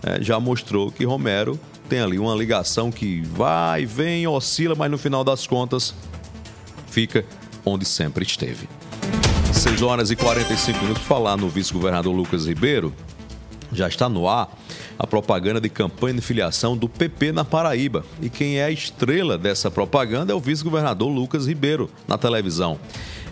eh, 0.04 0.22
já 0.22 0.40
mostrou 0.40 0.90
que 0.92 1.04
Romero 1.04 1.60
tem 1.90 2.00
ali 2.00 2.18
uma 2.18 2.34
ligação 2.34 2.90
que 2.90 3.22
vai, 3.22 3.86
vem, 3.86 4.26
oscila, 4.26 4.76
mas 4.76 4.90
no 4.90 4.98
final 4.98 5.26
das 5.26 5.46
contas 5.46 5.94
fica 6.88 7.26
onde 7.66 7.84
sempre 7.86 8.24
esteve. 8.24 8.70
6 9.54 9.82
horas 9.82 10.10
e 10.10 10.16
45 10.16 10.80
minutos. 10.80 11.04
Falar 11.04 11.36
no 11.36 11.50
vice-governador 11.50 12.16
Lucas 12.16 12.46
Ribeiro. 12.46 12.94
Já 13.74 13.88
está 13.88 14.08
no 14.08 14.28
ar 14.28 14.50
a 15.02 15.08
propaganda 15.08 15.60
de 15.60 15.68
campanha 15.68 16.14
de 16.14 16.22
filiação 16.22 16.78
do 16.78 16.88
PP 16.88 17.32
na 17.32 17.44
Paraíba. 17.44 18.06
E 18.22 18.30
quem 18.30 18.60
é 18.60 18.66
a 18.66 18.70
estrela 18.70 19.36
dessa 19.36 19.72
propaganda 19.72 20.32
é 20.32 20.36
o 20.36 20.40
vice-governador 20.40 21.10
Lucas 21.10 21.48
Ribeiro, 21.48 21.90
na 22.08 22.20
televisão. 22.20 22.80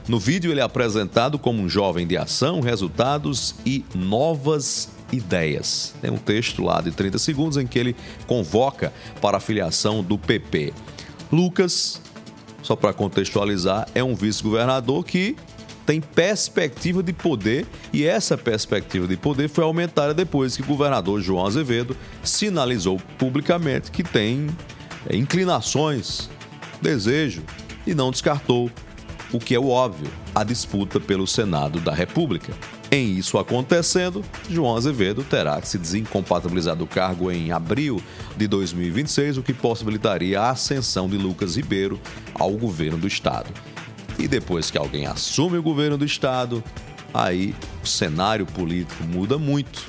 No 0.08 0.18
vídeo, 0.18 0.50
ele 0.50 0.62
é 0.62 0.64
apresentado 0.64 1.38
como 1.38 1.62
um 1.62 1.70
jovem 1.70 2.08
de 2.08 2.18
ação, 2.18 2.60
resultados 2.60 3.54
e 3.64 3.86
novas 3.94 4.90
ideias. 5.12 5.94
Tem 6.02 6.10
um 6.10 6.18
texto 6.18 6.64
lá 6.64 6.82
de 6.82 6.90
30 6.90 7.20
segundos 7.20 7.56
em 7.56 7.68
que 7.68 7.78
ele 7.78 7.96
convoca 8.26 8.92
para 9.22 9.38
a 9.38 9.40
filiação 9.40 10.04
do 10.04 10.18
PP. 10.18 10.74
Lucas, 11.32 12.02
só 12.64 12.76
para 12.76 12.94
contextualizar, 12.94 13.88
é 13.94 14.04
um 14.04 14.16
vice-governador 14.16 15.06
que 15.06 15.36
tem 15.90 16.00
perspectiva 16.00 17.02
de 17.02 17.12
poder 17.12 17.66
e 17.92 18.06
essa 18.06 18.38
perspectiva 18.38 19.08
de 19.08 19.18
poder 19.18 19.50
foi 19.50 19.64
aumentada 19.64 20.14
depois 20.14 20.56
que 20.56 20.62
o 20.62 20.66
governador 20.66 21.20
João 21.20 21.48
Azevedo 21.48 21.98
sinalizou 22.24 23.02
publicamente 23.18 23.90
que 23.90 24.04
tem 24.04 24.46
é, 25.10 25.16
inclinações, 25.16 26.30
desejo 26.80 27.42
e 27.88 27.96
não 27.96 28.12
descartou 28.12 28.70
o 29.34 29.40
que 29.40 29.56
é 29.56 29.60
o 29.60 29.68
óbvio, 29.68 30.12
a 30.36 30.44
disputa 30.44 31.00
pelo 31.00 31.26
Senado 31.26 31.80
da 31.80 31.92
República. 31.92 32.54
Em 32.92 33.18
isso 33.18 33.40
acontecendo, 33.40 34.24
João 34.48 34.78
Azevedo 34.78 35.24
terá 35.24 35.60
que 35.60 35.68
se 35.68 35.80
desincompatibilizar 35.80 36.76
do 36.76 36.86
cargo 36.86 37.32
em 37.32 37.52
abril 37.52 38.00
de 38.38 38.48
2026, 38.48 39.40
o 39.40 39.44
que 39.44 39.56
possibilitaria 39.56 40.40
a 40.40 40.52
ascensão 40.52 41.10
de 41.10 41.18
Lucas 41.18 41.56
Ribeiro 41.56 42.00
ao 42.36 42.52
governo 42.52 43.00
do 43.00 43.08
estado. 43.08 43.52
E 44.20 44.28
depois 44.28 44.70
que 44.70 44.78
alguém 44.78 45.06
assume 45.06 45.58
o 45.58 45.64
governo 45.64 45.98
do 45.98 46.04
estado, 46.04 46.62
aí 47.14 47.56
o 47.82 47.88
cenário 47.88 48.46
político 48.46 49.04
muda 49.06 49.38
muito. 49.38 49.88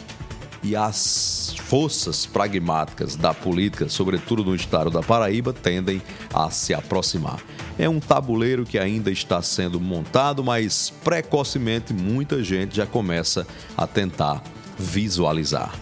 E 0.62 0.76
as 0.76 1.56
forças 1.64 2.26
pragmáticas 2.26 3.16
da 3.16 3.34
política, 3.34 3.88
sobretudo 3.88 4.44
no 4.44 4.54
estado 4.54 4.88
da 4.88 5.02
Paraíba, 5.02 5.52
tendem 5.52 6.00
a 6.32 6.48
se 6.48 6.72
aproximar. 6.72 7.40
É 7.76 7.88
um 7.88 7.98
tabuleiro 7.98 8.64
que 8.64 8.78
ainda 8.78 9.10
está 9.10 9.42
sendo 9.42 9.80
montado, 9.80 10.44
mas 10.44 10.92
precocemente 11.02 11.92
muita 11.92 12.44
gente 12.44 12.76
já 12.76 12.86
começa 12.86 13.46
a 13.76 13.86
tentar 13.86 14.42
visualizar. 14.78 15.74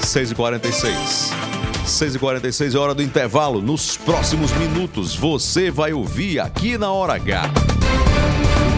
6h46. 0.00 1.44
6h46 1.86 2.74
é 2.74 2.78
hora 2.78 2.94
do 2.94 3.02
intervalo. 3.02 3.60
Nos 3.60 3.96
próximos 3.96 4.50
minutos, 4.52 5.14
você 5.14 5.70
vai 5.70 5.92
ouvir 5.92 6.40
aqui 6.40 6.78
na 6.78 6.90
Hora 6.90 7.14
H. 7.14 7.50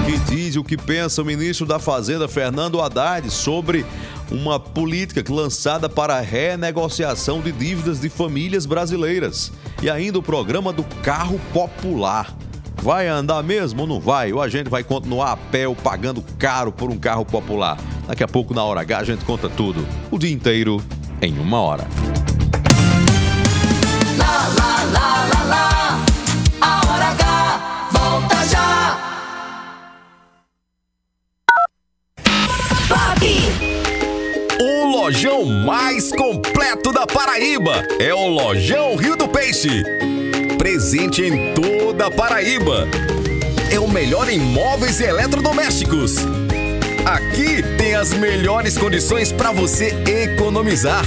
O 0.00 0.06
que 0.06 0.18
diz 0.34 0.54
e 0.54 0.58
o 0.58 0.64
que 0.64 0.76
pensa 0.76 1.22
o 1.22 1.24
ministro 1.24 1.66
da 1.66 1.78
Fazenda, 1.78 2.28
Fernando 2.28 2.80
Haddad, 2.80 3.30
sobre 3.30 3.86
uma 4.30 4.58
política 4.58 5.22
lançada 5.32 5.88
para 5.88 6.16
a 6.16 6.20
renegociação 6.20 7.40
de 7.40 7.52
dívidas 7.52 8.00
de 8.00 8.08
famílias 8.08 8.66
brasileiras. 8.66 9.52
E 9.82 9.88
ainda 9.88 10.18
o 10.18 10.22
programa 10.22 10.72
do 10.72 10.84
carro 11.02 11.40
popular. 11.52 12.36
Vai 12.82 13.08
andar 13.08 13.42
mesmo 13.42 13.82
ou 13.82 13.86
não 13.86 14.00
vai? 14.00 14.32
Ou 14.32 14.40
a 14.40 14.48
gente 14.48 14.70
vai 14.70 14.84
continuar 14.84 15.32
a 15.32 15.36
pé 15.36 15.66
ou 15.66 15.74
pagando 15.74 16.22
caro 16.38 16.70
por 16.70 16.90
um 16.90 16.98
carro 16.98 17.24
popular? 17.24 17.76
Daqui 18.06 18.22
a 18.22 18.28
pouco, 18.28 18.54
na 18.54 18.62
Hora 18.62 18.80
H, 18.82 18.98
a 18.98 19.04
gente 19.04 19.24
conta 19.24 19.48
tudo. 19.48 19.86
O 20.10 20.18
dia 20.18 20.30
inteiro 20.30 20.80
em 21.20 21.38
uma 21.38 21.60
hora. 21.60 21.84
Lá, 24.16 24.48
lá, 24.56 24.84
lá, 24.92 25.26
lá, 25.34 25.44
lá. 25.44 26.04
A 26.60 26.76
hora 26.86 27.06
H 27.06 27.88
volta 27.90 28.46
já. 28.46 28.96
O 34.60 34.86
lojão 34.86 35.44
mais 35.44 36.12
completo 36.12 36.92
da 36.92 37.06
Paraíba 37.06 37.82
é 37.98 38.14
o 38.14 38.28
Lojão 38.28 38.96
Rio 38.96 39.16
do 39.16 39.26
Peixe. 39.26 39.82
Presente 40.58 41.22
em 41.22 41.54
toda 41.54 42.06
a 42.06 42.10
Paraíba. 42.10 42.88
É 43.70 43.78
o 43.78 43.88
melhor 43.88 44.28
em 44.28 44.38
móveis 44.38 45.00
e 45.00 45.04
eletrodomésticos. 45.04 46.16
Aqui 47.04 47.62
tem 47.76 47.94
as 47.94 48.12
melhores 48.12 48.78
condições 48.78 49.30
para 49.30 49.52
você 49.52 49.94
economizar. 50.06 51.04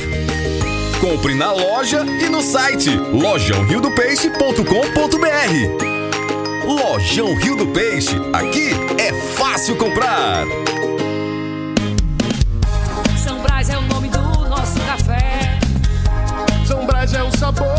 Compre 1.02 1.34
na 1.34 1.52
loja 1.52 2.06
e 2.06 2.30
no 2.30 2.42
site 2.42 2.90
lojãoriodopeixe.com.br. 2.90 5.90
Lojão 6.66 7.36
Rio 7.36 7.56
do 7.56 7.68
Peixe, 7.68 8.16
aqui 8.32 8.70
é 9.00 9.14
fácil 9.34 9.76
comprar. 9.76 10.46
São 13.24 13.42
Brás 13.42 13.70
é 13.70 13.78
o 13.78 13.82
nome 13.82 14.10
do 14.10 14.22
nosso 14.48 14.80
café. 14.82 15.58
São 16.68 16.86
Brás 16.86 17.14
é 17.14 17.24
o 17.24 17.32
sabor 17.38 17.79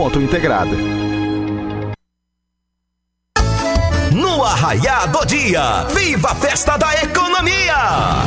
múltipla.integrada. 0.00 0.76
No 4.12 4.44
Do 5.06 5.24
Dia, 5.24 5.86
viva 5.94 6.30
a 6.30 6.34
festa 6.34 6.76
da 6.76 6.92
economia! 6.94 7.74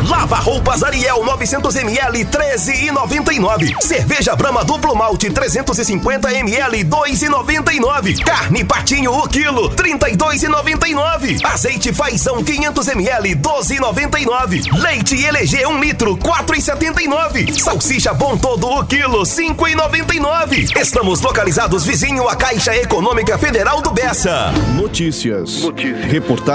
Lava 0.10 0.38
roupas 0.38 0.84
Ariel 0.84 1.24
900ml 1.24 2.26
13,99. 2.26 3.80
Cerveja 3.80 4.36
Brahma 4.36 4.64
duplo 4.64 4.96
malte 4.96 5.30
350ml 5.30 6.84
2,99. 6.86 8.24
Carne 8.24 8.66
patinho 8.66 9.12
o 9.14 9.28
quilo 9.28 9.70
32,99. 9.70 11.46
Azeite 11.46 11.94
Faisão 11.94 12.44
500ml 12.44 13.40
12,99. 13.40 14.82
Leite 14.82 15.26
LG 15.26 15.68
1 15.68 15.80
litro 15.80 16.18
4,79. 16.18 17.60
Salsicha 17.62 18.14
Bom 18.14 18.36
Todo 18.36 18.68
o 18.68 18.84
quilo 18.86 19.22
5,99. 19.22 20.76
Estamos 20.80 21.22
localizados 21.22 21.86
vizinho 21.86 22.28
à 22.28 22.36
Caixa 22.36 22.76
Econômica 22.76 23.38
Federal 23.38 23.82
do 23.82 23.92
Bessa. 23.92 24.52
Notícias. 24.76 25.62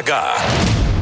H. 0.00 0.34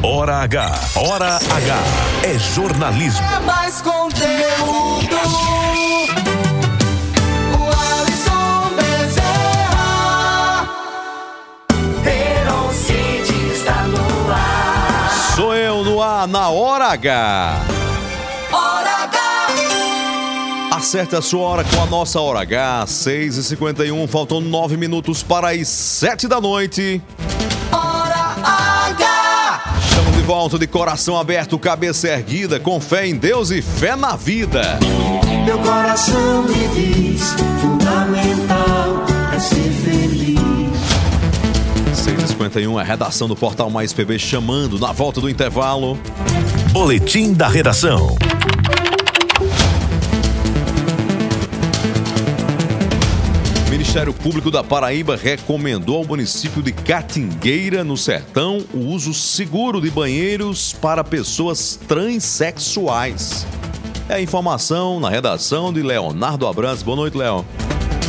Hora 0.03 0.41
H. 0.41 0.79
Hora 0.93 1.37
H. 1.37 1.77
É 2.21 2.37
jornalismo. 2.37 3.25
É 3.33 3.39
mais 3.39 3.81
conteúdo. 3.81 5.15
O 7.55 7.63
Alisson 8.01 8.75
Bezerra. 8.75 10.67
Está 13.53 13.83
no 13.83 14.31
ar. 14.33 15.33
Sou 15.33 15.55
eu 15.55 15.81
no 15.85 16.01
ar 16.01 16.27
na 16.27 16.49
Hora 16.49 16.87
H. 16.87 17.61
Hora 18.51 19.03
H. 19.05 19.19
Acerte 20.75 21.15
a 21.15 21.21
sua 21.21 21.47
hora 21.47 21.63
com 21.63 21.81
a 21.81 21.85
nossa 21.85 22.19
Hora 22.19 22.41
H, 22.41 22.83
6h51, 22.85 24.07
faltam 24.09 24.41
9 24.41 24.75
minutos 24.75 25.23
para 25.23 25.51
as 25.51 25.69
7 25.69 26.27
da 26.27 26.41
noite. 26.41 27.01
Volta 30.29 30.59
de 30.59 30.67
coração 30.67 31.17
aberto, 31.17 31.57
cabeça 31.57 32.07
erguida, 32.07 32.59
com 32.59 32.79
fé 32.79 33.07
em 33.07 33.15
Deus 33.15 33.49
e 33.49 33.63
fé 33.63 33.95
na 33.95 34.15
vida. 34.15 34.61
Meu 35.43 35.57
coração 35.57 36.43
me 36.43 36.67
diz: 36.67 37.33
fundamental 37.59 39.05
é 39.33 39.39
ser 39.39 39.71
feliz. 39.83 40.39
6h51, 41.95 42.79
a 42.79 42.83
redação 42.83 43.27
do 43.27 43.35
Portal 43.35 43.71
Mais 43.71 43.91
PB 43.91 44.19
chamando 44.19 44.77
na 44.77 44.91
volta 44.91 45.19
do 45.19 45.27
intervalo. 45.27 45.97
Boletim 46.71 47.33
da 47.33 47.47
redação. 47.47 48.15
Ministério 53.79 54.13
Público 54.13 54.51
da 54.51 54.61
Paraíba 54.61 55.15
recomendou 55.15 55.99
ao 55.99 56.05
município 56.05 56.61
de 56.61 56.73
Catingueira, 56.73 57.81
no 57.81 57.95
Sertão, 57.95 58.61
o 58.73 58.79
uso 58.79 59.13
seguro 59.13 59.79
de 59.79 59.89
banheiros 59.89 60.73
para 60.73 61.01
pessoas 61.01 61.79
transexuais. 61.87 63.47
É 64.09 64.15
a 64.15 64.21
informação 64.21 64.99
na 64.99 65.09
redação 65.09 65.71
de 65.71 65.81
Leonardo 65.81 66.45
Abrantes. 66.45 66.83
Boa 66.83 66.97
noite, 66.97 67.17
Léo. 67.17 67.45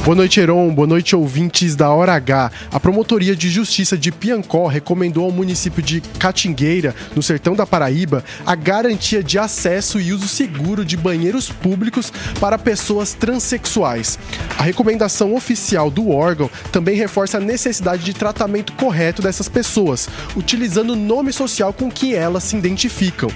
Boa 0.03 0.17
noite, 0.17 0.41
Heron. 0.41 0.75
Boa 0.75 0.89
noite, 0.89 1.15
ouvintes 1.15 1.77
da 1.77 1.91
Hora 1.91 2.15
H. 2.15 2.51
A 2.73 2.81
Promotoria 2.81 3.37
de 3.37 3.51
Justiça 3.51 3.99
de 3.99 4.11
Piancó 4.11 4.67
recomendou 4.67 5.27
ao 5.27 5.31
município 5.31 5.83
de 5.83 6.01
Catingueira, 6.01 6.95
no 7.15 7.23
sertão 7.23 7.55
da 7.55 7.67
Paraíba, 7.67 8.25
a 8.47 8.55
garantia 8.55 9.23
de 9.23 9.39
acesso 9.39 10.01
e 10.01 10.13
uso 10.13 10.27
seguro 10.27 10.87
de 10.87 10.97
banheiros 10.97 11.51
públicos 11.51 12.11
para 12.41 12.57
pessoas 12.57 13.13
transexuais. 13.13 14.19
A 14.61 14.63
recomendação 14.63 15.35
oficial 15.35 15.91
do 15.91 16.11
órgão 16.11 16.51
também 16.71 16.95
reforça 16.95 17.39
a 17.39 17.41
necessidade 17.41 18.05
de 18.05 18.13
tratamento 18.13 18.75
correto 18.75 19.23
dessas 19.23 19.49
pessoas, 19.49 20.07
utilizando 20.37 20.91
o 20.91 20.97
nome 20.97 21.33
social 21.33 21.73
com 21.73 21.91
que 21.91 22.15
elas 22.15 22.45
se 22.45 22.57
identificam. 22.57 23.31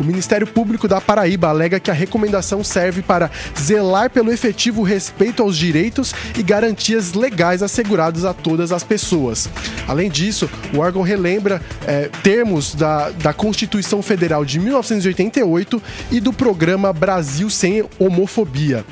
O 0.00 0.04
Ministério 0.04 0.46
Público 0.46 0.88
da 0.88 0.98
Paraíba 0.98 1.48
alega 1.48 1.78
que 1.78 1.90
a 1.90 1.94
recomendação 1.94 2.64
serve 2.64 3.02
para 3.02 3.30
zelar 3.60 4.08
pelo 4.08 4.32
efetivo 4.32 4.82
respeito 4.82 5.42
aos 5.42 5.56
direitos 5.56 6.14
e 6.38 6.42
garantias 6.42 7.12
legais 7.12 7.62
assegurados 7.62 8.24
a 8.24 8.32
todas 8.32 8.72
as 8.72 8.82
pessoas. 8.82 9.50
Além 9.86 10.10
disso, 10.10 10.48
o 10.74 10.78
órgão 10.78 11.02
relembra 11.02 11.60
eh, 11.86 12.08
termos 12.22 12.74
da, 12.74 13.10
da 13.10 13.34
Constituição 13.34 14.02
Federal 14.02 14.46
de 14.46 14.58
1988 14.58 15.82
e 16.10 16.20
do 16.20 16.32
programa 16.32 16.90
Brasil 16.90 17.50
Sem 17.50 17.84
Homofobia. 17.98 18.84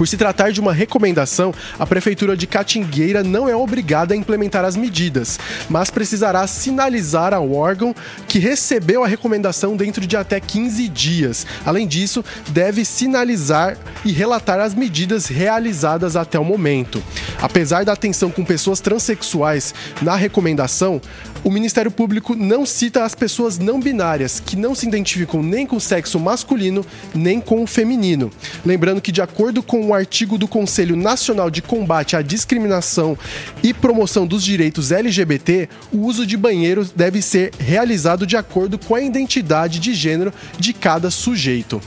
Por 0.00 0.08
se 0.08 0.16
tratar 0.16 0.50
de 0.50 0.58
uma 0.58 0.72
recomendação, 0.72 1.52
a 1.78 1.86
Prefeitura 1.86 2.34
de 2.34 2.46
Catingueira 2.46 3.22
não 3.22 3.46
é 3.46 3.54
obrigada 3.54 4.14
a 4.14 4.16
implementar 4.16 4.64
as 4.64 4.74
medidas, 4.74 5.38
mas 5.68 5.90
precisará 5.90 6.46
sinalizar 6.46 7.34
ao 7.34 7.52
órgão 7.52 7.94
que 8.26 8.38
recebeu 8.38 9.04
a 9.04 9.06
recomendação 9.06 9.76
dentro 9.76 10.06
de 10.06 10.16
até 10.16 10.40
15 10.40 10.88
dias. 10.88 11.46
Além 11.66 11.86
disso, 11.86 12.24
deve 12.48 12.82
sinalizar 12.82 13.76
e 14.02 14.10
relatar 14.10 14.58
as 14.58 14.74
medidas 14.74 15.26
realizadas 15.26 16.16
até 16.16 16.38
o 16.38 16.44
momento. 16.46 17.02
Apesar 17.38 17.84
da 17.84 17.92
atenção 17.92 18.30
com 18.30 18.42
pessoas 18.42 18.80
transexuais 18.80 19.74
na 20.00 20.16
recomendação, 20.16 20.98
o 21.42 21.50
Ministério 21.50 21.90
Público 21.90 22.34
não 22.34 22.66
cita 22.66 23.04
as 23.04 23.14
pessoas 23.14 23.58
não 23.58 23.80
binárias, 23.80 24.40
que 24.40 24.56
não 24.56 24.74
se 24.74 24.86
identificam 24.86 25.42
nem 25.42 25.66
com 25.66 25.76
o 25.76 25.80
sexo 25.80 26.18
masculino 26.18 26.84
nem 27.14 27.40
com 27.40 27.62
o 27.62 27.66
feminino. 27.66 28.30
Lembrando 28.64 29.00
que, 29.00 29.12
de 29.12 29.22
acordo 29.22 29.62
com 29.62 29.89
o 29.90 29.94
artigo 29.94 30.38
do 30.38 30.48
Conselho 30.48 30.96
Nacional 30.96 31.50
de 31.50 31.60
Combate 31.60 32.16
à 32.16 32.22
Discriminação 32.22 33.16
e 33.62 33.74
Promoção 33.74 34.26
dos 34.26 34.42
Direitos 34.42 34.92
LGBT, 34.92 35.68
o 35.92 35.98
uso 35.98 36.26
de 36.26 36.36
banheiros 36.36 36.90
deve 36.90 37.20
ser 37.20 37.52
realizado 37.58 38.26
de 38.26 38.36
acordo 38.36 38.78
com 38.78 38.94
a 38.94 39.00
identidade 39.00 39.78
de 39.78 39.94
gênero 39.94 40.32
de 40.58 40.72
cada 40.72 41.10
sujeito. 41.10 41.80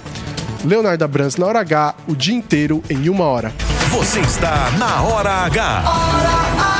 Leonardo 0.63 1.03
Abrams 1.03 1.39
na 1.39 1.45
hora 1.45 1.59
H, 1.59 1.95
o 2.07 2.15
dia 2.15 2.35
inteiro 2.35 2.83
em 2.89 3.09
uma 3.09 3.25
hora. 3.25 3.53
Você 3.89 4.19
está 4.21 4.71
na 4.71 5.03
Hora 5.03 5.31
H. 5.45 6.72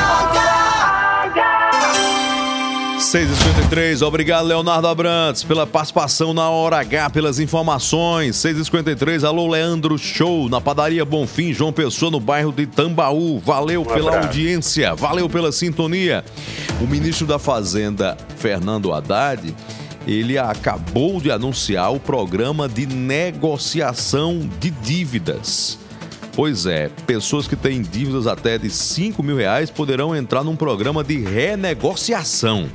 6h53, 3.03 4.01
obrigado 4.01 4.47
Leonardo 4.47 4.87
Abrantes 4.87 5.43
pela 5.43 5.67
participação 5.67 6.33
na 6.33 6.49
Hora 6.49 6.77
H, 6.79 7.09
pelas 7.09 7.37
informações. 7.37 8.37
6h53, 8.37 9.27
alô 9.27 9.47
Leandro 9.47 9.97
Show, 9.97 10.47
na 10.47 10.61
padaria 10.61 11.03
Bonfim, 11.03 11.53
João 11.53 11.73
Pessoa, 11.73 12.09
no 12.09 12.19
bairro 12.19 12.51
de 12.51 12.65
Tambaú. 12.65 13.39
Valeu 13.39 13.83
pela 13.83 14.09
abraço. 14.09 14.27
audiência, 14.29 14.95
valeu 14.95 15.29
pela 15.29 15.51
sintonia. 15.51 16.23
O 16.81 16.87
ministro 16.87 17.27
da 17.27 17.37
Fazenda, 17.37 18.17
Fernando 18.37 18.93
Haddad, 18.93 19.53
ele 20.07 20.37
acabou 20.37 21.19
de 21.19 21.29
anunciar 21.29 21.93
o 21.93 21.99
programa 21.99 22.69
de 22.69 22.87
negociação 22.87 24.49
de 24.59 24.71
dívidas. 24.71 25.77
Pois 26.35 26.65
é, 26.65 26.89
pessoas 27.05 27.47
que 27.47 27.55
têm 27.55 27.81
dívidas 27.81 28.25
até 28.25 28.57
de 28.57 28.69
5 28.69 29.21
mil 29.21 29.35
reais 29.35 29.69
poderão 29.69 30.15
entrar 30.15 30.43
num 30.43 30.55
programa 30.55 31.03
de 31.03 31.19
renegociação. 31.19 32.67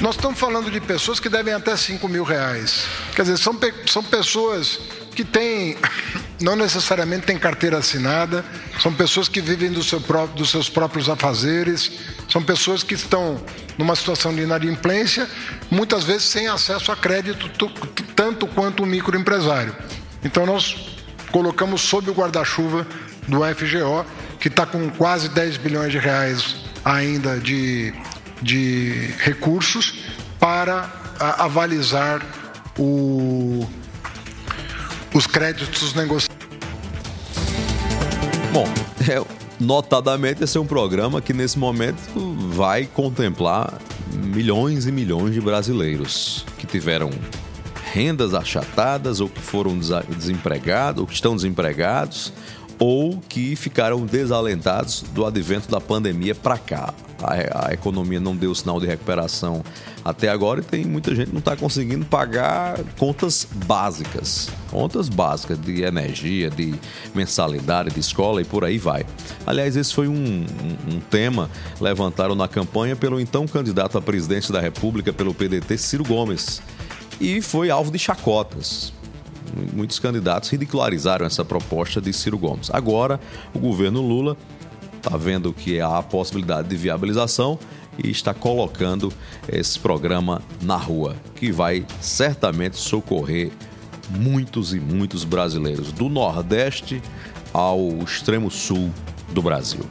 Nós 0.00 0.14
estamos 0.14 0.38
falando 0.38 0.70
de 0.70 0.80
pessoas 0.80 1.20
que 1.20 1.28
devem 1.28 1.52
até 1.52 1.76
5 1.76 2.08
mil 2.08 2.24
reais. 2.24 2.86
Quer 3.14 3.22
dizer, 3.22 3.36
são, 3.36 3.58
são 3.86 4.02
pessoas 4.02 4.80
que 5.14 5.22
têm, 5.22 5.76
não 6.40 6.56
necessariamente 6.56 7.26
têm 7.26 7.38
carteira 7.38 7.76
assinada, 7.76 8.42
são 8.80 8.94
pessoas 8.94 9.28
que 9.28 9.42
vivem 9.42 9.70
do 9.70 9.82
seu 9.82 10.00
pró- 10.00 10.26
dos 10.26 10.48
seus 10.48 10.70
próprios 10.70 11.10
afazeres, 11.10 11.92
são 12.30 12.42
pessoas 12.42 12.82
que 12.82 12.94
estão 12.94 13.44
numa 13.76 13.94
situação 13.94 14.34
de 14.34 14.40
inadimplência, 14.40 15.28
muitas 15.70 16.04
vezes 16.04 16.22
sem 16.22 16.48
acesso 16.48 16.90
a 16.90 16.96
crédito, 16.96 17.50
tanto 18.16 18.46
quanto 18.46 18.82
o 18.82 18.86
microempresário. 18.86 19.76
Então 20.24 20.46
nós 20.46 20.76
colocamos 21.30 21.82
sob 21.82 22.10
o 22.10 22.14
guarda-chuva 22.14 22.86
do 23.28 23.40
FGO, 23.54 24.06
que 24.40 24.48
está 24.48 24.64
com 24.64 24.88
quase 24.88 25.28
10 25.28 25.58
bilhões 25.58 25.92
de 25.92 25.98
reais 25.98 26.56
ainda 26.82 27.38
de, 27.38 27.92
de 28.42 29.12
recursos 29.18 29.94
para 30.38 30.90
avalizar 31.38 32.22
o- 32.78 33.66
os 35.14 35.26
créditos 35.26 35.94
negociados. 35.94 36.36
Bom, 38.52 38.66
é, 39.08 39.22
notadamente 39.60 40.42
esse 40.44 40.56
é 40.56 40.60
um 40.60 40.66
programa 40.66 41.20
que 41.20 41.32
nesse 41.32 41.58
momento 41.58 42.00
vai 42.52 42.86
contemplar 42.86 43.78
milhões 44.12 44.86
e 44.86 44.92
milhões 44.92 45.34
de 45.34 45.40
brasileiros 45.40 46.44
que 46.58 46.66
tiveram 46.66 47.10
rendas 47.92 48.34
achatadas 48.34 49.20
ou 49.20 49.28
que 49.28 49.40
foram 49.40 49.78
desempregados 49.78 51.00
ou 51.00 51.06
que 51.06 51.14
estão 51.14 51.34
desempregados 51.36 52.32
ou 52.80 53.20
que 53.28 53.54
ficaram 53.54 54.06
desalentados 54.06 55.04
do 55.12 55.26
advento 55.26 55.70
da 55.70 55.78
pandemia 55.78 56.34
para 56.34 56.56
cá. 56.56 56.94
A, 57.22 57.68
a, 57.68 57.74
economia 57.74 58.18
não 58.18 58.34
deu 58.34 58.54
sinal 58.54 58.80
de 58.80 58.86
recuperação 58.86 59.62
até 60.02 60.30
agora 60.30 60.60
e 60.60 60.62
tem 60.62 60.86
muita 60.86 61.14
gente 61.14 61.30
não 61.30 61.40
está 61.40 61.54
conseguindo 61.54 62.06
pagar 62.06 62.82
contas 62.98 63.46
básicas, 63.66 64.48
contas 64.70 65.10
básicas 65.10 65.60
de 65.60 65.82
energia, 65.82 66.48
de 66.48 66.74
mensalidade, 67.14 67.90
de 67.90 68.00
escola 68.00 68.40
e 68.40 68.44
por 68.46 68.64
aí 68.64 68.78
vai. 68.78 69.04
Aliás, 69.46 69.76
esse 69.76 69.92
foi 69.92 70.08
um, 70.08 70.14
um, 70.14 70.94
um 70.94 71.00
tema 71.10 71.50
levantado 71.78 72.34
na 72.34 72.48
campanha 72.48 72.96
pelo 72.96 73.20
então 73.20 73.46
candidato 73.46 73.98
à 73.98 74.00
presidência 74.00 74.50
da 74.54 74.60
República 74.60 75.12
pelo 75.12 75.34
PDT, 75.34 75.76
Ciro 75.76 76.04
Gomes, 76.04 76.62
e 77.20 77.42
foi 77.42 77.68
alvo 77.68 77.90
de 77.90 77.98
chacotas 77.98 78.94
muitos 79.72 79.98
candidatos 79.98 80.48
ridicularizaram 80.50 81.26
essa 81.26 81.44
proposta 81.44 82.00
de 82.00 82.12
Ciro 82.12 82.38
Gomes. 82.38 82.70
Agora, 82.72 83.20
o 83.54 83.58
governo 83.58 84.00
Lula 84.00 84.36
está 84.96 85.16
vendo 85.16 85.52
que 85.52 85.80
há 85.80 85.98
a 85.98 86.02
possibilidade 86.02 86.68
de 86.68 86.76
viabilização 86.76 87.58
e 88.02 88.10
está 88.10 88.32
colocando 88.32 89.12
esse 89.48 89.78
programa 89.78 90.42
na 90.62 90.76
rua, 90.76 91.16
que 91.34 91.50
vai 91.50 91.84
certamente 92.00 92.76
socorrer 92.76 93.50
muitos 94.10 94.74
e 94.74 94.80
muitos 94.80 95.24
brasileiros, 95.24 95.92
do 95.92 96.08
Nordeste 96.08 97.00
ao 97.52 97.88
extremo 98.02 98.50
sul 98.50 98.90
do 99.32 99.42
Brasil. 99.42 99.84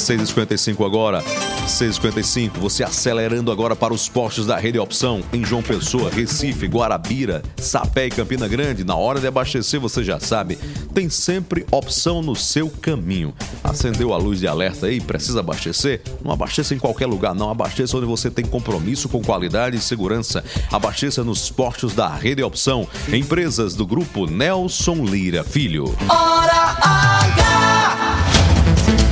6h55 0.00 0.84
agora. 0.84 1.22
6h55, 1.66 2.58
você 2.58 2.82
acelerando 2.82 3.52
agora 3.52 3.76
para 3.76 3.94
os 3.94 4.08
postos 4.08 4.46
da 4.46 4.56
Rede 4.56 4.78
Opção 4.78 5.22
em 5.32 5.44
João 5.44 5.62
Pessoa, 5.62 6.10
Recife, 6.10 6.66
Guarabira, 6.66 7.42
Sapé 7.56 8.06
e 8.06 8.10
Campina 8.10 8.48
Grande. 8.48 8.82
Na 8.82 8.96
hora 8.96 9.20
de 9.20 9.26
abastecer, 9.26 9.78
você 9.78 10.02
já 10.02 10.18
sabe, 10.18 10.56
tem 10.92 11.08
sempre 11.08 11.66
opção 11.70 12.22
no 12.22 12.34
seu 12.34 12.68
caminho. 12.68 13.32
Acendeu 13.62 14.12
a 14.12 14.16
luz 14.16 14.40
de 14.40 14.48
alerta 14.48 14.86
aí, 14.86 15.00
precisa 15.00 15.40
abastecer? 15.40 16.02
Não 16.24 16.32
abasteça 16.32 16.74
em 16.74 16.78
qualquer 16.78 17.06
lugar, 17.06 17.34
não. 17.34 17.50
Abasteça 17.50 17.96
onde 17.96 18.06
você 18.06 18.30
tem 18.30 18.44
compromisso 18.44 19.08
com 19.08 19.22
qualidade 19.22 19.76
e 19.76 19.80
segurança. 19.80 20.42
Abasteça 20.72 21.22
nos 21.22 21.50
postos 21.50 21.94
da 21.94 22.08
Rede 22.08 22.42
Opção, 22.42 22.88
empresas 23.12 23.74
do 23.74 23.86
grupo 23.86 24.26
Nelson 24.26 25.04
Lira 25.04 25.44
Filho. 25.44 25.94
Hora 26.08 26.76
H! 26.82 27.09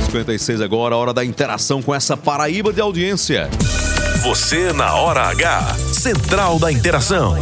56 0.09 0.61
agora, 0.61 0.95
hora 0.97 1.13
da 1.13 1.23
interação 1.23 1.83
com 1.83 1.93
essa 1.93 2.17
Paraíba 2.17 2.73
de 2.73 2.81
audiência. 2.81 3.47
Você 4.23 4.73
na 4.73 4.95
hora 4.95 5.29
H. 5.29 5.75
Central 5.93 6.59
da 6.59 6.69
Interação. 6.69 7.35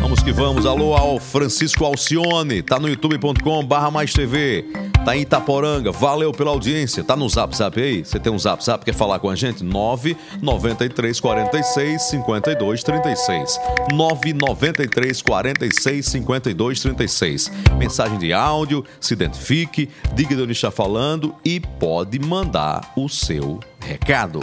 Vamos 0.00 0.22
que 0.22 0.32
vamos. 0.32 0.64
Alô 0.64 0.94
ao 0.94 1.20
Francisco 1.20 1.84
Alcione. 1.84 2.62
Tá 2.62 2.78
no 2.78 2.88
youtube.com 2.88 3.62
barra 3.64 3.90
mais 3.90 4.12
TV. 4.14 4.64
Tá 5.04 5.14
em 5.14 5.20
Itaporanga. 5.20 5.92
Valeu 5.92 6.32
pela 6.32 6.50
audiência. 6.50 7.04
Tá 7.04 7.14
no 7.14 7.28
Zap 7.28 7.54
Zap 7.54 7.78
aí? 7.78 8.02
Você 8.02 8.18
tem 8.18 8.32
um 8.32 8.38
Zap 8.38 8.64
Zap, 8.64 8.82
quer 8.82 8.94
falar 8.94 9.18
com 9.18 9.28
a 9.28 9.36
gente? 9.36 9.62
993 9.62 11.20
46 11.20 12.02
52 12.02 12.82
36. 12.82 13.60
993 13.92 15.20
46 15.20 16.06
52 16.06 16.80
36. 16.80 17.52
Mensagem 17.76 18.18
de 18.18 18.32
áudio, 18.32 18.82
se 18.98 19.12
identifique, 19.12 19.90
diga 20.14 20.34
de 20.34 20.42
onde 20.42 20.52
está 20.52 20.70
falando 20.70 21.34
e 21.44 21.60
pode 21.60 22.18
mandar 22.18 22.90
o 22.96 23.06
seu 23.06 23.60
recado. 23.80 24.40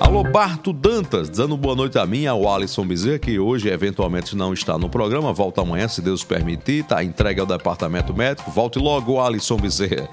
Alô, 0.00 0.22
Barto 0.22 0.72
Dantas, 0.72 1.28
dando 1.28 1.56
boa 1.56 1.74
noite 1.74 1.98
a 1.98 2.06
mim, 2.06 2.24
ao 2.26 2.48
Alisson 2.48 2.86
Bezerra, 2.86 3.18
que 3.18 3.38
hoje 3.38 3.68
eventualmente 3.68 4.36
não 4.36 4.52
está 4.54 4.78
no 4.78 4.88
programa, 4.88 5.32
volta 5.32 5.60
amanhã, 5.60 5.88
se 5.88 6.00
Deus 6.00 6.22
permitir, 6.22 6.84
tá 6.84 7.02
entregue 7.02 7.40
ao 7.40 7.46
departamento 7.46 8.14
médico. 8.14 8.50
Volte 8.50 8.78
logo, 8.78 9.20
Alisson 9.20 9.56
Bezerra. 9.56 10.08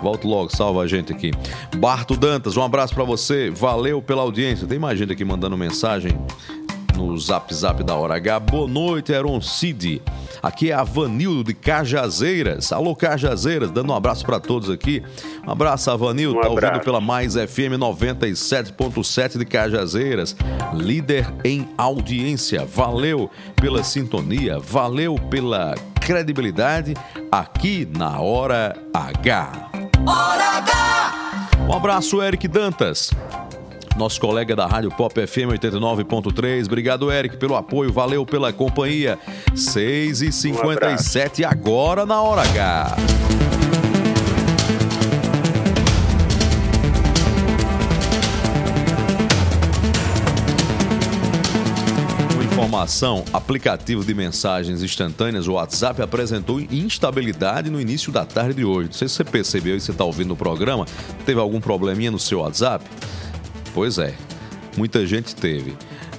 Volte 0.00 0.26
logo, 0.26 0.54
salva 0.54 0.82
a 0.82 0.86
gente 0.86 1.12
aqui. 1.12 1.32
Barto 1.76 2.16
Dantas, 2.16 2.56
um 2.56 2.62
abraço 2.62 2.94
para 2.94 3.04
você, 3.04 3.50
valeu 3.50 4.00
pela 4.00 4.22
audiência. 4.22 4.68
Tem 4.68 4.78
mais 4.78 4.98
gente 4.98 5.12
aqui 5.12 5.24
mandando 5.24 5.56
mensagem 5.56 6.16
no 6.96 7.16
zap 7.18 7.52
zap 7.54 7.82
da 7.82 7.94
hora 7.94 8.14
H. 8.16 8.40
Boa 8.40 8.68
noite, 8.68 9.14
Aaron 9.14 9.40
Cid. 9.40 10.02
Aqui 10.42 10.70
é 10.70 10.74
a 10.74 10.84
Vanildo 10.84 11.44
de 11.44 11.54
Cajazeiras. 11.54 12.72
Alô, 12.72 12.94
Cajazeiras, 12.94 13.70
dando 13.70 13.92
um 13.92 13.96
abraço 13.96 14.24
para 14.24 14.38
todos 14.38 14.70
aqui. 14.70 15.02
Um 15.46 15.50
abraço, 15.50 15.90
Avanildo. 15.90 16.38
Um 16.38 16.42
tá 16.42 16.48
ouvindo 16.48 16.80
pela 16.80 17.00
Mais 17.00 17.34
FM 17.34 17.78
97.7 17.78 19.38
de 19.38 19.44
Cajazeiras. 19.44 20.36
Líder 20.74 21.32
em 21.44 21.68
audiência. 21.78 22.64
Valeu 22.64 23.30
pela 23.56 23.82
sintonia, 23.82 24.58
valeu 24.58 25.16
pela 25.30 25.74
credibilidade 26.00 26.94
aqui 27.32 27.88
na 27.96 28.20
Hora 28.20 28.76
H. 28.92 29.70
Hora 30.06 30.58
H! 30.58 31.48
Um 31.66 31.72
abraço, 31.72 32.22
Eric 32.22 32.46
Dantas. 32.46 33.10
Nosso 33.96 34.20
colega 34.20 34.56
da 34.56 34.66
Rádio 34.66 34.90
Pop 34.90 35.14
FM 35.14 35.52
89.3. 35.52 36.66
Obrigado, 36.66 37.12
Eric, 37.12 37.36
pelo 37.36 37.54
apoio. 37.54 37.92
Valeu 37.92 38.26
pela 38.26 38.52
companhia. 38.52 39.18
6 39.54 40.22
e 40.22 40.32
57 40.32 41.44
agora 41.44 42.04
na 42.04 42.20
Hora 42.20 42.42
H. 42.42 42.96
Informação: 52.42 53.24
aplicativo 53.32 54.04
de 54.04 54.12
mensagens 54.12 54.82
instantâneas, 54.82 55.46
o 55.46 55.52
WhatsApp, 55.52 56.02
apresentou 56.02 56.60
instabilidade 56.60 57.70
no 57.70 57.80
início 57.80 58.10
da 58.10 58.24
tarde 58.24 58.54
de 58.54 58.64
hoje. 58.64 58.88
Não 58.88 58.94
sei 58.94 59.06
se 59.06 59.14
você 59.14 59.24
percebeu 59.24 59.76
e 59.76 59.80
você 59.80 59.92
está 59.92 60.04
ouvindo 60.04 60.34
o 60.34 60.36
programa. 60.36 60.84
Teve 61.24 61.38
algum 61.38 61.60
probleminha 61.60 62.10
no 62.10 62.18
seu 62.18 62.40
WhatsApp? 62.40 62.84
Pois 63.74 63.98
é, 63.98 64.14
muita 64.76 65.04
gente 65.06 65.34
teve. 65.34 65.76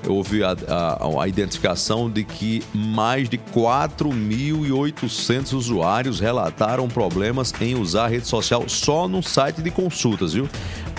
Houve 0.07 0.43
a, 0.43 0.51
a- 0.67 1.23
a 1.23 1.27
identificação 1.27 2.09
de 2.11 2.23
que 2.23 2.61
mais 2.73 3.27
de 3.27 3.39
4.800 3.39 5.53
usuários 5.53 6.19
relataram 6.19 6.87
problemas 6.87 7.51
em 7.59 7.73
usar 7.75 8.05
a 8.05 8.07
rede 8.07 8.27
social 8.27 8.65
só 8.67 9.07
no 9.07 9.23
site 9.23 9.63
de 9.63 9.71
consultas, 9.71 10.33
viu? 10.33 10.47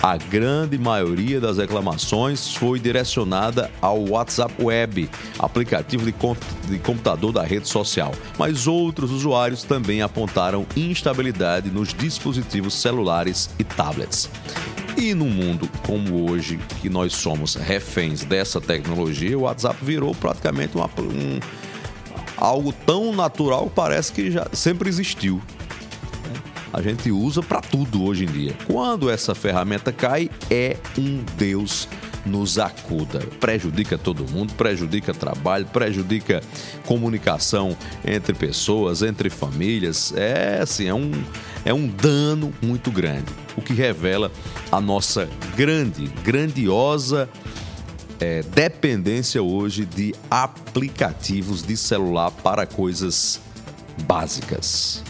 A 0.01 0.15
grande 0.15 0.77
maioria 0.77 1.41
das 1.41 1.57
reclamações 1.57 2.55
foi 2.55 2.79
direcionada 2.79 3.71
ao 3.81 4.07
WhatsApp 4.09 4.53
Web, 4.63 5.09
aplicativo 5.39 6.05
de, 6.05 6.13
de 6.69 6.79
computador 6.79 7.31
da 7.31 7.43
rede 7.43 7.67
social. 7.67 8.13
Mas 8.37 8.67
outros 8.67 9.11
usuários 9.11 9.63
também 9.63 10.03
apontaram 10.03 10.67
instabilidade 10.75 11.71
nos 11.71 11.93
dispositivos 11.95 12.75
celulares 12.75 13.49
e 13.57 13.63
tablets. 13.63 14.29
E 14.95 15.13
num 15.13 15.29
mundo 15.29 15.67
como 15.85 16.29
hoje, 16.29 16.59
que 16.79 16.89
nós 16.89 17.13
somos 17.13 17.55
reféns 17.55 18.23
dessa 18.23 18.61
tecnologia, 18.61 19.37
o 19.37 19.41
WhatsApp 19.41 19.77
virou 19.83 20.13
praticamente 20.13 20.75
uma- 20.75 20.89
um, 20.99 21.39
algo 22.37 22.71
tão 22.85 23.13
natural 23.15 23.65
que 23.67 23.75
parece 23.75 24.11
que 24.11 24.29
já 24.31 24.47
sempre 24.53 24.89
existiu. 24.89 25.41
A 26.71 26.81
gente 26.81 27.11
usa 27.11 27.41
para 27.41 27.61
tudo 27.61 28.03
hoje 28.03 28.25
em 28.25 28.27
dia. 28.27 28.55
Quando 28.65 29.09
essa 29.09 29.33
ferramenta 29.33 29.91
cai, 29.91 30.29
é 30.49 30.77
um 30.97 31.23
Deus 31.37 31.87
nos 32.25 32.59
acuda. 32.59 33.19
Prejudica 33.39 33.97
todo 33.97 34.29
mundo, 34.29 34.53
prejudica 34.53 35.13
trabalho, 35.13 35.65
prejudica 35.65 36.41
comunicação 36.85 37.75
entre 38.05 38.33
pessoas, 38.33 39.01
entre 39.01 39.29
famílias. 39.29 40.13
É 40.15 40.59
assim, 40.61 40.87
é 40.87 40.93
um, 40.93 41.11
é 41.63 41.73
um 41.73 41.87
dano 41.87 42.53
muito 42.61 42.91
grande. 42.91 43.31
O 43.55 43.61
que 43.61 43.73
revela 43.73 44.31
a 44.71 44.81
nossa 44.81 45.27
grande, 45.55 46.07
grandiosa 46.23 47.29
é, 48.19 48.41
dependência 48.43 49.41
hoje 49.41 49.85
de 49.85 50.13
aplicativos 50.29 51.63
de 51.63 51.77
celular 51.77 52.31
para 52.31 52.65
coisas 52.65 53.39
básicas. 54.05 55.03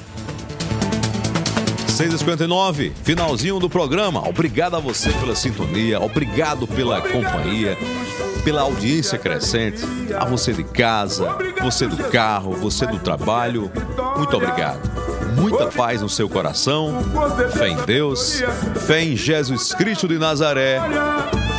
6h59, 1.98 2.92
finalzinho 3.04 3.60
do 3.60 3.68
programa. 3.68 4.30
Obrigado 4.30 4.76
a 4.76 4.80
você 4.80 5.10
pela 5.14 5.36
sintonia, 5.36 6.00
obrigado 6.00 6.68
pela 6.68 7.02
companhia, 7.02 7.76
pela 8.44 8.62
audiência 8.62 9.18
crescente. 9.18 9.82
A 10.16 10.24
você 10.24 10.54
de 10.54 10.64
casa, 10.64 11.36
você 11.60 11.88
do 11.88 11.98
carro, 12.12 12.52
você 12.52 12.86
do 12.86 13.00
trabalho. 13.00 13.72
Muito 14.16 14.38
obrigado. 14.38 14.80
Muita 15.42 15.72
paz 15.72 16.00
no 16.00 16.08
seu 16.08 16.30
coração, 16.30 16.94
fé 17.54 17.70
em 17.70 17.78
Deus, 17.78 18.44
fé 18.86 19.04
em 19.04 19.16
Jesus 19.16 19.74
Cristo 19.74 20.08
de 20.08 20.20
Nazaré, 20.20 20.80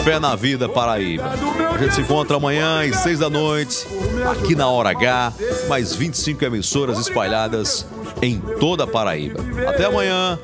fé 0.08 0.18
na 0.18 0.34
vida 0.34 0.66
Paraíba. 0.70 1.34
A 1.70 1.76
gente 1.76 1.94
se 1.94 2.00
encontra 2.00 2.38
amanhã 2.38 2.80
às 2.80 2.96
seis 3.00 3.18
da 3.18 3.28
noite, 3.28 3.86
aqui 4.30 4.54
na 4.54 4.66
Hora 4.66 4.88
H, 4.88 5.34
mais 5.68 5.94
25 5.94 6.42
emissoras 6.46 6.98
espalhadas 6.98 7.86
em 8.22 8.40
toda 8.58 8.84
a 8.84 8.86
Paraíba. 8.86 9.38
Até 9.68 9.84
amanhã, 9.84 10.38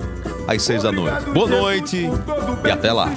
às 0.47 0.61
seis 0.61 0.83
da 0.83 0.93
noite. 0.93 1.31
Boa 1.31 1.49
noite 1.49 2.11
e 2.63 2.71
até 2.71 2.93
lá. 2.93 3.09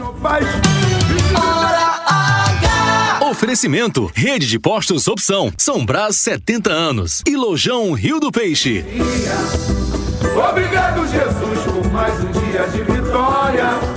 Oferecimento: 3.29 4.09
Rede 4.15 4.47
de 4.47 4.57
Postos 4.57 5.05
Opção. 5.09 5.51
São 5.57 5.85
Brás 5.85 6.15
70 6.15 6.71
anos. 6.71 7.23
E 7.27 7.35
Lojão 7.35 7.91
Rio 7.91 8.21
do 8.21 8.31
Peixe. 8.31 8.85
Obrigado, 10.49 11.05
Jesus, 11.07 11.59
por 11.65 11.91
mais 11.91 12.17
um 12.21 12.31
dia 12.31 12.67
de 12.69 12.83
vitória. 12.83 13.96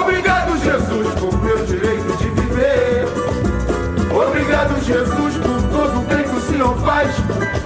Obrigado, 0.00 0.58
Jesus, 0.58 1.14
por 1.20 1.40
meu 1.40 1.64
direito 1.64 2.16
de 2.16 2.30
viver. 2.30 3.04
Obrigado, 4.12 4.80
Jesus, 4.82 5.36
por 5.36 5.62
todo 5.70 6.00
o 6.00 6.02
bem 6.02 6.24
que 6.24 6.34
o 6.34 6.40
Senhor 6.40 6.76
faz 6.80 7.14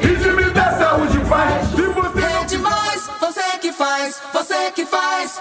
e 0.03 0.15
de 0.15 0.31
me 0.33 0.51
dar 0.51 0.79
saúde 0.79 1.17
e 1.17 1.25
paz. 1.25 1.71
E 1.73 1.83
você 1.83 2.23
é 2.23 2.45
demais, 2.45 3.11
você 3.19 3.59
que 3.63 3.73
faz, 3.73 4.21
você 4.33 4.71
que 4.73 4.85
faz. 4.85 5.41